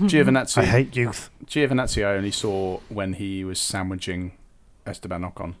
Giovinazzi. 0.00 0.58
I 0.58 0.64
hate 0.64 0.96
youth. 0.96 1.30
Giovinazzi 1.46 2.04
I 2.04 2.16
only 2.16 2.30
saw 2.30 2.80
when 2.88 3.14
he 3.14 3.44
was 3.44 3.60
sandwiching 3.60 4.32
Esteban 4.86 5.22
Ocon. 5.22 5.54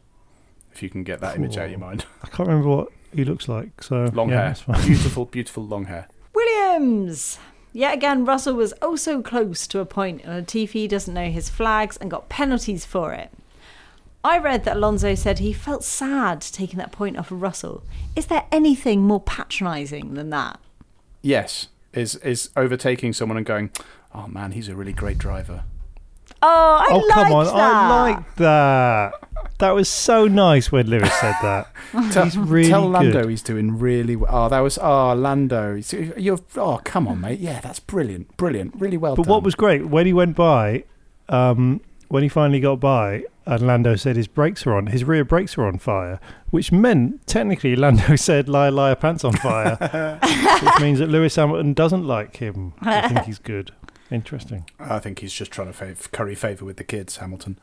If 0.72 0.82
you 0.82 0.88
can 0.88 1.04
get 1.04 1.20
that 1.20 1.36
image 1.36 1.56
out 1.58 1.66
of 1.66 1.70
your 1.70 1.80
mind. 1.80 2.06
I 2.22 2.28
can't 2.28 2.48
remember 2.48 2.68
what 2.68 2.88
he 3.14 3.24
looks 3.24 3.48
like. 3.48 3.82
So 3.82 4.10
Long 4.14 4.30
yeah, 4.30 4.36
hair. 4.36 4.46
that's 4.48 4.60
fine. 4.62 4.86
Beautiful, 4.86 5.26
beautiful 5.26 5.64
long 5.64 5.84
hair. 5.84 6.08
Williams! 6.34 7.38
Yet 7.74 7.94
again, 7.94 8.24
Russell 8.24 8.54
was 8.54 8.74
oh 8.82 8.96
so 8.96 9.22
close 9.22 9.66
to 9.68 9.80
a 9.80 9.86
point, 9.86 10.22
and 10.24 10.46
Latifi 10.46 10.88
doesn't 10.88 11.12
know 11.12 11.30
his 11.30 11.48
flags 11.48 11.96
and 11.96 12.10
got 12.10 12.28
penalties 12.28 12.84
for 12.84 13.12
it. 13.12 13.30
I 14.24 14.38
read 14.38 14.64
that 14.64 14.76
Alonso 14.76 15.14
said 15.14 15.40
he 15.40 15.52
felt 15.52 15.82
sad 15.82 16.40
taking 16.40 16.78
that 16.78 16.92
point 16.92 17.16
off 17.18 17.30
of 17.30 17.42
Russell. 17.42 17.82
Is 18.14 18.26
there 18.26 18.44
anything 18.52 19.02
more 19.02 19.20
patronising 19.20 20.14
than 20.14 20.30
that? 20.30 20.60
Yes, 21.22 21.68
is 21.92 22.16
is 22.16 22.50
overtaking 22.56 23.12
someone 23.12 23.36
and 23.36 23.46
going, 23.46 23.70
oh 24.14 24.26
man, 24.28 24.52
he's 24.52 24.68
a 24.68 24.76
really 24.76 24.92
great 24.92 25.18
driver. 25.18 25.64
Oh, 26.40 26.84
I 26.88 26.94
like 26.94 27.02
that. 27.02 27.02
oh 27.02 27.06
like 27.06 27.14
come 27.14 27.32
on! 27.32 27.44
that. 27.46 27.54
I 27.54 28.10
like 28.12 28.34
that. 28.36 29.12
That 29.58 29.70
was 29.72 29.88
so 29.88 30.26
nice 30.26 30.72
when 30.72 30.88
Lewis 30.88 31.12
said 31.20 31.34
that. 31.42 31.68
Tell, 32.12 32.24
He's 32.24 32.36
really 32.38 32.68
tell 32.70 32.88
Lando 32.88 33.22
good. 33.22 33.30
he's 33.30 33.42
doing 33.42 33.78
really 33.78 34.16
well. 34.16 34.46
Oh, 34.46 34.48
that 34.48 34.60
was 34.60 34.78
oh 34.78 35.14
Lando. 35.14 35.80
You're 36.16 36.40
oh 36.56 36.80
come 36.84 37.06
on, 37.06 37.20
mate. 37.20 37.38
Yeah, 37.38 37.60
that's 37.60 37.78
brilliant, 37.80 38.36
brilliant, 38.36 38.74
really 38.76 38.96
well 38.96 39.14
done. 39.14 39.22
But 39.22 39.26
done. 39.28 39.30
what 39.32 39.42
was 39.42 39.54
great 39.54 39.86
when 39.86 40.06
he 40.06 40.12
went 40.12 40.34
by, 40.36 40.84
um, 41.28 41.80
when 42.08 42.22
he 42.22 42.28
finally 42.28 42.60
got 42.60 42.80
by, 42.80 43.24
and 43.46 43.66
Lando 43.66 43.96
said 43.96 44.16
his 44.16 44.28
brakes 44.28 44.64
were 44.64 44.74
on, 44.76 44.86
his 44.88 45.04
rear 45.04 45.24
brakes 45.24 45.56
were 45.56 45.66
on 45.66 45.78
fire, 45.78 46.20
which 46.50 46.70
meant 46.72 47.26
technically 47.26 47.74
Lando 47.76 48.16
said 48.16 48.48
"liar, 48.48 48.70
liar, 48.70 48.94
pants 48.94 49.24
on 49.24 49.32
fire," 49.34 49.76
which 50.62 50.80
means 50.80 50.98
that 50.98 51.08
Lewis 51.08 51.36
Hamilton 51.36 51.74
doesn't 51.74 52.06
like 52.06 52.36
him. 52.36 52.72
I 52.80 53.08
think 53.12 53.22
he's 53.26 53.38
good. 53.38 53.72
Interesting. 54.10 54.68
I 54.78 54.98
think 54.98 55.20
he's 55.20 55.32
just 55.32 55.50
trying 55.50 55.72
to 55.72 55.78
fav- 55.84 56.10
curry 56.12 56.34
favour 56.34 56.64
with 56.64 56.76
the 56.76 56.84
kids, 56.84 57.16
Hamilton. 57.16 57.58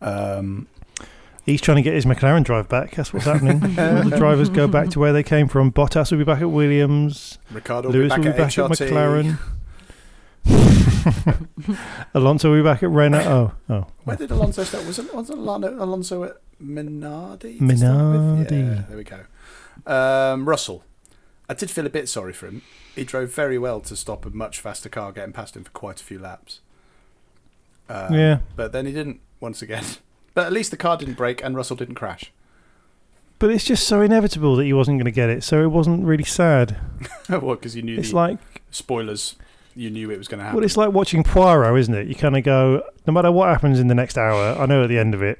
Um, 0.00 0.68
He's 1.46 1.60
trying 1.60 1.76
to 1.76 1.82
get 1.82 1.92
his 1.92 2.06
McLaren 2.06 2.42
drive 2.42 2.70
back. 2.70 2.92
That's 2.94 3.12
what's 3.12 3.26
happening. 3.26 3.62
All 3.78 4.02
the 4.08 4.16
drivers 4.16 4.48
go 4.48 4.66
back 4.66 4.88
to 4.90 4.98
where 4.98 5.12
they 5.12 5.22
came 5.22 5.46
from. 5.46 5.70
Bottas 5.72 6.10
will 6.10 6.16
be 6.16 6.24
back 6.24 6.40
at 6.40 6.48
Williams. 6.50 7.38
Ricciardo 7.50 7.90
Lewis 7.90 8.16
will 8.16 8.24
be 8.24 8.30
back, 8.30 8.40
at, 8.40 8.70
HRT. 8.70 8.88
McLaren. 8.88 9.38
Alonso 12.14 12.50
will 12.50 12.58
be 12.58 12.62
back 12.62 12.82
at 12.82 12.90
Renault. 12.90 13.24
Oh, 13.24 13.52
oh. 13.70 13.86
Where 14.04 14.16
did 14.16 14.30
Alonso 14.30 14.64
start? 14.64 14.86
Was 14.86 14.98
it, 14.98 15.14
was 15.14 15.30
it 15.30 15.38
Alonso, 15.38 15.82
Alonso 15.82 16.24
at 16.24 16.36
Minardi? 16.62 17.58
to 17.58 17.76
start 17.76 18.12
with? 18.12 18.48
Minardi. 18.50 18.76
Yeah, 18.76 18.82
there 18.88 18.96
we 18.96 19.04
go. 19.04 19.20
Um, 19.92 20.48
Russell. 20.48 20.84
I 21.48 21.54
did 21.54 21.70
feel 21.70 21.84
a 21.86 21.90
bit 21.90 22.08
sorry 22.08 22.32
for 22.32 22.46
him. 22.46 22.62
He 22.94 23.04
drove 23.04 23.30
very 23.34 23.58
well 23.58 23.80
to 23.82 23.96
stop 23.96 24.24
a 24.24 24.30
much 24.30 24.60
faster 24.60 24.88
car 24.88 25.12
getting 25.12 25.32
past 25.32 25.56
him 25.56 25.64
for 25.64 25.70
quite 25.72 26.00
a 26.00 26.04
few 26.04 26.18
laps. 26.18 26.60
Um, 27.88 28.14
Yeah. 28.14 28.38
But 28.56 28.72
then 28.72 28.86
he 28.86 28.92
didn't, 28.92 29.20
once 29.40 29.62
again. 29.62 29.84
But 30.34 30.46
at 30.46 30.52
least 30.52 30.72
the 30.72 30.76
car 30.76 30.96
didn't 30.96 31.14
break 31.14 31.44
and 31.44 31.54
Russell 31.54 31.76
didn't 31.76 31.94
crash. 31.94 32.32
But 33.38 33.50
it's 33.50 33.62
just 33.62 33.86
so 33.86 34.00
inevitable 34.00 34.56
that 34.56 34.64
he 34.64 34.72
wasn't 34.72 34.98
going 34.98 35.04
to 35.04 35.12
get 35.12 35.30
it, 35.30 35.44
so 35.44 35.62
it 35.62 35.68
wasn't 35.68 36.04
really 36.04 36.24
sad. 36.24 36.76
what? 37.28 37.60
Because 37.60 37.76
you 37.76 37.82
knew 37.82 37.96
It's 37.96 38.12
like 38.12 38.38
spoilers. 38.72 39.36
You 39.76 39.90
knew 39.90 40.10
it 40.10 40.18
was 40.18 40.28
going 40.28 40.38
to 40.38 40.44
happen. 40.44 40.56
well, 40.56 40.64
it's 40.64 40.76
like 40.76 40.92
watching 40.92 41.22
Poirot, 41.24 41.78
isn't 41.80 41.94
it? 41.94 42.06
You 42.06 42.14
kind 42.14 42.36
of 42.36 42.44
go, 42.44 42.82
no 43.06 43.12
matter 43.12 43.32
what 43.32 43.48
happens 43.48 43.80
in 43.80 43.88
the 43.88 43.94
next 43.94 44.16
hour, 44.16 44.56
I 44.58 44.66
know 44.66 44.84
at 44.84 44.88
the 44.88 44.98
end 44.98 45.14
of 45.14 45.22
it, 45.22 45.38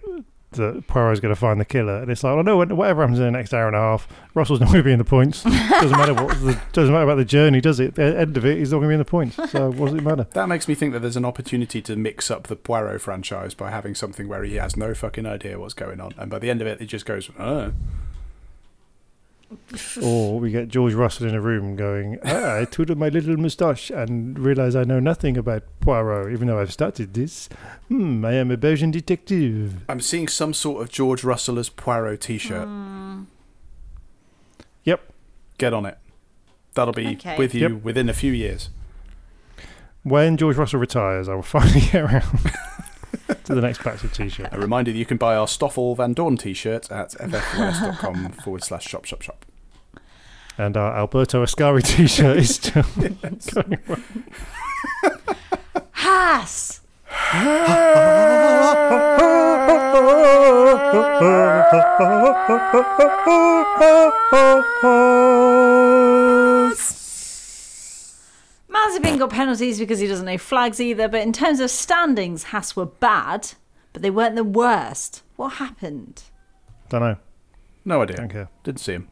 that 0.52 0.86
Poirot's 0.86 1.20
going 1.20 1.34
to 1.34 1.40
find 1.40 1.60
the 1.60 1.64
killer, 1.64 1.96
and 2.02 2.10
it's 2.10 2.22
like, 2.22 2.34
well, 2.34 2.44
no, 2.44 2.56
whatever 2.56 3.02
happens 3.02 3.18
in 3.18 3.24
the 3.24 3.30
next 3.30 3.52
hour 3.52 3.66
and 3.66 3.76
a 3.76 3.80
half, 3.80 4.06
Russell's 4.34 4.60
not 4.60 4.66
going 4.66 4.78
to 4.78 4.84
be 4.84 4.92
in 4.92 4.98
the 4.98 5.04
points. 5.04 5.42
doesn't 5.42 5.90
matter 5.90 6.14
what 6.14 6.28
the, 6.40 6.60
doesn't 6.72 6.92
matter 6.92 7.04
about 7.04 7.16
the 7.16 7.24
journey, 7.24 7.60
does 7.60 7.80
it? 7.80 7.96
The 7.96 8.18
end 8.18 8.36
of 8.36 8.44
it, 8.46 8.58
he's 8.58 8.70
not 8.70 8.78
going 8.78 8.88
to 8.88 8.90
be 8.90 8.94
in 8.94 8.98
the 8.98 9.04
points. 9.04 9.36
So 9.50 9.70
what 9.70 9.86
does 9.86 9.94
it 9.94 10.02
matter? 10.02 10.26
That 10.32 10.48
makes 10.48 10.68
me 10.68 10.74
think 10.74 10.92
that 10.92 11.00
there's 11.00 11.16
an 11.16 11.24
opportunity 11.24 11.82
to 11.82 11.96
mix 11.96 12.30
up 12.30 12.46
the 12.46 12.56
Poirot 12.56 13.00
franchise 13.00 13.54
by 13.54 13.70
having 13.70 13.94
something 13.94 14.28
where 14.28 14.44
he 14.44 14.54
has 14.56 14.76
no 14.76 14.94
fucking 14.94 15.26
idea 15.26 15.58
what's 15.58 15.74
going 15.74 16.00
on, 16.00 16.12
and 16.18 16.30
by 16.30 16.38
the 16.38 16.50
end 16.50 16.60
of 16.60 16.66
it, 16.68 16.80
he 16.80 16.86
just 16.86 17.06
goes, 17.06 17.30
oh. 17.38 17.72
Or 20.02 20.40
we 20.40 20.50
get 20.50 20.68
George 20.68 20.94
Russell 20.94 21.28
in 21.28 21.34
a 21.34 21.40
room 21.40 21.76
going, 21.76 22.18
ah, 22.24 22.58
I 22.60 22.64
twiddle 22.64 22.96
my 22.96 23.08
little 23.08 23.36
moustache 23.36 23.90
and 23.90 24.38
realize 24.38 24.74
I 24.74 24.84
know 24.84 25.00
nothing 25.00 25.36
about 25.36 25.62
Poirot, 25.80 26.32
even 26.32 26.48
though 26.48 26.58
I've 26.60 26.72
started 26.72 27.14
this. 27.14 27.48
Hmm, 27.88 28.24
I 28.24 28.32
am 28.34 28.50
a 28.50 28.56
Belgian 28.56 28.90
detective. 28.90 29.82
I'm 29.88 30.00
seeing 30.00 30.28
some 30.28 30.54
sort 30.54 30.82
of 30.82 30.90
George 30.90 31.22
Russell 31.24 31.58
as 31.58 31.68
Poirot 31.68 32.20
T-shirt. 32.22 32.68
Yep. 34.84 35.00
Get 35.58 35.72
on 35.72 35.86
it. 35.86 35.98
That'll 36.74 36.92
be 36.94 37.08
Okay. 37.14 37.36
with 37.38 37.54
you 37.54 37.68
Yep. 37.68 37.82
within 37.82 38.08
a 38.08 38.14
few 38.14 38.32
years. 38.32 38.70
When 40.02 40.36
George 40.36 40.56
Russell 40.56 40.80
retires, 40.80 41.28
I 41.28 41.34
will 41.34 41.42
finally 41.56 41.80
get 41.80 42.02
around 42.02 42.24
to 43.44 43.54
the 43.54 43.60
next 43.60 43.82
batch 43.82 44.04
of 44.04 44.12
t-shirts. 44.12 44.50
A 44.52 44.58
reminder 44.58 44.92
that 44.92 44.98
you 44.98 45.06
can 45.06 45.16
buy 45.16 45.36
our 45.36 45.46
Stoffel 45.46 45.96
Vandoorne 45.96 46.38
T-shirt 46.38 46.90
at 46.90 47.12
ffws.com 47.12 48.32
forward 48.44 48.62
slash 48.62 48.84
shop 48.84 49.04
shop 49.04 49.22
shop. 49.22 49.44
And 50.56 50.76
our 50.76 50.96
Alberto 50.96 51.44
Ascari 51.44 51.82
t-shirt 51.82 52.36
is 52.36 52.54
still 52.54 52.84
going 52.96 53.78
around. 53.88 54.24
Haas! 55.92 56.80
Mazepin 68.74 69.18
got 69.18 69.30
penalties 69.30 69.78
because 69.78 70.00
he 70.00 70.06
doesn't 70.06 70.26
know 70.26 70.38
flags 70.38 70.80
either, 70.80 71.08
but 71.08 71.22
in 71.22 71.32
terms 71.32 71.60
of 71.60 71.70
standings, 71.70 72.44
Haas 72.44 72.74
were 72.74 72.86
bad, 72.86 73.52
but 73.92 74.02
they 74.02 74.10
weren't 74.10 74.34
the 74.34 74.44
worst. 74.44 75.22
What 75.36 75.54
happened? 75.54 76.22
Don't 76.88 77.02
know. 77.02 77.16
No 77.84 78.02
idea. 78.02 78.16
Don't 78.16 78.30
care. 78.30 78.48
Didn't 78.64 78.80
see 78.80 78.94
him. 78.94 79.08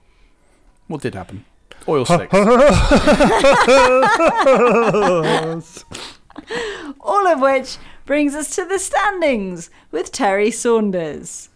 What 0.88 1.02
did 1.02 1.14
happen? 1.14 1.44
Oil 1.88 2.04
slicks. 2.04 2.34
All 7.00 7.26
of 7.26 7.40
which 7.40 7.78
brings 8.04 8.34
us 8.34 8.54
to 8.56 8.64
the 8.64 8.78
standings 8.78 9.70
with 9.90 10.12
Terry 10.12 10.50
Saunders. 10.50 11.48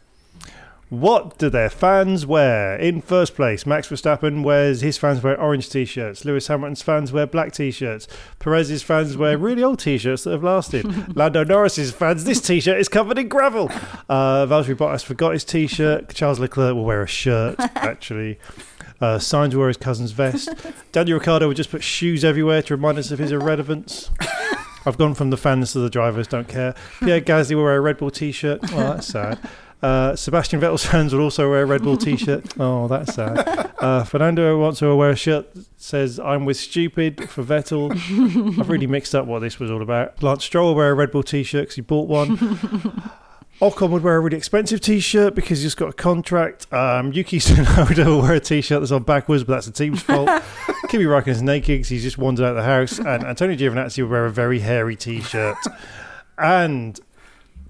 What 0.89 1.37
do 1.39 1.51
their 1.51 1.69
fans 1.69 2.27
wear? 2.27 2.77
In 2.77 3.01
first 3.01 3.35
place, 3.35 3.67
Max 3.67 3.89
Verstappen 3.89 4.45
wears 4.45 4.83
his 4.83 4.97
fans 4.97 5.21
wear 5.21 5.41
orange 5.41 5.69
t-shirts. 5.69 6.25
Lewis 6.25 6.47
Hamilton's 6.47 6.81
fans 6.81 7.13
wear 7.13 7.27
black 7.27 7.51
t-shirts. 7.51 8.07
Perez's 8.39 8.85
fans 8.85 9.17
wear 9.17 9.37
really 9.37 9.65
old 9.65 9.81
t-shirts 9.81 10.23
that 10.23 10.31
have 10.31 10.45
lasted. 10.45 11.17
Lando 11.17 11.43
Norris's 11.43 11.91
fans, 11.91 12.23
this 12.23 12.41
t-shirt 12.41 12.79
is 12.79 12.89
covered 12.89 13.19
in 13.19 13.27
gravel. 13.27 13.69
Uh, 14.09 14.47
Valtteri 14.47 14.77
Bottas 14.77 15.05
forgot 15.05 15.33
his 15.33 15.45
t-shirt. 15.45 16.15
Charles 16.15 16.39
Leclerc 16.39 16.77
will 16.77 16.85
wear 16.85 17.03
a 17.03 17.09
shirt 17.09 17.57
actually. 17.75 18.39
Uh, 19.01 19.19
Sainz 19.19 19.55
will 19.55 19.61
wear 19.61 19.69
his 19.69 19.77
cousin's 19.77 20.13
vest. 20.13 20.49
Daniel 20.93 21.19
Ricciardo 21.19 21.49
will 21.49 21.55
just 21.55 21.73
put 21.73 21.83
shoes 21.83 22.25
everywhere 22.25 22.63
to 22.63 22.77
remind 22.77 22.97
us 22.99 23.11
of 23.11 23.19
his 23.19 23.33
irrelevance. 23.33 24.09
I've 24.87 24.99
gone 24.99 25.15
from 25.15 25.31
the 25.31 25.37
fans 25.37 25.73
to 25.73 25.81
the 25.81 25.91
drivers, 25.91 26.29
don't 26.29 26.47
care. 26.47 26.77
Pierre 27.01 27.21
Gasly 27.21 27.57
will 27.57 27.65
wear 27.65 27.75
a 27.75 27.81
Red 27.81 27.97
Bull 27.99 28.13
t-shirt. 28.13 28.71
Well, 28.71 28.95
that's 28.95 29.09
sad. 29.09 29.41
Uh, 29.83 30.17
Sebastian 30.17 30.61
Vettel's 30.61 30.85
fans 30.91 31.13
will 31.15 31.21
also 31.23 31.51
wear 31.51 31.63
a 31.63 31.67
Red 31.67 31.83
Bull 31.83 31.97
t-shirt. 31.97 32.45
Oh, 32.59 32.89
that's 32.89 33.15
sad. 33.15 33.73
Uh, 33.79 34.05
Fernando 34.05 34.59
wants 34.59 34.79
to 34.79 34.95
wear 34.97 35.11
a 35.11 35.17
shirt 35.17 35.53
that 35.55 35.67
says 35.77 36.19
"I'm 36.19 36.45
with 36.47 36.57
stupid" 36.57 37.29
for 37.29 37.45
Vettel. 37.45 37.91
I've 38.61 38.69
really 38.69 38.87
mixed 38.87 39.15
up 39.15 39.27
what 39.27 39.41
this 39.41 39.59
was 39.61 39.71
all 39.71 39.83
about. 39.83 40.23
Lance 40.23 40.45
Stroll 40.45 40.69
will 40.69 40.75
wear 40.77 40.91
a 40.91 40.95
Red 40.95 41.11
Bull 41.11 41.23
t-shirt 41.23 41.65
because 41.65 41.75
he 41.77 41.83
bought 41.83 42.09
one. 42.09 42.37
Ocon 43.61 43.89
would 43.91 44.03
wear 44.03 44.17
a 44.17 44.21
really 44.21 44.37
expensive 44.37 44.81
t-shirt 44.83 45.35
because 45.35 45.63
he's 45.63 45.75
got 45.75 45.89
a 45.89 45.93
contract. 45.93 46.71
Um, 46.73 47.13
Yuki 47.13 47.39
Tsunoda 47.39 48.05
will 48.07 48.23
wear 48.23 48.35
a 48.35 48.41
t-shirt 48.41 48.81
that's 48.81 48.93
on 48.93 49.03
backwards, 49.03 49.45
but 49.45 49.55
that's 49.55 49.67
the 49.67 49.73
team's 49.73 50.03
fault. 50.03 50.29
Kimi 50.89 51.05
Räikkönen's 51.05 51.43
naked 51.43 51.69
because 51.79 51.89
he's 51.89 52.03
just 52.03 52.19
wandered 52.19 52.45
out 52.45 52.51
of 52.51 52.57
the 52.57 52.63
house. 52.65 52.99
And 52.99 53.25
Antonio 53.25 53.57
Giovinazzi 53.57 54.03
will 54.03 54.11
wear 54.11 54.27
a 54.27 54.31
very 54.31 54.59
hairy 54.61 54.95
t-shirt. 54.97 55.57
and 56.39 56.99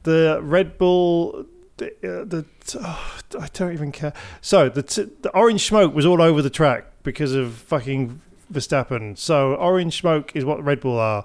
the 0.03 0.41
Red 0.43 0.77
Bull, 0.79 1.47
the, 1.77 1.89
uh, 1.89 2.25
the 2.25 2.45
oh, 2.81 3.19
I 3.41 3.49
don't 3.53 3.73
even 3.73 3.93
care. 3.93 4.13
So 4.41 4.69
the 4.69 4.83
t- 4.83 5.09
the 5.23 5.31
orange 5.31 5.67
smoke 5.67 5.95
was 5.95 6.07
all 6.07 6.23
over 6.23 6.43
the 6.43 6.51
track 6.51 6.87
because 7.03 7.35
of 7.35 7.55
fucking 7.55 8.21
Verstappen. 8.53 9.17
So 9.19 9.55
orange 9.55 9.99
smoke 9.99 10.35
is 10.35 10.45
what 10.45 10.63
Red 10.65 10.81
Bull 10.81 10.99
are. 10.99 11.25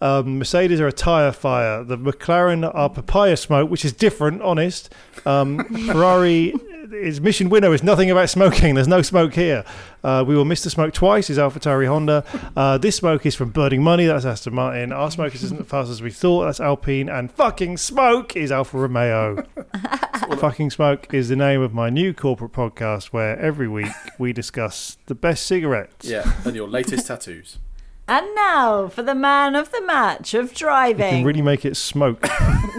Um, 0.00 0.38
Mercedes 0.38 0.80
are 0.80 0.88
a 0.88 0.92
tyre 0.92 1.30
fire. 1.30 1.84
The 1.84 1.96
McLaren 1.96 2.68
are 2.74 2.90
papaya 2.90 3.36
smoke, 3.36 3.70
which 3.70 3.84
is 3.84 3.92
different, 3.92 4.42
honest. 4.42 4.92
Um, 5.24 5.64
Ferrari 5.86 6.54
is 6.90 7.20
mission 7.20 7.48
winner 7.48 7.72
is 7.72 7.82
nothing 7.82 8.10
about 8.10 8.28
smoking. 8.30 8.74
There's 8.74 8.88
no 8.88 9.02
smoke 9.02 9.34
here. 9.34 9.64
Uh, 10.02 10.24
we 10.26 10.34
will 10.34 10.44
miss 10.44 10.64
the 10.64 10.70
smoke 10.70 10.92
twice. 10.92 11.30
Is 11.30 11.38
AlphaTauri 11.38 11.86
Honda. 11.86 12.24
Uh, 12.56 12.78
this 12.78 12.96
smoke 12.96 13.24
is 13.24 13.34
from 13.34 13.50
burning 13.50 13.82
money. 13.82 14.06
That's 14.06 14.24
Aston 14.24 14.54
Martin. 14.54 14.92
Our 14.92 15.10
smoke 15.10 15.34
isn't 15.34 15.60
as 15.60 15.66
fast 15.66 15.90
as 15.90 16.02
we 16.02 16.10
thought. 16.10 16.46
That's 16.46 16.60
Alpine. 16.60 17.08
And 17.08 17.30
fucking 17.30 17.76
smoke 17.76 18.34
is 18.36 18.50
Alfa 18.50 18.78
Romeo. 18.78 19.44
fucking 20.38 20.70
smoke 20.70 21.12
is 21.14 21.28
the 21.28 21.36
name 21.36 21.60
of 21.62 21.72
my 21.72 21.88
new 21.88 22.12
corporate 22.12 22.52
podcast 22.52 23.06
where 23.06 23.38
every 23.38 23.68
week 23.68 23.92
we 24.18 24.32
discuss 24.32 24.98
the 25.06 25.14
best 25.14 25.46
cigarettes. 25.46 26.06
yeah, 26.08 26.32
and 26.44 26.56
your 26.56 26.68
latest 26.68 27.06
tattoos. 27.06 27.58
And 28.08 28.34
now 28.34 28.88
for 28.88 29.04
the 29.04 29.14
man 29.14 29.54
of 29.54 29.70
the 29.70 29.80
match 29.80 30.34
of 30.34 30.50
You 30.50 30.56
driving. 30.56 31.10
can 31.10 31.24
really 31.24 31.40
make 31.40 31.64
it 31.64 31.76
smoke. 31.76 32.26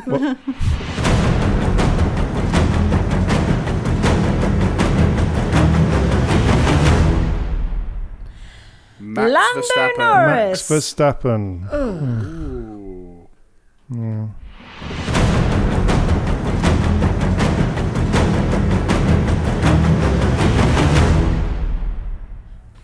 Max 9.13 9.31
Lando 9.31 9.61
Verstappen. 9.61 9.97
Norris. 9.97 10.69
Max 10.69 10.93
Verstappen. 10.93 11.67
Oh. 11.71 13.27
Mm. 13.91 14.33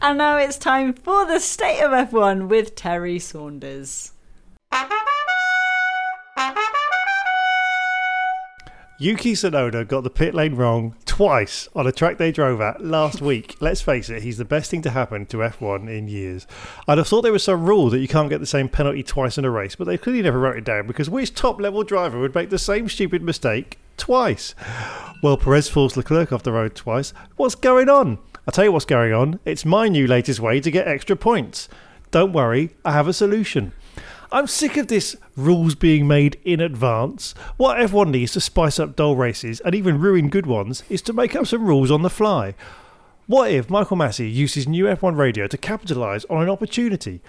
And 0.02 0.18
now 0.18 0.38
it's 0.38 0.58
time 0.58 0.94
for 0.94 1.26
the 1.26 1.40
state 1.40 1.82
of 1.82 1.92
F1 1.92 2.48
with 2.48 2.76
Terry 2.76 3.20
Saunders. 3.20 4.14
Yuki 9.02 9.32
Tsunoda 9.32 9.88
got 9.88 10.04
the 10.04 10.10
pit 10.10 10.36
lane 10.36 10.56
wrong 10.56 10.94
twice 11.06 11.70
on 11.74 11.88
a 11.88 11.92
track 11.92 12.18
they 12.18 12.34
drove 12.34 12.60
at 12.60 12.84
last 12.84 13.22
week. 13.22 13.56
Let's 13.62 13.80
face 13.80 14.10
it, 14.10 14.24
he's 14.24 14.38
the 14.38 14.44
best 14.44 14.70
thing 14.70 14.82
to 14.82 14.90
happen 14.90 15.26
to 15.28 15.38
F1 15.38 15.90
in 15.90 16.10
years. 16.10 16.46
I'd 16.86 16.98
have 16.98 17.08
thought 17.08 17.22
there 17.22 17.32
was 17.32 17.46
some 17.46 17.64
rule 17.66 17.90
that 17.92 18.00
you 18.00 18.10
can't 18.10 18.30
get 18.30 18.42
the 18.42 18.46
same 18.46 18.68
penalty 18.68 19.02
twice 19.02 19.38
in 19.38 19.46
a 19.46 19.50
race, 19.50 19.78
but 19.78 19.86
they 19.86 19.98
clearly 19.98 20.22
never 20.24 20.38
wrote 20.38 20.58
it 20.58 20.66
down 20.66 20.86
because 20.86 21.10
which 21.10 21.34
top 21.34 21.62
level 21.62 21.84
driver 21.84 22.20
would 22.20 22.36
make 22.36 22.50
the 22.50 22.60
same 22.60 22.90
stupid 22.90 23.24
mistake 23.24 23.80
twice? 23.96 24.54
Well, 25.24 25.38
Perez 25.38 25.70
forced 25.70 25.96
Leclerc 25.96 26.34
off 26.34 26.44
the 26.44 26.52
road 26.52 26.76
twice. 26.76 27.14
What's 27.38 27.56
going 27.56 27.88
on? 27.88 28.18
I'll 28.46 28.52
tell 28.52 28.66
you 28.66 28.74
what's 28.74 28.84
going 28.84 29.14
on. 29.14 29.40
It's 29.46 29.64
my 29.64 29.88
new 29.88 30.08
latest 30.08 30.42
way 30.42 30.60
to 30.60 30.70
get 30.70 30.90
extra 30.90 31.16
points. 31.16 31.70
Don't 32.12 32.34
worry, 32.34 32.72
I 32.84 32.92
have 32.92 33.08
a 33.08 33.14
solution. 33.14 33.72
I'm 34.32 34.46
sick 34.46 34.78
of 34.78 34.88
this 34.88 35.16
rules 35.36 35.74
being 35.74 36.08
made 36.08 36.40
in 36.44 36.60
advance. 36.60 37.34
What 37.58 37.80
F1 37.80 38.12
needs 38.12 38.34
to 38.34 38.42
spice 38.42 38.78
up 38.78 38.96
dull 38.96 39.16
races 39.16 39.60
and 39.62 39.74
even 39.74 40.00
ruin 40.00 40.30
good 40.30 40.46
ones 40.46 40.84
is 40.88 41.02
to 41.04 41.14
make 41.14 41.36
up 41.36 41.48
some 41.48 41.66
rules 41.66 41.90
on 41.90 42.04
the 42.04 42.12
fly. 42.12 42.54
What 43.26 43.52
if 43.52 43.72
Michael 43.72 43.98
Masi 43.98 44.32
uses 44.32 44.68
new 44.68 44.86
F1 44.86 45.18
radio 45.18 45.48
to 45.48 45.58
capitalise 45.58 46.26
on 46.30 46.44
an 46.44 46.50
opportunity? 46.50 47.22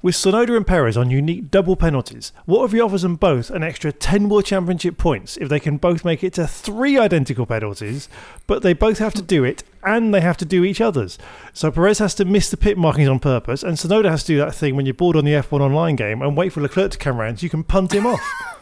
With 0.00 0.14
Tsunoda 0.14 0.56
and 0.56 0.64
Perez 0.64 0.96
on 0.96 1.10
unique 1.10 1.50
double 1.50 1.74
penalties, 1.74 2.30
what 2.44 2.64
if 2.64 2.70
he 2.70 2.80
offers 2.80 3.02
them 3.02 3.16
both 3.16 3.50
an 3.50 3.64
extra 3.64 3.90
10 3.90 4.28
World 4.28 4.44
Championship 4.44 4.96
points 4.96 5.36
if 5.38 5.48
they 5.48 5.58
can 5.58 5.76
both 5.76 6.04
make 6.04 6.22
it 6.22 6.34
to 6.34 6.46
three 6.46 6.96
identical 6.96 7.46
penalties, 7.46 8.08
but 8.46 8.62
they 8.62 8.74
both 8.74 8.98
have 8.98 9.12
to 9.14 9.22
do 9.22 9.42
it 9.42 9.64
and 9.82 10.14
they 10.14 10.20
have 10.20 10.36
to 10.36 10.44
do 10.44 10.62
each 10.62 10.80
other's? 10.80 11.18
So 11.52 11.72
Perez 11.72 11.98
has 11.98 12.14
to 12.14 12.24
miss 12.24 12.48
the 12.48 12.56
pit 12.56 12.78
markings 12.78 13.08
on 13.08 13.18
purpose, 13.18 13.64
and 13.64 13.76
Tsunoda 13.76 14.08
has 14.08 14.22
to 14.22 14.34
do 14.34 14.38
that 14.38 14.54
thing 14.54 14.76
when 14.76 14.86
you're 14.86 14.94
bored 14.94 15.16
on 15.16 15.24
the 15.24 15.32
F1 15.32 15.60
online 15.60 15.96
game 15.96 16.22
and 16.22 16.36
wait 16.36 16.52
for 16.52 16.60
Leclerc 16.60 16.92
to 16.92 16.98
come 16.98 17.20
around 17.20 17.40
so 17.40 17.42
you 17.42 17.50
can 17.50 17.64
punt 17.64 17.92
him 17.92 18.06
off. 18.06 18.20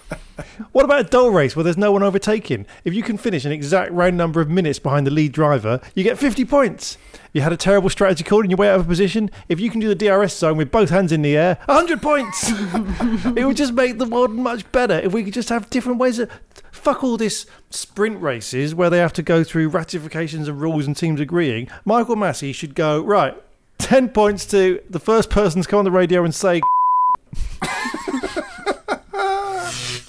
What 0.73 0.85
about 0.85 1.01
a 1.01 1.05
dull 1.05 1.31
race 1.31 1.57
where 1.57 1.65
there's 1.65 1.79
no 1.79 1.93
one 1.93 2.03
overtaking? 2.03 2.67
If 2.85 2.95
you 2.95 3.03
can 3.03 3.17
finish 3.17 3.45
an 3.45 3.53
exact 3.53 3.93
round 3.93 4.17
number 4.17 4.41
of 4.41 4.49
minutes 4.49 4.79
behind 4.79 5.07
the 5.07 5.11
lead 5.11 5.33
driver, 5.33 5.81
you 5.95 6.05
get 6.05 6.19
50 6.19 6.45
points. 6.45 6.99
You 7.33 7.43
had 7.43 7.53
a 7.53 7.57
terrible 7.57 7.91
strategy 7.91 8.25
call 8.25 8.41
and 8.41 8.51
you're 8.51 8.57
way 8.57 8.69
out 8.69 8.81
of 8.81 8.87
position. 8.87 9.31
If 9.49 9.61
you 9.61 9.71
can 9.71 9.81
do 9.81 9.93
the 9.93 9.95
DRS 9.95 10.37
zone 10.37 10.57
with 10.57 10.71
both 10.71 10.91
hands 10.91 11.13
in 11.13 11.23
the 11.23 11.37
air, 11.37 11.59
100 11.67 12.01
points. 12.01 12.51
it 13.37 13.47
would 13.47 13.57
just 13.57 13.73
make 13.73 13.99
the 13.99 14.07
world 14.07 14.33
much 14.33 14.71
better 14.73 14.95
if 14.95 15.13
we 15.13 15.25
could 15.25 15.35
just 15.35 15.49
have 15.49 15.69
different 15.71 15.99
ways 15.99 16.19
of 16.19 16.31
fuck 16.73 17.03
all 17.03 17.17
this 17.17 17.47
sprint 17.71 18.21
races 18.21 18.75
where 18.75 18.91
they 18.91 18.99
have 18.99 19.13
to 19.15 19.23
go 19.23 19.43
through 19.43 19.69
ratifications 19.69 20.49
of 20.49 20.61
rules 20.61 20.87
and 20.87 20.97
teams 20.97 21.21
agreeing. 21.21 21.69
Michael 21.85 22.17
Masi 22.17 22.55
should 22.55 22.75
go 22.75 23.03
right. 23.03 23.35
Ten 23.79 24.09
points 24.09 24.47
to 24.47 24.81
the 24.89 25.01
first 25.01 25.31
person 25.31 25.63
to 25.63 25.69
come 25.69 25.81
on 25.81 25.85
the 25.85 25.91
radio 25.91 26.25
and 26.25 26.35
say 26.35 26.63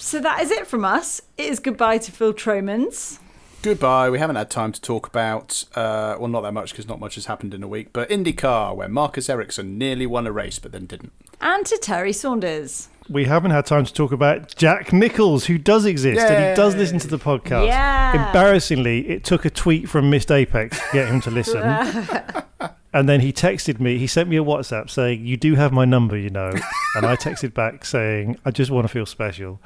So 0.08 0.22
that 0.22 0.41
is 0.41 0.51
it 0.51 0.66
from 0.68 0.86
us. 0.86 1.22
It 1.38 1.47
is 1.47 1.60
goodbye 1.60 1.97
to 1.97 2.14
Phil 2.14 2.32
Tromans. 2.32 3.20
Goodbye. 3.62 4.10
We 4.10 4.20
haven't 4.20 4.38
had 4.38 4.49
time 4.49 4.72
to 4.72 4.82
talk 4.82 5.05
about, 5.05 5.66
uh, 5.76 6.16
well, 6.18 6.30
not 6.30 6.43
that 6.43 6.53
much 6.53 6.72
because 6.72 6.88
not 6.88 7.01
much 7.01 7.16
has 7.16 7.26
happened 7.26 7.53
in 7.53 7.62
a 7.62 7.68
week, 7.68 7.91
but 7.91 8.08
IndyCar, 8.08 8.74
where 8.74 8.88
Marcus 8.88 9.30
Ericsson 9.30 9.78
nearly 9.78 10.05
won 10.05 10.26
a 10.26 10.32
race 10.32 10.60
but 10.60 10.72
then 10.72 10.86
didn't. 10.86 11.12
And 11.41 11.66
to 11.66 11.78
Terry 11.80 12.14
Saunders. 12.14 12.88
we 13.10 13.26
haven't 13.26 13.51
had 13.51 13.66
time 13.66 13.84
to 13.84 13.93
talk 13.93 14.14
about 14.14 14.55
Jack 14.55 14.93
Nicholls, 14.93 15.47
who 15.47 15.58
does 15.58 15.84
exist 15.84 16.22
and 16.22 16.51
he 16.51 16.55
does 16.55 16.74
listen 16.78 16.99
to 16.99 17.08
the 17.10 17.20
podcast. 17.20 17.68
Yeah. 17.68 18.28
Embarrassingly, 18.28 19.10
it 19.10 19.26
took 19.26 19.43
a 19.43 19.49
tweet 19.49 19.89
from 19.89 20.10
Missed 20.10 20.32
Apex 20.32 20.80
to 20.80 20.86
get 20.93 21.10
him 21.10 21.20
to 21.20 21.32
listen. 21.32 21.62
and 22.93 23.10
then 23.10 23.20
he 23.20 23.34
texted 23.34 23.82
me, 23.82 23.97
he 23.97 24.08
sent 24.08 24.30
me 24.30 24.38
a 24.38 24.43
WhatsApp 24.43 24.89
saying, 24.89 25.26
You 25.26 25.36
do 25.36 25.55
have 25.55 25.74
my 25.74 25.84
number, 25.84 26.18
you 26.18 26.30
know. 26.30 26.53
and 26.95 27.05
I 27.05 27.18
texted 27.18 27.53
back 27.53 27.84
saying, 27.84 28.39
I 28.45 28.51
just 28.51 28.72
want 28.72 28.86
to 28.88 28.93
feel 28.93 29.05
special. 29.05 29.60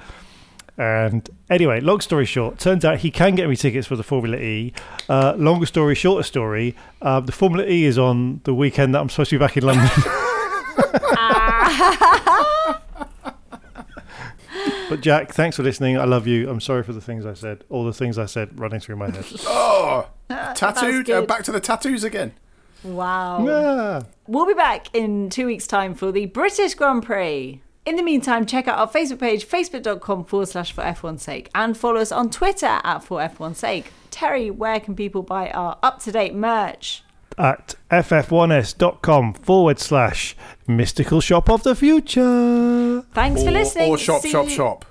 And 0.78 1.30
anyway, 1.50 1.80
long 1.80 2.02
story 2.02 2.26
short, 2.26 2.58
turns 2.58 2.86
out 2.86 3.00
he 3.00 3.12
can 3.12 3.36
get 3.36 3.50
me 3.50 3.56
tickets 3.56 3.88
for 3.88 3.96
the 3.96 4.04
Formula 4.04 4.38
E. 4.38 4.74
Uh, 5.10 5.34
longer 5.38 5.66
story, 5.66 5.96
shorter 5.96 6.24
story, 6.24 6.76
uh, 7.02 7.20
the 7.20 7.32
Formula 7.32 7.68
E 7.68 7.86
is 7.86 7.98
on 7.98 8.42
the 8.46 8.54
weekend 8.54 8.96
that 8.96 9.02
I'm 9.02 9.10
supposed 9.10 9.30
to 9.32 9.38
be 9.38 9.46
back 9.46 9.58
in 9.58 9.64
London. 9.64 9.90
But 14.92 15.00
Jack, 15.00 15.32
thanks 15.32 15.56
for 15.56 15.64
listening. 15.64 15.98
I 15.98 16.04
love 16.04 16.28
you. 16.28 16.50
I'm 16.50 16.60
sorry 16.60 16.84
for 16.84 16.92
the 16.92 17.00
things 17.00 17.26
I 17.26 17.34
said. 17.34 17.64
All 17.70 17.86
the 17.86 17.94
things 17.94 18.18
I 18.18 18.26
said 18.26 18.60
running 18.60 18.82
through 18.82 18.98
my 18.98 19.10
head. 19.10 19.24
Oh, 19.48 20.10
tattooed? 20.30 21.10
Uh, 21.10 21.22
back 21.22 21.44
to 21.44 21.54
the 21.54 21.62
tattoos 21.62 22.04
again. 22.04 22.34
Wow. 22.84 23.48
Ah. 23.50 24.04
We'll 24.28 24.46
be 24.46 24.54
back 24.54 24.94
in 24.94 25.30
two 25.30 25.46
weeks' 25.46 25.66
time 25.66 25.96
for 25.96 26.12
the 26.12 26.26
British 26.26 26.74
Grand 26.74 27.04
Prix. 27.04 27.62
In 27.86 27.96
the 27.96 28.04
meantime, 28.04 28.46
check 28.46 28.68
out 28.68 28.78
our 28.78 28.88
Facebook 28.88 29.20
page, 29.20 29.48
facebook.com 29.48 30.26
forward 30.26 30.48
slash 30.48 30.72
for 30.72 30.84
F1's 30.84 31.24
sake, 31.24 31.50
and 31.56 31.76
follow 31.76 32.00
us 32.00 32.12
on 32.12 32.30
Twitter 32.30 32.80
at 32.84 33.04
for 33.04 33.20
F1's 33.20 33.58
sake. 33.58 33.92
Terry, 34.12 34.52
where 34.52 34.80
can 34.80 34.96
people 34.96 35.24
buy 35.24 35.50
our 35.50 35.78
up 35.82 36.00
to 36.02 36.12
date 36.12 36.36
merch? 36.36 37.04
At 37.38 37.74
ff1s.com 37.90 39.34
forward 39.34 39.80
slash 39.80 40.36
mystical 40.68 41.22
shop 41.22 41.50
of 41.50 41.64
the 41.64 41.76
future. 41.76 43.02
Thanks 43.14 43.42
for 43.42 43.50
listening. 43.52 43.90
or 43.90 43.98
shop, 43.98 44.22
See 44.22 44.30
shop, 44.32 44.46
you- 44.46 44.52
shop. 44.52 44.86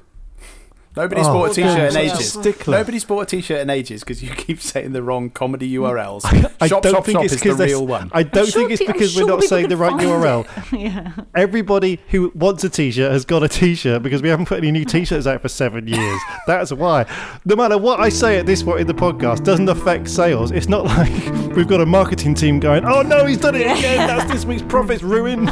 Nobody's 0.97 1.29
Oh, 1.29 1.33
bought 1.33 1.53
a 1.53 1.55
t-shirt 1.55 1.93
in 1.93 1.97
ages. 1.97 2.33
stickler. 2.33 2.79
Nobody's 2.79 3.05
bought 3.05 3.21
a 3.21 3.27
t-shirt 3.27 3.61
in 3.61 3.71
ages 3.71 4.01
because 4.01 4.25
you 4.25 4.31
keep 4.37 4.61
saying 4.61 4.91
the 4.91 5.03
wrong 5.05 5.31
comedy 5.31 5.71
mm. 5.73 5.81
URLs. 5.81 6.25
I 6.61 6.67
shop, 6.67 6.83
don't 6.83 6.95
shop, 6.95 7.05
think 7.05 7.17
shop 7.17 7.25
it's 7.27 7.35
is 7.35 7.57
the 7.57 7.65
real 7.65 7.87
one. 7.87 8.11
I 8.13 8.25
don't 8.25 8.47
I'm 8.47 8.51
sure 8.51 8.69
think 8.69 8.81
it's 8.81 8.93
because 8.93 9.13
sure 9.13 9.25
we're 9.25 9.31
not 9.31 9.45
saying 9.45 9.69
the 9.69 9.77
right 9.77 9.93
URL. 9.93 10.47
yeah. 10.73 11.13
Everybody 11.35 12.01
who 12.09 12.33
wants 12.35 12.65
a 12.65 12.69
t-shirt 12.69 13.13
has 13.13 13.25
got 13.25 13.45
a 13.45 13.49
t-shirt 13.49 14.03
because 14.03 14.21
we 14.21 14.29
haven't 14.29 14.47
put 14.47 14.59
any 14.59 14.73
new 14.73 14.85
t-shirts 14.85 15.29
out 15.29 15.41
for 15.41 15.49
seven 15.49 15.87
years. 15.87 16.21
That's 16.49 16.73
why. 16.73 17.07
No 17.45 17.55
matter 17.55 17.79
what 17.79 18.01
I 18.01 18.09
say 18.09 18.39
at 18.39 18.47
this 18.47 18.65
point 18.65 18.81
in 18.81 18.89
the 18.89 18.95
podcast 18.95 19.45
doesn't 19.45 19.69
affect 19.69 20.09
sales. 20.09 20.51
It's 20.51 20.69
not 20.69 20.87
like 20.87 21.13
we've 21.55 21.69
got 21.69 21.81
a 21.81 21.87
marketing 21.87 22.35
team 22.35 22.59
going, 22.59 22.85
"Oh 22.85 23.03
no, 23.03 23.27
he's 23.27 23.39
done 23.39 23.55
it 23.55 23.61
again. 23.61 24.09
That's 24.09 24.31
this 24.31 24.45
week's 24.45 24.63
profits 24.63 25.05
ruined." 25.05 25.51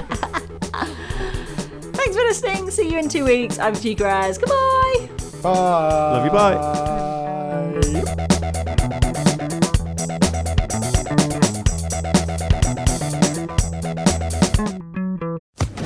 Thanks 1.95 2.16
for 2.16 2.22
listening. 2.22 2.70
See 2.70 2.91
you 2.91 2.99
in 2.99 3.09
two 3.09 3.24
weeks. 3.24 3.59
I'm 3.59 3.74
G 3.74 3.95
Graz. 3.95 4.39
Goodbye. 4.39 5.17
Bye. 5.43 6.12
Love 6.12 6.24
you. 6.24 6.30
Bye. 6.32 7.78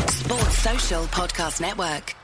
Sports 0.09 0.59
Social 0.59 1.05
Podcast 1.07 1.61
Network. 1.61 2.15